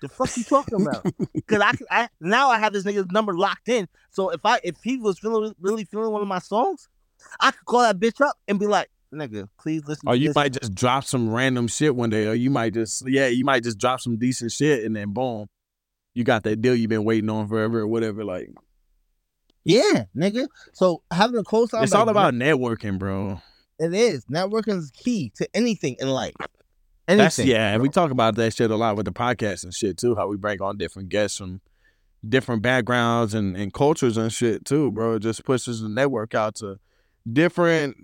The 0.00 0.08
fuck 0.08 0.36
you 0.36 0.44
talking 0.44 0.80
about? 0.80 1.04
Cause 1.46 1.60
I, 1.60 1.72
I 1.90 2.08
now 2.20 2.50
I 2.50 2.58
have 2.58 2.72
this 2.72 2.84
nigga's 2.84 3.10
number 3.10 3.36
locked 3.36 3.68
in. 3.68 3.88
So 4.10 4.30
if 4.30 4.40
I 4.44 4.60
if 4.64 4.76
he 4.82 4.96
was 4.96 5.18
feeling 5.18 5.54
really 5.60 5.84
feeling 5.84 6.10
one 6.12 6.22
of 6.22 6.28
my 6.28 6.38
songs, 6.38 6.88
I 7.38 7.50
could 7.50 7.64
call 7.66 7.82
that 7.82 7.98
bitch 7.98 8.20
up 8.20 8.36
and 8.48 8.58
be 8.58 8.66
like, 8.66 8.88
nigga, 9.12 9.48
please 9.58 9.82
listen. 9.86 10.08
Or 10.08 10.16
you 10.16 10.28
this. 10.28 10.36
might 10.36 10.52
just 10.52 10.74
drop 10.74 11.04
some 11.04 11.30
random 11.30 11.68
shit 11.68 11.94
one 11.94 12.10
day, 12.10 12.26
or 12.26 12.34
you 12.34 12.50
might 12.50 12.74
just 12.74 13.08
yeah, 13.08 13.26
you 13.26 13.44
might 13.44 13.62
just 13.62 13.78
drop 13.78 14.00
some 14.00 14.16
decent 14.16 14.52
shit, 14.52 14.84
and 14.84 14.96
then 14.96 15.12
boom, 15.12 15.46
you 16.14 16.24
got 16.24 16.44
that 16.44 16.60
deal 16.60 16.74
you've 16.74 16.90
been 16.90 17.04
waiting 17.04 17.30
on 17.30 17.48
forever 17.48 17.80
or 17.80 17.86
whatever. 17.86 18.24
Like 18.24 18.50
yeah, 19.64 20.04
nigga. 20.16 20.48
So 20.72 21.02
having 21.10 21.38
a 21.38 21.44
co-sign, 21.44 21.82
it's 21.82 21.92
by 21.92 22.00
all 22.00 22.08
about 22.08 22.34
networking, 22.34 22.98
bro. 22.98 23.40
it 23.78 23.92
is 23.92 24.24
networking 24.26 24.78
is 24.78 24.90
key 24.92 25.32
to 25.36 25.48
anything 25.54 25.96
in 25.98 26.08
life. 26.08 26.34
That's 27.18 27.38
yeah, 27.38 27.72
and 27.72 27.82
we 27.82 27.88
talk 27.88 28.10
about 28.10 28.34
that 28.36 28.54
shit 28.54 28.70
a 28.70 28.76
lot 28.76 28.96
with 28.96 29.06
the 29.06 29.12
podcast 29.12 29.64
and 29.64 29.74
shit 29.74 29.96
too. 29.96 30.14
How 30.14 30.28
we 30.28 30.36
bring 30.36 30.60
on 30.62 30.76
different 30.76 31.08
guests 31.08 31.38
from 31.38 31.60
different 32.28 32.62
backgrounds 32.62 33.34
and, 33.34 33.56
and 33.56 33.72
cultures 33.72 34.16
and 34.16 34.32
shit 34.32 34.64
too, 34.64 34.90
bro. 34.92 35.14
It 35.14 35.20
just 35.20 35.44
pushes 35.44 35.80
the 35.80 35.88
network 35.88 36.34
out 36.34 36.56
to 36.56 36.78
different 37.30 37.96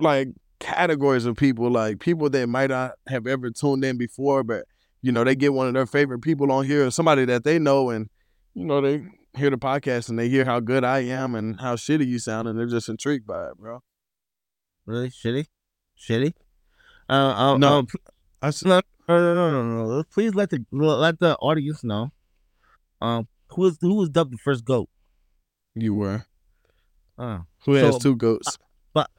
like 0.00 0.28
categories 0.60 1.24
of 1.24 1.36
people, 1.36 1.70
like 1.70 2.00
people 2.00 2.28
that 2.30 2.46
might 2.48 2.70
not 2.70 2.92
have 3.08 3.26
ever 3.26 3.50
tuned 3.50 3.84
in 3.84 3.96
before, 3.96 4.42
but 4.42 4.64
you 5.02 5.12
know, 5.12 5.24
they 5.24 5.36
get 5.36 5.52
one 5.54 5.68
of 5.68 5.74
their 5.74 5.86
favorite 5.86 6.20
people 6.20 6.50
on 6.50 6.64
here, 6.66 6.86
or 6.86 6.90
somebody 6.90 7.24
that 7.24 7.44
they 7.44 7.58
know, 7.58 7.90
and 7.90 8.08
you 8.54 8.64
know, 8.64 8.80
they 8.80 9.04
hear 9.36 9.50
the 9.50 9.56
podcast 9.56 10.08
and 10.08 10.18
they 10.18 10.28
hear 10.28 10.44
how 10.44 10.58
good 10.58 10.84
I 10.84 11.00
am 11.00 11.34
and 11.34 11.60
how 11.60 11.76
shitty 11.76 12.06
you 12.06 12.18
sound, 12.18 12.48
and 12.48 12.58
they're 12.58 12.66
just 12.66 12.88
intrigued 12.88 13.26
by 13.26 13.48
it, 13.50 13.58
bro. 13.58 13.82
Really 14.86 15.10
shitty, 15.10 15.46
shitty. 15.98 16.32
Uh, 17.08 17.12
uh, 17.12 17.56
No. 17.58 17.78
um, 17.78 17.86
I 18.42 18.48
s- 18.48 18.64
no, 18.64 18.80
no, 19.08 19.34
no, 19.34 19.50
no, 19.50 19.86
no. 19.88 20.02
Please 20.04 20.34
let 20.34 20.50
the 20.50 20.64
let 20.72 21.18
the 21.18 21.36
audience 21.38 21.82
know. 21.82 22.10
Um, 23.00 23.28
who 23.50 23.62
was 23.62 23.78
who 23.80 23.94
was 23.94 24.08
dubbed 24.10 24.32
the 24.32 24.38
first 24.38 24.64
goat? 24.64 24.88
you 25.74 25.94
were. 25.94 26.24
Uh, 27.16 27.40
Who 27.64 27.74
has 27.74 27.98
two 27.98 28.14
goats? 28.16 28.58
But 28.94 29.10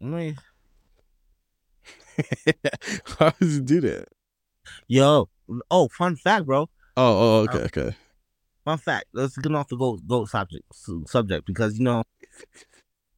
let 0.00 0.10
me 0.10 0.36
How 3.18 3.30
does 3.30 3.54
he 3.56 3.60
do 3.60 3.80
that? 3.82 4.08
Yo, 4.88 5.28
oh, 5.70 5.88
fun 5.88 6.16
fact, 6.16 6.46
bro. 6.46 6.62
Oh, 6.62 6.68
oh, 6.96 7.40
okay, 7.44 7.64
okay. 7.64 7.96
Fun 8.64 8.78
fact. 8.78 9.06
Let's 9.12 9.36
get 9.36 9.54
off 9.54 9.68
the 9.68 9.76
goat 9.76 10.00
goat 10.06 10.28
subject 10.28 10.64
subject 11.06 11.46
because 11.46 11.78
you 11.78 11.84
know, 11.84 12.04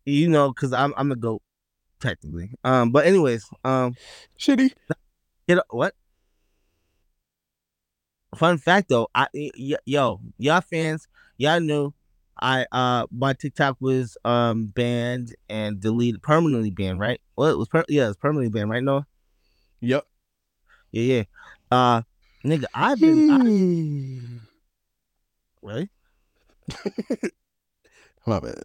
you 0.05 0.29
know, 0.29 0.53
because 0.53 0.73
I'm 0.73 0.93
I'm 0.97 1.09
the 1.09 1.17
goat 1.17 1.43
technically. 2.03 2.51
Um, 2.65 2.91
but 2.91 3.07
anyways, 3.07 3.47
um, 3.65 3.97
Shitty. 4.39 4.73
you 5.49 5.55
know 5.57 5.63
what? 5.71 5.95
Fun 8.37 8.59
fact 8.59 8.89
though, 8.89 9.09
I 9.15 9.27
y- 9.35 9.77
yo 9.85 10.21
y'all 10.39 10.61
fans, 10.63 11.07
y'all 11.37 11.61
knew 11.61 11.93
I 12.41 12.67
uh 12.73 13.07
my 13.11 13.35
TikTok 13.35 13.77
was 13.81 14.17
um 14.25 14.67
banned 14.67 15.35
and 15.51 15.79
deleted 15.81 16.23
permanently 16.23 16.71
banned, 16.71 16.99
right? 16.99 17.21
Well, 17.37 17.51
it 17.51 17.59
was 17.59 17.69
per- 17.69 17.85
yeah, 17.89 18.05
it 18.05 18.09
was 18.09 18.17
permanently 18.17 18.59
banned, 18.59 18.71
right? 18.71 18.83
No, 18.83 19.05
Yep. 19.81 20.07
yeah, 20.93 21.03
yeah. 21.03 21.23
Uh, 21.71 22.03
nigga, 22.45 22.65
I've 22.75 23.01
been 23.01 23.31
I, 23.31 23.39
really. 25.63 25.91
My 28.27 28.41
bad. 28.41 28.63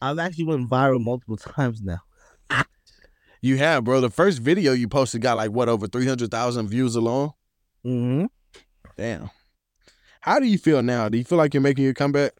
I've 0.00 0.18
actually 0.18 0.44
went 0.44 0.68
viral 0.70 1.02
multiple 1.02 1.36
times 1.36 1.82
now. 1.82 1.98
You 3.40 3.56
have, 3.58 3.84
bro. 3.84 4.00
The 4.00 4.10
first 4.10 4.40
video 4.40 4.72
you 4.72 4.88
posted 4.88 5.20
got 5.22 5.36
like 5.36 5.52
what 5.52 5.68
over 5.68 5.86
three 5.86 6.06
hundred 6.06 6.30
thousand 6.30 6.68
views 6.68 6.96
alone. 6.96 7.30
Mm-hmm. 7.86 8.26
Damn. 8.96 9.30
How 10.20 10.40
do 10.40 10.46
you 10.46 10.58
feel 10.58 10.82
now? 10.82 11.08
Do 11.08 11.16
you 11.18 11.24
feel 11.24 11.38
like 11.38 11.54
you're 11.54 11.60
making 11.60 11.84
your 11.84 11.94
comeback? 11.94 12.32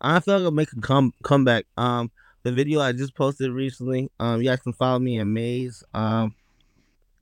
I 0.00 0.20
feel 0.20 0.38
like 0.38 0.52
make 0.54 0.72
a 0.72 0.80
come 0.80 1.12
comeback. 1.22 1.66
Um, 1.76 2.10
the 2.42 2.52
video 2.52 2.80
I 2.80 2.92
just 2.92 3.14
posted 3.14 3.50
recently. 3.50 4.10
Um, 4.18 4.40
you 4.40 4.48
guys 4.48 4.60
can 4.60 4.72
follow 4.72 4.98
me 4.98 5.18
in 5.18 5.30
Maze. 5.32 5.84
Um, 5.92 6.34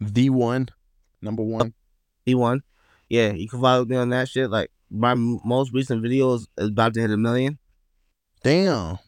The 0.01 0.31
one, 0.31 0.69
number 1.21 1.43
one. 1.43 1.75
he 2.25 2.35
won. 2.37 2.63
Yeah, 3.09 3.33
you 3.33 3.49
can 3.49 3.61
follow 3.61 3.85
me 3.85 3.97
on 3.97 4.11
that 4.11 4.29
shit. 4.29 4.49
Like 4.49 4.71
my 4.91 5.13
m- 5.13 5.41
most 5.45 5.73
recent 5.73 6.03
video 6.03 6.35
is 6.35 6.47
about 6.57 6.95
to 6.95 7.01
hit 7.01 7.11
a 7.11 7.17
million. 7.17 7.59
Damn. 8.45 8.99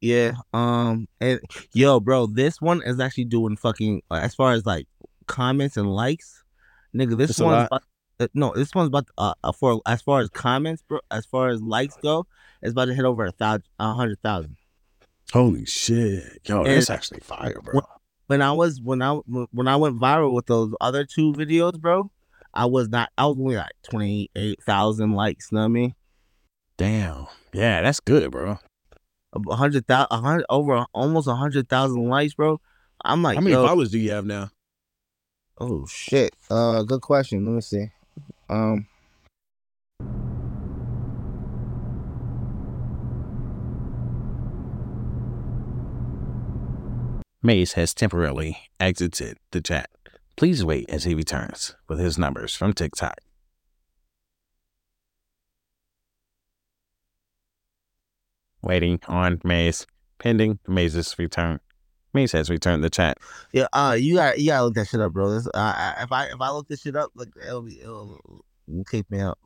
Yeah. 0.00 0.32
Um. 0.52 1.08
And 1.20 1.40
yo, 1.72 2.00
bro, 2.00 2.26
this 2.26 2.60
one 2.60 2.82
is 2.82 3.00
actually 3.00 3.24
doing 3.24 3.56
fucking 3.56 4.02
uh, 4.10 4.20
as 4.22 4.34
far 4.34 4.52
as 4.52 4.64
like 4.64 4.86
comments 5.26 5.76
and 5.76 5.92
likes, 5.92 6.44
nigga. 6.94 7.16
This 7.16 7.30
It's 7.30 7.40
one's 7.40 7.66
about, 7.66 7.82
uh, 8.20 8.28
no, 8.34 8.52
this 8.54 8.74
one's 8.74 8.88
about 8.88 9.08
uh, 9.18 9.34
uh 9.42 9.52
for 9.52 9.80
as 9.86 10.00
far 10.02 10.20
as 10.20 10.28
comments, 10.30 10.82
bro. 10.88 11.00
As 11.10 11.26
far 11.26 11.48
as 11.48 11.60
likes 11.62 11.96
go, 12.02 12.26
it's 12.62 12.72
about 12.72 12.86
to 12.86 12.94
hit 12.94 13.04
over 13.04 13.24
a 13.24 13.32
thousand, 13.32 13.64
a 13.80 13.92
hundred 13.92 14.20
thousand. 14.22 14.56
Holy 15.32 15.66
shit, 15.66 16.38
yo, 16.46 16.58
And- 16.62 16.68
that's 16.68 16.90
actually 16.90 17.20
fire, 17.20 17.60
bro. 17.62 17.80
when 18.28 18.40
I 18.40 18.52
was 18.52 18.80
when 18.80 19.02
I 19.02 19.14
when 19.14 19.68
I 19.68 19.76
went 19.76 20.00
viral 20.00 20.32
with 20.32 20.46
those 20.46 20.72
other 20.80 21.04
two 21.04 21.32
videos, 21.32 21.78
bro, 21.78 22.10
I 22.54 22.66
was 22.66 22.88
not. 22.88 23.10
I 23.18 23.26
was 23.26 23.36
only 23.38 23.56
like 23.56 23.72
twenty 23.82 24.30
eight 24.36 24.62
thousand 24.62 25.12
likes. 25.12 25.48
You 25.50 25.56
know 25.56 25.62
what 25.62 25.66
I 25.66 25.68
mean? 25.68 25.94
Damn. 26.78 27.26
Yeah, 27.52 27.82
that's 27.82 28.00
good, 28.00 28.30
bro. 28.30 28.58
A 29.34 29.56
hundred 29.56 29.86
thousand, 29.86 30.08
a 30.10 30.20
hundred 30.20 30.46
over 30.48 30.86
almost 30.94 31.28
a 31.28 31.34
hundred 31.34 31.68
thousand 31.68 32.08
likes, 32.08 32.34
bro. 32.34 32.60
I'm 33.04 33.22
like, 33.22 33.36
How 33.36 33.42
many 33.42 33.54
yo, 33.54 33.66
followers 33.66 33.90
do 33.90 33.98
you 33.98 34.10
have 34.12 34.24
now? 34.24 34.50
Oh 35.58 35.86
shit. 35.86 36.34
Uh, 36.50 36.82
good 36.82 37.02
question. 37.02 37.44
Let 37.44 37.52
me 37.52 37.60
see. 37.60 37.90
Um, 38.48 38.86
Maze 47.42 47.74
has 47.74 47.94
temporarily 47.94 48.58
exited 48.80 49.38
the 49.52 49.60
chat. 49.60 49.90
Please 50.36 50.64
wait 50.64 50.88
as 50.88 51.04
he 51.04 51.14
returns 51.14 51.76
with 51.88 51.98
his 51.98 52.18
numbers 52.18 52.54
from 52.54 52.72
TikTok. 52.72 53.18
Waiting 58.62 59.00
on 59.08 59.40
Maze, 59.44 59.86
pending 60.18 60.58
Maze's 60.66 61.18
return. 61.18 61.60
Maze 62.14 62.32
has 62.32 62.50
returned 62.50 62.82
the 62.82 62.90
chat. 62.90 63.18
yeah. 63.52 63.66
Uh, 63.72 63.96
you 63.98 64.14
got 64.16 64.38
you 64.38 64.46
gotta 64.48 64.64
look 64.64 64.74
that 64.74 64.88
shit 64.88 65.00
up, 65.00 65.12
bro. 65.12 65.30
This, 65.30 65.46
uh, 65.46 65.50
I- 65.54 66.02
if 66.02 66.10
I 66.12 66.24
if 66.26 66.40
I 66.40 66.50
look 66.50 66.66
this 66.68 66.80
shit 66.82 66.96
up, 66.96 67.10
like 67.14 67.28
it'll 67.46 67.62
be 67.62 67.80
it'll, 67.80 68.42
it'll 68.68 68.84
kick 68.84 69.10
me 69.10 69.20
up. 69.20 69.38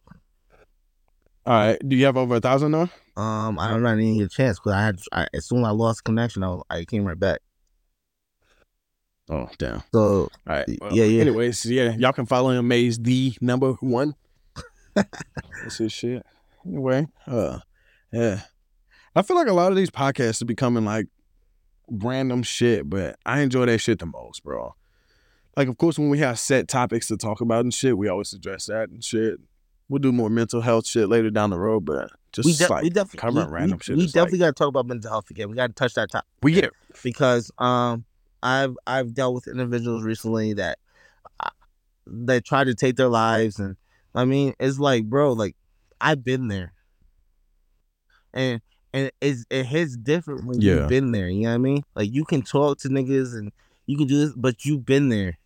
All 1.45 1.55
right, 1.55 1.79
do 1.89 1.97
you 1.97 2.05
have 2.07 2.17
over 2.17 2.37
a 2.37 2.41
thousand 2.41 2.71
though? 2.73 2.89
Um, 3.21 3.59
I 3.59 3.69
don't 3.71 3.83
know. 3.83 3.89
I 3.91 3.97
didn't 3.97 4.17
get 4.19 4.27
a 4.27 4.29
chance 4.29 4.59
because 4.61 4.73
I 4.73 4.83
had 4.85 5.01
I, 5.13 5.27
as 5.35 5.47
soon 5.47 5.59
as 5.61 5.67
I 5.67 5.71
lost 5.71 6.05
connection, 6.05 6.45
I, 6.45 6.49
was- 6.49 6.65
I 6.71 6.85
came 6.85 7.05
right 7.05 7.19
back. 7.19 7.41
Oh, 9.29 9.49
damn. 9.59 9.83
So 9.93 10.01
All 10.03 10.29
right. 10.47 10.69
Well, 10.81 10.95
yeah, 10.95 11.05
yeah. 11.05 11.21
Anyways, 11.23 11.65
yeah, 11.67 11.95
y'all 11.97 12.13
can 12.13 12.27
follow 12.27 12.51
him. 12.51 12.69
Maze 12.69 12.99
the 12.99 13.35
number 13.41 13.73
one. 13.75 14.15
That's 14.95 15.79
his 15.79 15.93
shit. 15.93 16.25
Anyway, 16.67 17.07
uh, 17.27 17.59
yeah, 18.13 18.41
I 19.15 19.23
feel 19.23 19.37
like 19.37 19.49
a 19.49 19.53
lot 19.53 19.71
of 19.71 19.77
these 19.77 19.91
podcasts 19.91 20.41
are 20.43 20.47
becoming 20.47 20.85
like 20.85 21.07
random 21.89 22.43
shit, 22.43 22.89
but 22.89 23.17
I 23.27 23.41
enjoy 23.41 23.67
that 23.67 23.79
shit 23.79 23.99
the 23.99 24.07
most, 24.07 24.43
bro. 24.43 24.75
Like, 25.57 25.69
of 25.69 25.77
course, 25.77 25.99
when 25.99 26.09
we 26.09 26.19
have 26.21 26.39
set 26.39 26.67
topics 26.67 27.09
to 27.09 27.17
talk 27.19 27.43
about 27.43 27.65
and 27.65 27.75
shit, 27.75 27.99
we 27.99 28.09
always 28.09 28.33
address 28.33 28.67
that 28.67 28.89
and 28.89 29.05
shit. 29.05 29.39
We'll 29.89 29.99
do 29.99 30.13
more 30.13 30.31
mental 30.31 30.63
health 30.63 30.87
shit 30.87 31.11
later 31.11 31.31
down 31.31 31.51
the 31.51 31.59
road, 31.59 31.85
but 31.85 32.11
just 32.33 32.47
we, 32.47 32.55
de- 32.55 32.73
like 32.73 32.83
we 32.85 32.89
definitely 32.89 33.19
covering 33.19 33.47
we, 33.49 33.53
random 33.53 33.79
we, 33.79 33.83
shit. 33.83 33.97
We 33.97 34.05
is, 34.05 34.15
like- 34.17 34.23
definitely 34.23 34.39
got 34.39 34.47
to 34.47 34.53
talk 34.55 34.69
about 34.69 34.87
mental 34.87 35.11
health 35.11 35.29
again. 35.29 35.51
We 35.51 35.57
got 35.57 35.67
to 35.67 35.75
touch 35.75 35.93
that 35.95 36.11
topic. 36.11 36.29
we 36.43 36.53
get 36.55 36.65
it. 36.65 36.73
because 37.03 37.51
um 37.59 38.07
I've 38.43 38.75
I've 38.87 39.13
dealt 39.13 39.35
with 39.35 39.47
individuals 39.47 40.03
recently 40.03 40.55
that 40.55 40.79
uh, 41.39 41.51
they 42.07 42.41
tried 42.41 42.65
to 42.65 42.75
take 42.75 42.97
their 42.97 43.09
lives 43.09 43.59
and 43.59 43.77
I 44.15 44.25
mean 44.25 44.55
it's 44.59 44.79
like 44.79 45.05
bro 45.05 45.33
like 45.33 45.55
I've 46.01 46.25
been 46.25 46.49
there 46.49 46.73
and 48.35 48.61
and 48.93 49.11
it's 49.21 49.45
it 49.51 49.67
hits 49.67 49.97
different 49.97 50.45
when 50.45 50.61
Yeah. 50.61 50.75
you've 50.75 50.89
been 50.89 51.13
there 51.13 51.29
you 51.29 51.43
know 51.43 51.49
what 51.51 51.55
I 51.55 51.59
mean 51.59 51.83
like 51.95 52.13
you 52.13 52.25
can 52.25 52.43
talk 52.43 52.79
to 52.81 52.89
niggas 52.89 53.35
and 53.35 53.53
you 53.87 53.97
can 53.97 54.07
do 54.07 54.19
this 54.19 54.33
but 54.37 54.65
you've 54.65 54.85
been 54.87 55.09
there 55.09 55.39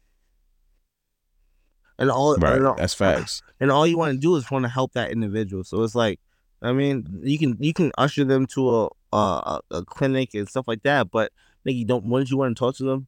and 1.98 2.10
all 2.10 2.36
right. 2.36 2.56
and 2.56 2.66
all, 2.66 2.74
That's 2.74 2.94
facts. 2.94 3.42
and 3.60 3.70
all 3.70 3.86
you 3.86 3.96
want 3.96 4.12
to 4.12 4.18
do 4.18 4.36
is 4.36 4.50
want 4.50 4.64
to 4.64 4.68
help 4.68 4.92
that 4.92 5.10
individual. 5.10 5.64
So 5.64 5.82
it's 5.82 5.94
like, 5.94 6.20
I 6.60 6.72
mean, 6.72 7.06
you 7.22 7.38
can 7.38 7.56
you 7.58 7.72
can 7.72 7.90
usher 7.96 8.24
them 8.24 8.46
to 8.48 8.68
a 8.70 8.88
a, 9.16 9.60
a 9.70 9.84
clinic 9.84 10.34
and 10.34 10.46
stuff 10.48 10.68
like 10.68 10.82
that, 10.82 11.10
but 11.10 11.32
nigga, 11.66 11.78
you 11.78 11.84
don't. 11.86 12.04
Wouldn't 12.04 12.30
you 12.30 12.36
want 12.36 12.54
to 12.54 12.58
talk 12.58 12.76
to 12.76 12.84
them? 12.84 13.06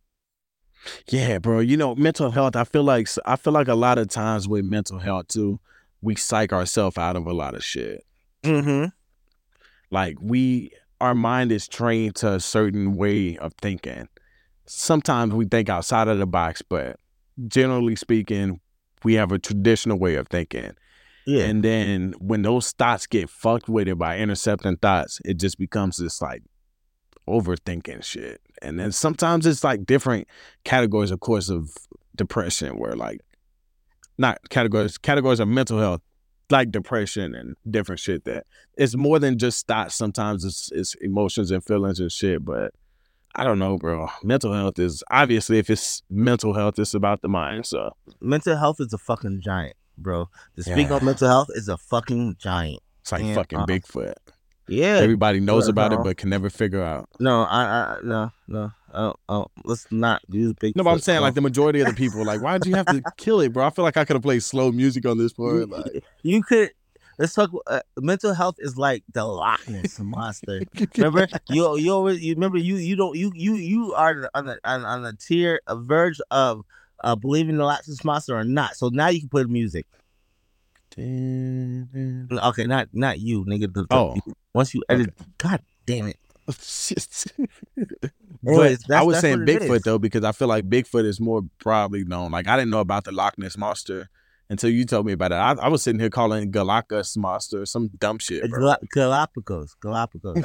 Yeah, 1.09 1.39
bro. 1.39 1.61
You 1.61 1.77
know, 1.77 1.95
mental 1.97 2.31
health. 2.31 2.57
I 2.57 2.65
feel 2.65 2.83
like 2.85 3.09
I 3.27 3.37
feel 3.37 3.53
like 3.53 3.69
a 3.69 3.75
lot 3.75 3.99
of 3.99 4.09
times 4.09 4.49
with 4.49 4.65
mental 4.65 4.99
health 5.01 5.29
too, 5.29 5.61
we 6.01 6.15
psych 6.15 6.53
ourselves 6.53 6.97
out 6.97 7.17
of 7.17 7.27
a 7.27 7.33
lot 7.35 7.55
of 7.55 7.63
shit. 7.63 8.05
Mm-hmm. 8.43 8.87
Like 9.91 10.17
we, 10.21 10.71
our 11.01 11.15
mind 11.15 11.53
is 11.53 11.69
trained 11.69 12.17
to 12.17 12.35
a 12.35 12.41
certain 12.41 12.95
way 12.95 13.37
of 13.39 13.55
thinking. 13.61 14.09
Sometimes 14.67 15.33
we 15.33 15.47
think 15.47 15.69
outside 15.69 16.09
of 16.09 16.19
the 16.19 16.27
box, 16.27 16.63
but 16.63 16.99
generally 17.47 17.97
speaking, 17.97 18.61
we 19.05 19.15
have 19.15 19.33
a 19.33 19.39
traditional 19.39 19.99
way 19.99 20.17
of 20.17 20.29
thinking. 20.29 20.73
Yeah. 21.27 21.45
And 21.45 21.63
then 21.63 22.15
when 22.19 22.43
those 22.43 22.73
thoughts 22.73 23.07
get 23.07 23.29
fucked 23.29 23.69
with 23.69 23.87
it 23.89 23.99
by 23.99 24.19
intercepting 24.19 24.77
thoughts, 24.79 25.21
it 25.25 25.35
just 25.35 25.59
becomes 25.59 25.99
this 25.99 26.23
like 26.23 26.43
overthinking 27.29 28.03
shit. 28.03 28.41
And 28.63 28.81
then 28.81 28.93
sometimes 28.93 29.47
it's 29.47 29.63
like 29.63 29.85
different 29.85 30.27
categories, 30.65 31.11
of 31.11 31.21
course, 31.21 31.51
of 31.51 31.71
depression, 32.17 32.79
where 32.79 32.97
like 32.97 33.21
not 34.17 34.39
categories, 34.49 34.99
categories 34.99 35.39
of 35.39 35.49
mental 35.49 35.79
health, 35.79 36.01
like 36.51 36.71
depression 36.71 37.35
and 37.35 37.57
different 37.71 38.01
shit 38.01 38.25
that 38.25 38.47
it's 38.77 38.97
more 38.97 39.19
than 39.19 39.39
just 39.39 39.67
thoughts. 39.67 39.95
Sometimes 39.95 40.45
it's 40.45 40.71
it's 40.73 40.95
emotions 41.01 41.51
and 41.51 41.63
feelings 41.65 42.01
and 42.01 42.11
shit. 42.11 42.45
But 42.45 42.73
I 43.35 43.45
don't 43.45 43.59
know, 43.59 43.77
bro. 43.79 44.09
Mental 44.23 44.53
health 44.53 44.79
is 44.79 45.03
obviously 45.11 45.59
if 45.59 45.69
it's 45.71 46.03
mental 46.11 46.55
health, 46.55 46.79
it's 46.79 46.95
about 46.95 47.23
the 47.23 47.29
mind. 47.29 47.67
So 47.67 47.95
mental 48.21 48.57
health 48.57 48.77
is 48.81 48.93
a 48.93 48.99
fucking 48.99 49.41
giant, 49.43 49.77
bro. 49.97 50.29
To 50.57 50.63
speak 50.63 50.89
Yeah. 50.89 50.95
on 50.97 51.05
mental 51.05 51.29
health 51.29 51.49
is 51.55 51.69
a 51.69 51.77
fucking 51.77 52.37
giant. 52.39 52.81
it's 53.01 53.13
like 53.13 53.23
Yeah, 53.25 53.35
fucking 53.35 53.59
uh, 53.61 53.67
Bigfoot. 53.67 54.15
Yeah. 54.69 54.97
Everybody 54.99 55.41
knows 55.41 55.67
about 55.69 55.93
it, 55.95 56.01
but 56.03 56.17
can 56.19 56.29
never 56.31 56.51
figure 56.51 56.83
out. 56.83 57.09
no, 57.21 57.43
I, 57.43 57.63
I, 57.63 57.97
no, 58.03 58.31
no. 58.49 58.71
Oh, 58.95 59.15
oh, 59.29 59.47
let's 59.65 59.87
not 59.91 60.23
use 60.31 60.55
big. 60.55 60.75
No, 60.77 60.83
but 60.83 60.91
I'm 60.91 60.99
saying 60.99 61.21
like 61.21 61.35
the 61.35 61.41
majority 61.43 61.81
of 61.81 61.89
the 61.89 61.93
people, 61.95 62.25
like, 62.25 62.41
why'd 62.41 62.65
you 62.65 62.75
have 62.75 62.87
to 62.87 63.03
kill 63.19 63.41
it, 63.41 63.53
bro? 63.53 63.67
I 63.67 63.71
feel 63.71 63.85
like 63.85 63.97
I 63.99 64.05
could 64.05 64.17
have 64.17 64.23
played 64.23 64.43
slow 64.43 64.73
music 64.73 65.05
on 65.07 65.19
this 65.19 65.33
part. 65.33 65.69
Like, 65.69 66.05
you 66.23 66.43
could. 66.43 66.71
Let's 67.19 67.35
talk. 67.35 67.51
Uh, 67.67 67.81
mental 67.99 68.33
health 68.33 68.55
is 68.59 68.79
like 68.79 69.03
the 69.13 69.25
Loch 69.25 69.67
Ness 69.69 69.99
monster. 69.99 70.63
Remember, 70.97 71.27
you 71.49 71.77
you 71.77 71.93
always 71.93 72.23
you 72.23 72.33
remember 72.35 72.59
you 72.59 72.77
you 72.77 72.95
don't 72.95 73.17
you 73.17 73.33
you 73.35 73.55
you 73.57 73.93
are 73.93 74.31
on 74.35 74.47
the 74.47 74.59
on, 74.65 74.85
on 74.85 75.03
the 75.03 75.13
tier 75.15 75.61
a 75.67 75.75
verge 75.77 76.21
of 76.31 76.63
uh 77.03 77.17
believing 77.17 77.57
the 77.57 77.65
Loch 77.65 77.87
Ness 77.89 78.05
monster 78.05 78.37
or 78.39 78.45
not. 78.45 78.77
So 78.77 78.89
now 78.91 79.09
you 79.09 79.19
can 79.21 79.29
put 79.29 79.51
music. 79.51 79.87
Okay, 80.97 82.65
not 82.67 82.89
not 82.93 83.19
you, 83.21 83.45
nigga. 83.45 83.73
The, 83.73 83.83
the- 83.83 83.87
Oh. 83.91 84.17
once 84.55 84.73
you 84.75 84.83
edit, 84.89 85.13
God 85.39 85.61
damn 85.87 86.07
it. 86.07 86.19
but 87.77 88.11
Anyways, 88.47 88.91
I 88.91 89.03
was 89.03 89.21
saying 89.21 89.41
Bigfoot 89.41 89.83
though 89.83 89.99
because 89.99 90.25
I 90.25 90.33
feel 90.33 90.49
like 90.49 90.69
Bigfoot 90.69 91.05
is 91.05 91.21
more 91.21 91.43
probably 91.59 92.05
known. 92.05 92.31
Like 92.31 92.49
I 92.49 92.57
didn't 92.57 92.71
know 92.71 92.81
about 92.81 93.05
the 93.05 93.13
Loch 93.13 93.37
Ness 93.39 93.57
monster 93.59 94.09
until 94.49 94.71
you 94.71 94.85
told 94.87 95.05
me 95.05 95.13
about 95.13 95.33
it. 95.33 95.37
I, 95.37 95.53
I 95.53 95.69
was 95.69 95.83
sitting 95.83 96.01
here 96.01 96.09
calling 96.11 96.51
Galactus 96.51 97.17
monster, 97.19 97.67
some 97.67 97.89
dumb 97.99 98.19
shit, 98.19 98.49
bro. 98.51 98.61
Gal- 98.67 98.79
Galapagos, 98.95 99.75
Galapagos. 99.81 100.39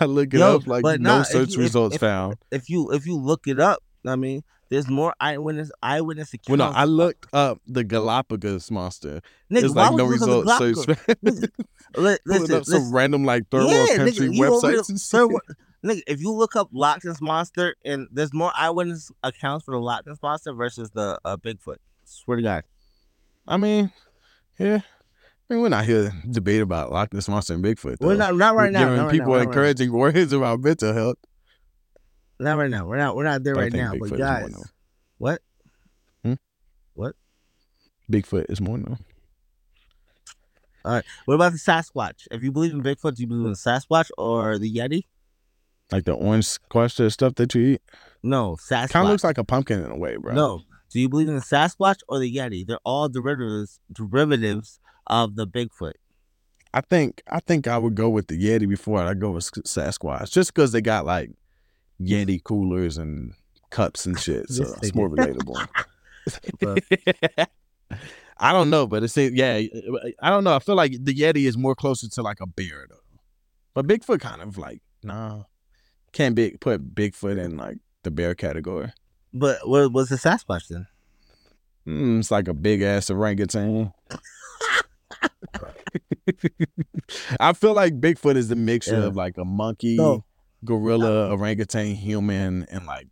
I 0.00 0.04
look 0.06 0.32
it 0.34 0.38
Yo, 0.38 0.56
up 0.56 0.66
like 0.66 0.82
no 1.00 1.18
nah, 1.18 1.22
search 1.22 1.52
you- 1.54 1.60
results 1.60 1.94
if- 1.96 2.00
found. 2.00 2.36
if 2.50 2.68
you 2.68 2.90
if 2.92 3.06
you 3.06 3.16
look 3.16 3.46
it 3.46 3.60
up, 3.60 3.82
I 4.06 4.16
mean, 4.16 4.42
there's 4.70 4.88
more 4.88 5.14
eyewitness 5.20 5.70
eyewitness 5.82 6.34
accounts. 6.34 6.48
Well, 6.58 6.70
no, 6.70 6.76
I 6.76 6.84
looked 6.84 7.26
up 7.32 7.60
the 7.66 7.84
Galapagos 7.84 8.70
monster. 8.70 9.20
Nigga, 9.50 9.64
it's 9.64 9.74
like 9.74 9.94
no 9.94 10.04
would 10.06 10.20
you 10.20 10.26
look 10.26 10.60
results 10.60 10.84
search. 10.86 11.50
Pulling 11.94 12.18
listen, 12.26 12.54
up 12.56 12.64
some 12.64 12.94
random 12.94 13.24
like 13.24 13.48
third 13.50 13.64
world 13.64 13.88
Yeah, 13.88 13.96
nigga, 13.98 14.18
country 14.18 14.40
over 14.40 14.60
websites 14.60 15.10
third. 15.10 15.30
Nigga, 15.84 16.02
if 16.06 16.20
you 16.20 16.32
look 16.32 16.56
up 16.56 16.68
Loch 16.72 17.04
Ness 17.04 17.20
monster 17.20 17.76
and 17.84 18.08
there's 18.10 18.34
more 18.34 18.52
eyewitness 18.56 19.10
accounts 19.22 19.64
for 19.64 19.72
the 19.72 19.80
Loch 19.80 20.06
Ness 20.06 20.18
monster 20.22 20.52
versus 20.52 20.90
the 20.90 21.18
uh, 21.24 21.36
Bigfoot. 21.36 21.76
Swear 22.04 22.36
to 22.36 22.42
God. 22.42 22.64
I 23.46 23.56
mean, 23.56 23.92
yeah. 24.58 24.80
I 25.48 25.54
mean, 25.54 25.62
we're 25.62 25.68
not 25.70 25.84
here 25.86 26.10
to 26.10 26.28
debate 26.30 26.60
about 26.60 26.92
Loch 26.92 27.12
Ness 27.14 27.28
Monster 27.28 27.54
and 27.54 27.64
Bigfoot. 27.64 27.98
Though. 27.98 28.08
We're 28.08 28.16
not 28.16 28.34
not 28.36 28.54
We're 28.54 28.64
right 28.64 28.72
now. 28.72 28.80
giving 28.90 29.04
right 29.04 29.10
people 29.12 29.26
now, 29.28 29.32
not 29.32 29.38
right 29.38 29.46
encouraging 29.48 29.92
words 29.92 30.32
about 30.32 30.60
mental 30.60 30.92
health. 30.92 31.16
Not 32.38 32.58
right 32.58 32.70
now. 32.70 32.86
We're 32.86 32.98
not. 32.98 33.16
We're 33.16 33.24
not 33.24 33.42
there 33.44 33.54
But 33.54 33.60
right 33.60 33.72
now. 33.72 33.92
Bigfoot 33.94 34.10
But 34.10 34.18
guys, 34.18 34.52
known. 34.52 34.64
what? 35.18 35.40
Bigfoot 38.10 38.46
is 38.48 38.60
more 38.60 38.78
known. 38.78 38.98
What 41.24 41.34
about 41.34 41.52
the 41.52 41.58
Sasquatch? 41.58 42.26
If 42.30 42.42
you 42.42 42.52
believe 42.52 42.72
in 42.72 42.82
Bigfoot, 42.82 43.14
do 43.14 43.22
you 43.22 43.26
believe 43.28 43.46
in 43.46 43.52
the 43.52 43.56
Sasquatch 43.56 44.10
or 44.16 44.58
the 44.58 44.72
Yeti? 44.72 45.04
Like 45.90 46.04
the 46.04 46.12
orange 46.12 46.46
squash 46.46 46.94
stuff 46.94 47.34
that 47.36 47.54
you 47.54 47.62
eat. 47.62 47.82
No, 48.22 48.56
Sasquatch. 48.56 48.90
Kind 48.90 49.06
of 49.06 49.12
looks 49.12 49.24
like 49.24 49.38
a 49.38 49.44
pumpkin 49.44 49.82
in 49.82 49.90
a 49.90 49.96
way, 49.96 50.16
bro. 50.16 50.34
No. 50.34 50.62
Do 50.90 51.00
you 51.00 51.08
believe 51.08 51.28
in 51.28 51.34
the 51.34 51.40
Sasquatch 51.40 51.98
or 52.08 52.18
the 52.18 52.34
Yeti? 52.34 52.66
They're 52.66 52.78
all 52.84 53.08
derivatives 53.08 53.80
derivatives 53.92 54.80
of 55.06 55.36
the 55.36 55.46
Bigfoot. 55.46 55.94
I 56.74 56.80
think 56.82 57.22
I 57.28 57.40
think 57.40 57.66
I 57.66 57.78
would 57.78 57.94
go 57.94 58.08
with 58.08 58.28
the 58.28 58.38
Yeti 58.42 58.68
before 58.68 59.00
I 59.00 59.14
go 59.14 59.30
with 59.30 59.44
Sasquatch, 59.44 60.30
just 60.30 60.54
because 60.54 60.72
they 60.72 60.80
got 60.80 61.06
like 61.06 61.30
Yeti 62.00 62.42
coolers 62.42 62.98
and 62.98 63.34
cups 63.70 64.06
and 64.06 64.18
shit, 64.18 64.48
so 64.50 64.64
This 64.64 64.74
it's 64.82 64.94
more 64.94 65.08
relatable. 65.10 65.66
I 68.40 68.52
don't 68.52 68.70
know, 68.70 68.86
but 68.86 69.02
it's 69.02 69.16
yeah. 69.16 69.60
I 70.22 70.30
don't 70.30 70.44
know. 70.44 70.54
I 70.54 70.58
feel 70.60 70.76
like 70.76 70.92
the 71.00 71.14
Yeti 71.14 71.46
is 71.46 71.58
more 71.58 71.74
closer 71.74 72.08
to 72.08 72.22
like 72.22 72.40
a 72.40 72.46
bear 72.46 72.86
though, 72.88 72.96
but 73.74 73.86
Bigfoot 73.86 74.20
kind 74.20 74.42
of 74.42 74.56
like 74.58 74.80
nah. 75.02 75.44
Can't 76.12 76.34
big 76.34 76.60
put 76.60 76.94
Bigfoot 76.94 77.38
in 77.38 77.56
like 77.56 77.78
the 78.04 78.10
bear 78.10 78.34
category. 78.34 78.92
But 79.34 79.68
what 79.68 79.92
was 79.92 80.08
the 80.08 80.16
Sasquatch 80.16 80.68
then? 80.68 80.86
Mm, 81.86 82.20
it's 82.20 82.30
like 82.30 82.48
a 82.48 82.54
big 82.54 82.80
ass 82.82 83.10
orangutan. 83.10 83.92
I 87.40 87.52
feel 87.52 87.74
like 87.74 88.00
Bigfoot 88.00 88.36
is 88.36 88.48
the 88.48 88.56
mixture 88.56 88.98
Yeah. 89.00 89.06
of 89.06 89.16
like 89.16 89.36
a 89.38 89.44
monkey, 89.44 89.96
No. 89.96 90.24
gorilla, 90.64 91.30
orangutan, 91.30 91.94
human, 91.94 92.66
and 92.70 92.86
like 92.86 93.08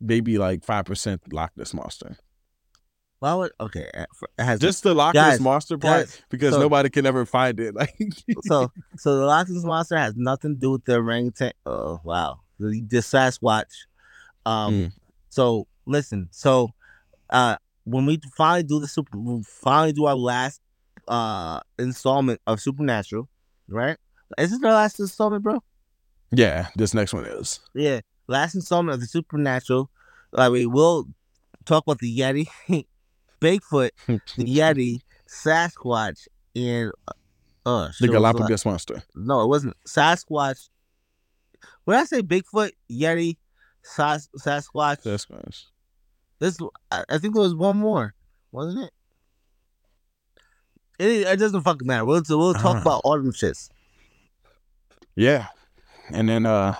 maybe 0.00 0.38
like 0.38 0.64
five 0.64 0.84
percent 0.84 1.32
Loch 1.32 1.52
Ness 1.56 1.72
monster. 1.74 2.16
Why 3.18 3.34
would 3.34 3.52
okay? 3.60 3.88
It 3.94 4.06
has 4.38 4.60
Just 4.60 4.82
the 4.82 4.94
Loch 4.94 5.14
Ness 5.14 5.40
monster 5.40 5.78
part 5.78 6.06
guys, 6.06 6.22
because 6.28 6.52
so- 6.54 6.60
nobody 6.60 6.90
can 6.90 7.06
ever 7.06 7.24
find 7.24 7.58
it. 7.60 7.74
Like 7.74 7.94
so 8.44 8.70
so 8.96 9.18
the 9.18 9.24
Loch 9.26 9.48
Ness 9.48 9.64
monster 9.64 9.96
has 9.96 10.14
nothing 10.16 10.54
to 10.54 10.60
do 10.60 10.70
with 10.72 10.84
the 10.84 10.96
orangutan. 10.96 11.52
Oh 11.64 12.00
wow, 12.04 12.40
the, 12.58 12.82
the 12.86 12.98
Sasquatch. 12.98 13.72
Um, 14.44 14.72
Mm. 14.74 14.92
so 15.30 15.66
listen, 15.86 16.28
so 16.30 16.70
uh, 17.30 17.56
when 17.84 18.06
we 18.06 18.20
finally 18.36 18.62
do 18.62 18.80
the 18.80 18.86
super, 18.88 19.18
we 19.18 19.42
finally 19.42 19.92
do 19.92 20.04
our 20.06 20.14
last 20.14 20.60
uh 21.08 21.60
installment 21.78 22.40
of 22.46 22.60
Supernatural, 22.60 23.28
right? 23.68 23.96
Is 24.38 24.50
this 24.50 24.60
the 24.60 24.68
last 24.68 25.00
installment, 25.00 25.42
bro? 25.42 25.62
Yeah, 26.32 26.68
this 26.76 26.92
next 26.94 27.14
one 27.14 27.24
is. 27.24 27.60
Yeah, 27.74 28.00
last 28.28 28.54
installment 28.56 28.94
of 28.94 29.00
the 29.00 29.06
Supernatural. 29.06 29.90
Like 30.32 30.50
we 30.52 30.66
will 30.66 31.06
talk 31.64 31.84
about 31.86 31.98
the 32.00 32.18
Yeti, 32.18 32.48
Bigfoot, 33.40 33.90
the 34.06 34.20
Yeti, 34.38 35.00
Sasquatch, 35.28 36.26
and 36.54 36.90
uh, 37.06 37.12
uh 37.68 37.86
the 37.88 37.92
shit, 37.92 37.92
what 37.92 37.92
was 37.92 37.98
the 37.98 38.08
Galapagos 38.08 38.64
monster. 38.64 39.02
no, 39.14 39.42
it 39.42 39.48
wasn't 39.48 39.76
Sasquatch. 39.86 40.68
When 41.84 41.96
I 41.96 42.04
say 42.04 42.22
Bigfoot, 42.22 42.70
Yeti, 42.90 43.36
Sas- 43.82 44.28
Sasquatch, 44.38 45.04
nice. 45.06 45.66
this 46.38 46.58
I, 46.90 47.18
think 47.18 47.34
there 47.34 47.42
was 47.42 47.54
one 47.54 47.76
more, 47.76 48.14
wasn't 48.52 48.84
it? 48.86 48.90
It, 50.98 51.26
it 51.26 51.38
doesn't 51.38 51.62
fucking 51.62 51.86
matter. 51.86 52.04
We'll 52.04 52.22
we'll 52.28 52.54
talk 52.54 52.76
Ah. 52.76 52.80
about 52.80 53.00
all 53.04 53.18
them 53.18 53.32
shits. 53.32 53.68
Yeah, 55.14 55.46
and 56.10 56.28
then 56.28 56.46
uh, 56.46 56.74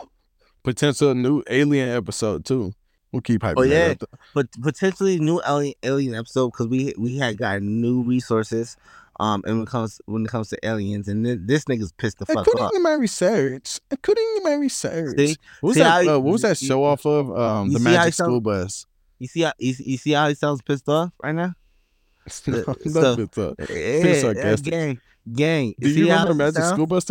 potential 0.63 1.15
new 1.15 1.43
alien 1.49 1.89
episode 1.91 2.45
too. 2.45 2.73
We'll 3.17 3.23
keep 3.23 3.41
hyping 3.41 3.55
Oh, 3.57 3.63
yeah. 3.63 3.95
But 4.35 4.49
potentially 4.61 5.19
new 5.19 5.41
alien 5.49 5.73
alien 5.83 6.15
episode 6.15 6.51
because 6.53 6.67
we 6.69 6.93
we 6.99 7.17
had 7.17 7.39
got 7.39 7.63
new 7.63 8.03
resources. 8.03 8.77
Um, 9.19 9.43
and 9.47 9.55
when 9.57 9.63
it 9.63 9.71
comes 9.71 9.99
when 10.05 10.27
it 10.27 10.29
comes 10.29 10.51
to 10.51 10.59
aliens, 10.63 11.09
and 11.09 11.25
thi- 11.25 11.37
this 11.37 11.65
nigga's 11.65 11.93
pissed 11.93 12.19
the 12.19 12.27
fuck 12.27 12.47
According 12.47 12.65
off. 12.67 12.73
to 12.73 12.79
my 12.81 12.93
research, 12.93 13.81
according 13.91 14.23
to 14.37 14.41
my 14.45 14.53
research, 14.57 15.17
See? 15.17 15.37
what 15.61 15.69
was 15.69 15.75
See 15.77 15.83
that? 15.83 16.05
how 16.07 16.17
uh, 16.17 16.19
what 16.19 16.33
was 16.33 16.43
that 16.43 16.61
you- 16.61 16.69
show 16.69 16.85
off 16.85 17.07
of? 17.07 17.31
Um, 17.35 17.73
the 17.73 17.79
see 17.79 17.85
how 17.87 17.91
he 17.93 17.97
Magic 17.97 18.15
School 18.15 18.41
Bus. 18.43 18.85
You 19.19 19.27
see 19.29 19.41
how 19.41 19.53
you, 19.59 19.73
see- 19.73 19.91
you 19.93 19.97
see 19.97 20.11
how 20.13 20.29
he 20.29 20.35
sounds 20.35 20.61
pissed 20.61 20.87
off 20.91 21.13
right 21.23 21.35
now? 21.35 21.55
So- 22.29 22.51
that's 22.51 23.37
what's. 23.37 23.71
Yeah, 23.71 24.21
sarcastic. 24.21 24.71
gang, 24.71 25.01
gang. 25.33 25.75
Do 25.81 25.89
see 25.91 26.01
you 26.01 26.09
remember 26.11 26.35
Magic 26.35 26.57
sound 26.63 26.75
School 26.75 26.87
Bus 26.87 27.07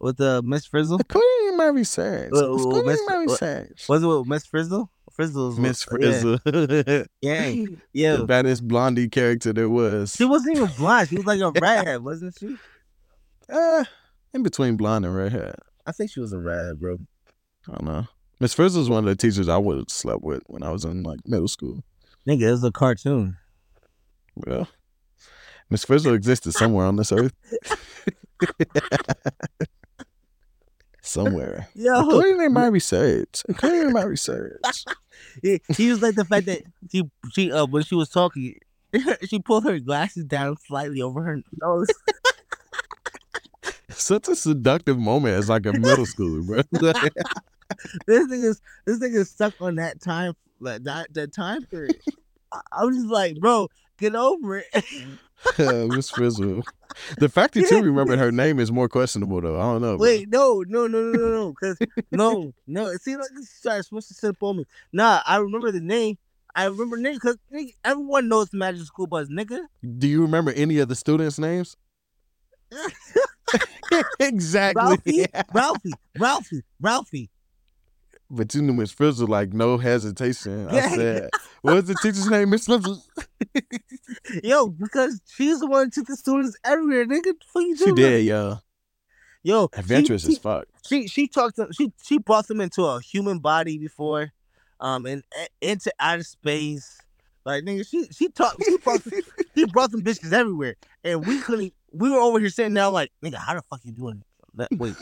with 0.00 0.16
the 0.16 0.42
Miss 0.44 0.66
Frizzle? 0.66 1.00
According 1.00 1.50
to 1.50 1.56
my 1.56 1.66
research, 1.66 2.30
according 2.34 2.86
Miss- 2.86 2.98
to 3.00 3.06
my 3.08 3.16
research, 3.18 3.84
Was 3.88 4.02
it 4.02 4.06
with 4.06 4.26
Miss 4.26 4.44
Frizzle? 4.46 4.90
Frizzle's 5.16 5.58
Miss 5.58 5.82
Frizzle, 5.82 6.38
Gang, 7.22 7.80
yeah. 7.94 8.16
the 8.16 8.24
baddest 8.26 8.68
blondie 8.68 9.08
character 9.08 9.50
there 9.50 9.70
was. 9.70 10.14
She 10.14 10.26
wasn't 10.26 10.58
even 10.58 10.70
blonde. 10.76 11.08
She 11.08 11.16
was 11.16 11.24
like 11.24 11.40
a 11.40 11.50
redhead, 11.60 12.04
wasn't 12.04 12.36
she? 12.38 12.54
Uh, 13.50 13.84
in 14.34 14.42
between 14.42 14.76
blonde 14.76 15.06
and 15.06 15.16
redhead. 15.16 15.54
I 15.86 15.92
think 15.92 16.10
she 16.10 16.20
was 16.20 16.34
a 16.34 16.38
redhead, 16.38 16.78
bro. 16.78 16.98
I 17.66 17.72
don't 17.72 17.84
know. 17.84 18.06
Miss 18.40 18.52
Frizzle 18.52 18.80
was 18.80 18.90
one 18.90 18.98
of 18.98 19.06
the 19.06 19.16
teachers 19.16 19.48
I 19.48 19.56
would 19.56 19.78
have 19.78 19.88
slept 19.88 20.22
with 20.22 20.42
when 20.48 20.62
I 20.62 20.70
was 20.70 20.84
in 20.84 21.02
like 21.02 21.20
middle 21.24 21.48
school. 21.48 21.82
Nigga, 22.28 22.42
it 22.42 22.50
was 22.50 22.64
a 22.64 22.70
cartoon. 22.70 23.38
Well, 24.34 24.68
Miss 25.70 25.86
Frizzle 25.86 26.12
existed 26.12 26.52
somewhere 26.52 26.84
on 26.84 26.96
this 26.96 27.10
earth. 27.10 27.32
somewhere. 31.06 31.68
Yo, 31.74 32.00
According 32.00 32.40
to 32.40 32.50
my 32.50 32.66
research. 32.66 33.42
According 33.48 33.82
to 33.82 33.90
my 33.90 34.02
research. 34.02 34.60
he, 35.42 35.60
he 35.76 35.90
was 35.90 36.02
like 36.02 36.14
the 36.14 36.24
fact 36.24 36.46
that 36.46 36.62
she 36.90 37.02
she 37.32 37.52
uh 37.52 37.66
when 37.66 37.82
she 37.82 37.94
was 37.94 38.08
talking, 38.08 38.58
she 39.28 39.38
pulled 39.38 39.64
her 39.64 39.78
glasses 39.78 40.24
down 40.24 40.56
slightly 40.66 41.00
over 41.02 41.22
her 41.22 41.42
nose. 41.60 41.88
Such 43.88 44.28
a 44.28 44.36
seductive 44.36 44.98
moment 44.98 45.34
as 45.34 45.48
like 45.48 45.64
a 45.66 45.72
middle 45.72 46.04
schooler, 46.06 46.44
bro. 46.44 46.62
this 48.06 48.28
thing 48.28 48.42
is 48.42 48.60
this 48.84 48.98
thing 48.98 49.14
is 49.14 49.30
stuck 49.30 49.54
on 49.60 49.76
that 49.76 50.00
time 50.00 50.34
like 50.60 50.82
that 50.84 51.14
that 51.14 51.32
time 51.32 51.64
period. 51.64 51.96
I, 52.52 52.60
I 52.72 52.84
was 52.84 52.96
just 52.96 53.08
like, 53.08 53.36
bro, 53.36 53.68
get 53.98 54.14
over 54.14 54.58
it. 54.58 54.84
Miss 55.58 56.10
Frizzle. 56.10 56.62
The 57.18 57.28
fact 57.28 57.54
that 57.54 57.70
you 57.70 57.82
remembered 57.82 58.18
her 58.18 58.32
name 58.32 58.58
is 58.58 58.72
more 58.72 58.88
questionable 58.88 59.40
though. 59.40 59.60
I 59.60 59.64
don't 59.64 59.82
know. 59.82 59.96
Wait, 59.96 60.28
no, 60.28 60.64
no, 60.66 60.86
no, 60.86 61.00
no, 61.00 61.12
no, 61.12 61.28
no, 61.28 61.50
because 61.52 61.78
no, 62.10 62.52
no. 62.66 62.86
It 62.86 63.02
seems 63.02 63.20
like 63.20 63.30
this 63.34 63.50
starts 63.50 63.88
supposed 63.88 64.08
to 64.08 64.14
slip 64.14 64.42
on 64.42 64.58
me. 64.58 64.64
Nah, 64.92 65.20
I 65.26 65.36
remember 65.36 65.70
the 65.70 65.80
name. 65.80 66.18
I 66.54 66.64
remember 66.64 66.96
the 66.96 67.02
name 67.02 67.14
because 67.14 67.36
everyone 67.84 68.28
knows 68.28 68.48
Magic 68.52 68.82
School 68.86 69.06
Bus, 69.06 69.28
nigga. 69.28 69.58
Do 69.98 70.08
you 70.08 70.22
remember 70.22 70.52
any 70.52 70.78
of 70.78 70.88
the 70.88 70.94
students' 70.94 71.38
names? 71.38 71.76
exactly. 74.18 74.82
Ralphie, 74.82 75.26
Ralphie, 75.52 75.92
Ralphie, 76.18 76.62
Ralphie. 76.80 77.30
But 78.30 78.54
you 78.54 78.62
knew 78.62 78.72
Miss 78.72 78.90
Frizzle 78.90 79.28
like 79.28 79.52
no 79.52 79.78
hesitation. 79.78 80.68
I 80.68 80.80
said, 80.88 81.30
"What's 81.62 81.88
the 81.88 81.94
teacher's 81.94 82.28
name, 82.28 82.50
Miss 82.50 82.66
Frizzle?" 82.66 83.02
Yo, 84.42 84.68
because 84.68 85.20
she's 85.26 85.60
the 85.60 85.66
one 85.66 85.84
who 85.86 85.90
took 85.90 86.06
the 86.06 86.16
students 86.16 86.56
everywhere, 86.64 87.06
nigga. 87.06 87.32
What 87.52 87.60
you 87.62 87.76
She 87.76 87.84
doing? 87.84 87.94
did, 87.96 88.24
yo. 88.26 88.58
Yo, 89.42 89.68
she- 89.72 89.78
Adventurous 89.78 90.22
she, 90.24 90.32
as 90.32 90.38
fuck. 90.38 90.64
she 90.88 91.06
she 91.08 91.28
talked 91.28 91.56
to 91.56 91.68
she 91.72 91.92
she 92.02 92.18
brought 92.18 92.48
them 92.48 92.60
into 92.60 92.84
a 92.84 93.00
human 93.00 93.38
body 93.38 93.78
before, 93.78 94.32
um, 94.80 95.06
and 95.06 95.22
into 95.60 95.92
outer 96.00 96.24
space. 96.24 97.00
Like 97.44 97.62
nigga, 97.62 97.86
she 97.88 98.08
she 98.10 98.28
talked 98.28 98.64
she 98.64 98.76
brought 98.78 99.02
she 99.56 99.64
brought 99.72 99.92
them 99.92 100.02
bitches 100.02 100.32
everywhere, 100.32 100.74
and 101.04 101.24
we 101.24 101.40
couldn't. 101.40 101.72
We 101.92 102.10
were 102.10 102.18
over 102.18 102.40
here 102.40 102.48
sitting 102.50 102.74
down 102.74 102.92
like 102.92 103.12
nigga, 103.24 103.36
how 103.36 103.54
the 103.54 103.62
fuck 103.62 103.80
you 103.84 103.92
doing 103.92 104.22
that? 104.54 104.68
Wait, 104.76 104.96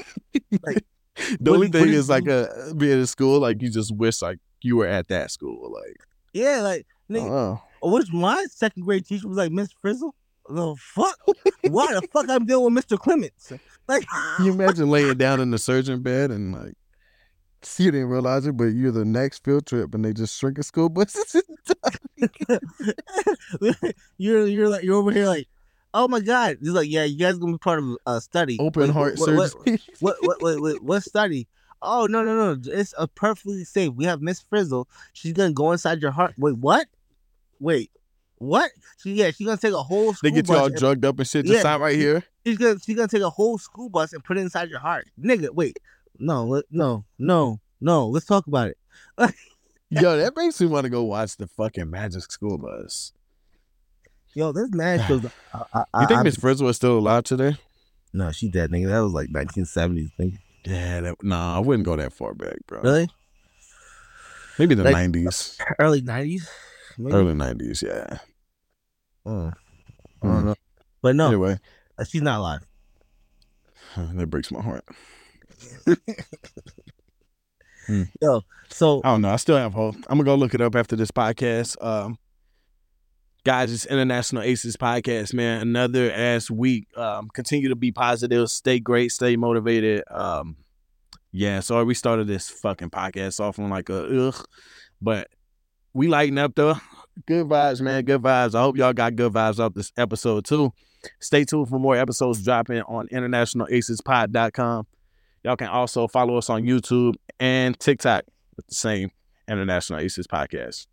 The 1.41 1.51
What 1.51 1.55
only 1.57 1.69
do 1.69 1.79
you- 1.79 1.83
what 1.83 1.87
thing 1.87 1.93
do 1.93 1.99
is 1.99 2.09
like 2.09 2.29
uh, 2.29 2.47
being 2.77 2.99
in 3.01 3.07
school, 3.07 3.41
like 3.41 3.63
you 3.63 3.71
just 3.71 3.95
wish 3.95 4.21
like 4.23 4.39
you 4.63 4.77
were 4.77 4.87
at 4.87 5.09
that 5.09 5.31
school. 5.31 5.73
Like, 5.73 5.97
yeah, 6.33 6.61
like 6.63 6.87
nigga, 7.11 7.61
oh, 7.83 7.93
which 7.93 8.13
my 8.13 8.45
second 8.51 8.83
grade 8.85 9.07
teacher 9.07 9.29
was 9.29 9.37
like 9.37 9.53
Miss 9.53 9.71
Frizzle. 9.81 10.15
The 10.49 10.75
fuck? 10.79 11.17
Why 11.63 11.87
the 11.95 12.07
fuck 12.13 12.29
I'm 12.29 12.45
dealing 12.45 12.75
with 12.75 12.85
Mr. 12.87 12.99
Clements? 12.99 13.51
Like, 13.89 14.05
you 14.41 14.53
imagine 14.53 14.91
laying 14.91 15.17
down 15.17 15.41
in 15.41 15.51
the 15.51 15.59
surgeon 15.59 16.03
bed 16.03 16.31
and 16.31 16.53
like 16.53 16.75
you 17.79 17.91
didn't 17.91 18.09
realize 18.09 18.47
it, 18.47 18.55
but 18.57 18.65
you're 18.67 18.91
the 18.93 19.07
next 19.07 19.43
field 19.43 19.65
trip 19.67 19.95
and 19.95 20.05
they 20.05 20.13
just 20.13 20.37
shrink 20.39 20.59
a 20.59 20.63
school 20.63 20.91
bus. 20.91 21.17
you're 24.19 24.47
you're 24.47 24.69
like 24.69 24.83
you're 24.83 24.97
over 24.97 25.11
here 25.11 25.27
like, 25.27 25.49
oh 25.95 26.09
my 26.09 26.21
god. 26.21 26.59
He's 26.61 26.71
like, 26.71 26.91
yeah, 26.91 27.05
you 27.05 27.17
guys 27.19 27.39
gonna 27.39 27.53
be 27.53 27.59
part 27.59 27.79
of 27.79 27.97
a 28.05 28.21
study. 28.21 28.59
Open 28.61 28.91
heart 28.91 29.17
what, 29.17 29.51
surgery. 29.51 29.81
what 30.01 30.17
what 30.21 30.43
what 30.43 30.61
what 30.61 30.83
what 30.83 31.03
study? 31.03 31.49
Oh 31.81 32.07
no 32.07 32.23
no 32.23 32.55
no! 32.55 32.61
It's 32.73 32.95
a 32.99 33.07
perfectly 33.07 33.65
safe. 33.65 33.93
We 33.95 34.05
have 34.05 34.21
Miss 34.21 34.41
Frizzle. 34.41 34.89
She's 35.13 35.33
gonna 35.33 35.53
go 35.53 35.73
inside 35.73 36.03
your 36.03 36.11
heart. 36.11 36.35
Wait, 36.37 36.57
what? 36.59 36.87
Wait, 37.61 37.91
what? 38.39 38.71
She 38.99 39.15
yeah, 39.15 39.31
she's 39.31 39.47
gonna 39.47 39.59
take 39.59 39.73
a 39.73 39.83
whole 39.83 40.15
they 40.23 40.31
get 40.31 40.49
you 40.49 40.57
all 40.57 40.67
and- 40.67 40.75
drugged 40.75 41.05
up 41.05 41.19
and 41.19 41.29
shit. 41.29 41.47
Just 41.47 41.57
Yeah. 41.57 41.63
sign 41.63 41.81
right 41.81 41.97
here. 41.97 42.25
she's 42.45 42.59
gonna 42.59 42.79
she's 42.81 42.97
gonna 42.97 43.09
take 43.09 43.23
a 43.23 43.31
whole 43.31 43.59
school 43.59 43.89
bus 43.89 44.13
and 44.13 44.25
put 44.25 44.37
it 44.39 44.41
inside 44.41 44.71
your 44.71 44.81
heart, 44.81 45.09
nigga. 45.21 45.51
Wait, 45.51 45.79
no, 46.19 46.63
no, 46.71 47.05
no, 47.19 47.61
no. 47.81 48.09
Let's 48.09 48.27
talk 48.27 48.47
about 48.47 48.69
it. 48.69 48.79
Yo, 49.91 50.17
that 50.17 50.35
makes 50.37 50.61
me 50.61 50.67
want 50.67 50.85
to 50.85 50.91
go 50.91 51.05
watch 51.05 51.37
the 51.37 51.47
fucking 51.47 51.89
Magic 51.91 52.23
School 52.33 52.59
Bus. 52.59 53.13
Yo, 54.35 54.53
this. 54.53 54.69
I, 55.55 55.85
I, 55.95 56.01
You 56.03 56.07
think 56.09 56.25
Miss 56.25 56.37
Frizzle 56.37 56.69
is 56.69 56.77
still 56.77 56.99
alive 56.99 57.25
today? 57.25 57.57
No, 58.13 58.31
she 58.33 58.49
dead, 58.49 58.71
nigga. 58.71 58.89
That 58.89 59.01
was 59.01 59.13
like 59.13 59.29
1970s, 59.31 60.11
nigga. 60.21 60.39
Yeah, 60.65 61.01
that, 61.03 61.23
nah, 61.23 61.57
I 61.57 61.59
wouldn't 61.61 61.85
go 61.85 61.95
that 61.97 62.13
far 62.13 62.35
back, 62.35 62.57
bro. 62.67 62.81
Really? 62.81 63.09
Maybe 64.59 64.75
the 64.75 64.85
Like- 64.85 64.95
nineties, 64.95 65.59
Early 65.79 66.01
90s? 66.03 66.43
Maybe? 66.97 67.13
early 67.17 67.35
nineties. 67.35 67.83
Yeah. 67.85 68.19
Uh, 69.27 69.51
I 70.23 70.27
don't 70.27 70.45
know. 70.47 70.55
But 71.03 71.17
no, 71.17 71.27
Anyway, 71.27 71.59
she's 72.09 72.23
not 72.23 72.39
alive. 72.39 72.61
that 73.97 74.31
breaks 74.31 74.53
my 74.53 74.63
heart. 74.63 74.85
Yo, 78.23 78.43
so 78.71 79.01
I 79.05 79.09
don't 79.11 79.23
know. 79.23 79.31
I 79.31 79.37
still 79.37 79.57
have 79.57 79.75
hope. 79.75 79.97
I'm 80.09 80.19
gonna 80.19 80.25
go 80.25 80.37
look 80.37 80.55
it 80.55 80.61
up 80.61 80.77
after 80.77 80.95
this 80.97 81.11
podcast. 81.11 81.77
Um, 81.85 82.17
guys, 83.45 83.71
it's 83.71 83.85
International 83.85 84.43
Aces 84.43 84.77
podcast, 84.77 85.35
man. 85.35 85.61
Another 85.61 86.11
ass 86.11 86.51
week. 86.51 86.87
Um, 86.97 87.29
continue 87.29 87.69
to 87.69 87.77
be 87.77 87.93
positive. 87.93 88.49
Stay 88.51 88.81
great. 88.81 89.13
Stay 89.13 89.37
motivated. 89.37 90.03
Um, 90.11 90.57
yeah. 91.31 91.61
Sorry, 91.61 91.85
we 91.85 91.95
started 91.95 92.27
this 92.27 92.49
fucking 92.49 92.91
podcast 92.91 93.41
off 93.41 93.59
on 93.59 93.69
like 93.69 93.91
a 93.91 94.29
ugh, 94.29 94.47
but 95.01 95.29
we 95.93 96.09
lighten 96.09 96.39
up 96.39 96.55
though. 96.55 96.77
Good 97.27 97.47
vibes, 97.47 97.81
man. 97.81 98.05
Good 98.05 98.23
vibes. 98.23 98.55
I 98.55 98.63
hope 98.63 98.77
y'all 98.77 98.93
got 98.93 99.15
good 99.15 99.33
vibes 99.33 99.61
off 99.61 99.75
this 99.75 99.93
episode 99.97 100.47
too. 100.47 100.73
Stay 101.21 101.45
tuned 101.45 101.69
for 101.69 101.79
more 101.79 101.97
episodes 101.97 102.43
dropping 102.43 102.81
on 102.83 103.09
internationalacespod.com. 103.09 104.87
Y'all 105.45 105.57
can 105.57 105.69
also 105.69 106.09
follow 106.09 106.39
us 106.39 106.49
on 106.49 106.63
YouTube 106.63 107.15
and 107.39 107.79
TikTok 107.79 108.25
with 108.57 108.67
the 108.67 108.75
same 108.75 109.11
International 109.47 109.99
Aces 109.99 110.27
Podcast. 110.27 110.87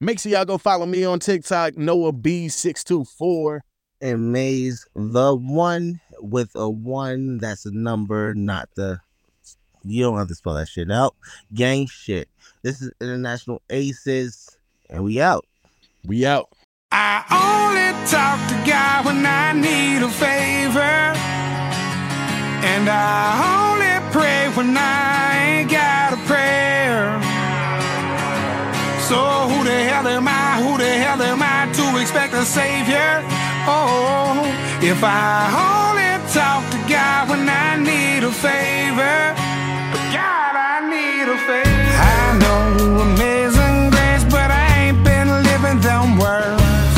Make 0.00 0.20
sure 0.20 0.30
y'all 0.30 0.44
go 0.44 0.58
follow 0.58 0.86
me 0.86 1.02
on 1.02 1.18
TikTok, 1.18 1.76
Noah 1.76 2.12
B624. 2.12 3.60
And 4.00 4.32
Maze, 4.32 4.86
the 4.94 5.34
one 5.34 6.00
with 6.20 6.52
a 6.54 6.70
one 6.70 7.38
that's 7.38 7.66
a 7.66 7.72
number, 7.72 8.32
not 8.32 8.68
the. 8.76 9.00
You 9.82 10.04
don't 10.04 10.18
have 10.18 10.28
to 10.28 10.36
spell 10.36 10.54
that 10.54 10.68
shit 10.68 10.92
out. 10.92 11.16
Gang 11.52 11.88
shit. 11.88 12.28
This 12.62 12.80
is 12.80 12.92
International 13.00 13.60
Aces, 13.70 14.56
and 14.88 15.02
we 15.02 15.20
out. 15.20 15.46
We 16.04 16.24
out. 16.24 16.48
I 16.92 17.24
only 17.34 17.90
talk 18.06 18.38
to 18.50 18.70
God 18.70 19.04
when 19.04 19.26
I 19.26 19.52
need 19.52 20.04
a 20.04 20.10
favor. 20.10 20.78
And 22.64 22.88
I 22.88 23.72
only 23.72 24.12
pray 24.12 24.48
when 24.54 24.76
I 24.76 25.58
ain't 25.58 25.70
got 25.72 26.12
a 26.12 26.16
prayer. 26.28 27.20
So 29.08 29.16
who 29.16 29.54
the 29.54 29.57
hell 29.98 30.08
am 30.08 30.28
I? 30.28 30.62
Who 30.62 30.78
the 30.78 30.92
hell 31.04 31.20
am 31.22 31.42
I 31.42 31.66
to 31.72 32.00
expect 32.00 32.32
a 32.34 32.44
savior? 32.44 33.10
Oh, 33.66 34.46
if 34.80 35.02
I 35.02 35.50
only 35.70 36.12
talk 36.32 36.62
to 36.74 36.78
God 36.88 37.28
when 37.30 37.48
I 37.48 37.76
need 37.90 38.22
a 38.22 38.30
favor. 38.30 39.18
God, 40.14 40.54
I 40.72 40.76
need 40.94 41.26
a 41.36 41.38
favor. 41.48 41.92
I 42.14 42.22
know 42.42 42.62
amazing 43.08 43.90
grace, 43.90 44.24
but 44.34 44.50
I 44.50 44.66
ain't 44.82 45.02
been 45.02 45.28
living 45.48 45.80
them 45.80 46.18
words. 46.22 46.94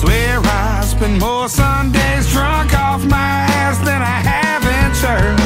Swear 0.00 0.40
I 0.42 0.82
spend 0.84 1.20
more 1.20 1.48
Sundays 1.48 2.26
drunk 2.32 2.74
off 2.74 3.04
my 3.04 3.32
ass 3.62 3.78
than 3.86 4.00
I 4.02 4.18
have 4.32 4.62
in 4.78 4.88
church. 5.02 5.43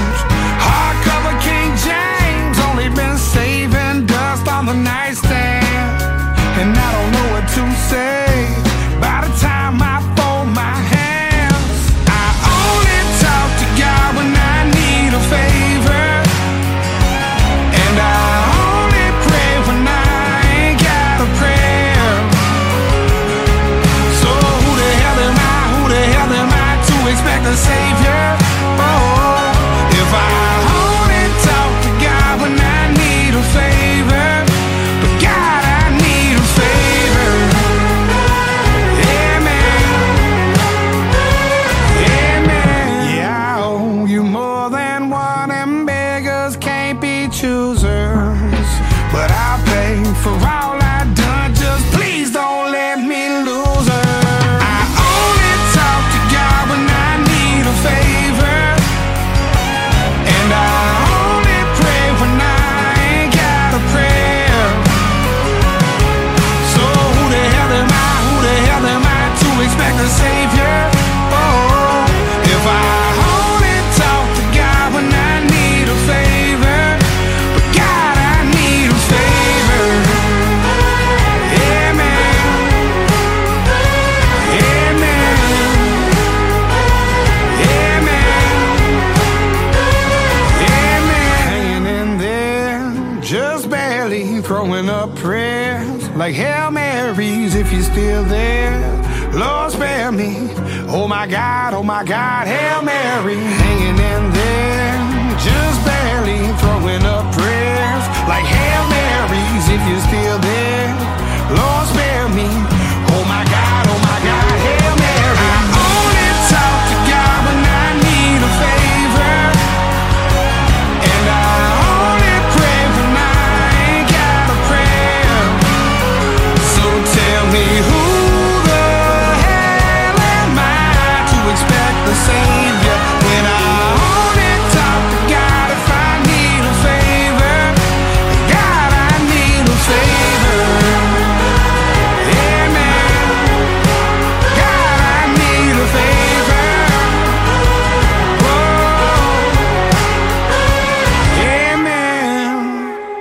My 101.18 101.26
God, 101.26 101.74
oh 101.74 101.82
my 101.82 102.04
God, 102.04 102.46
Hail 102.46 102.80
Mary. 102.82 102.97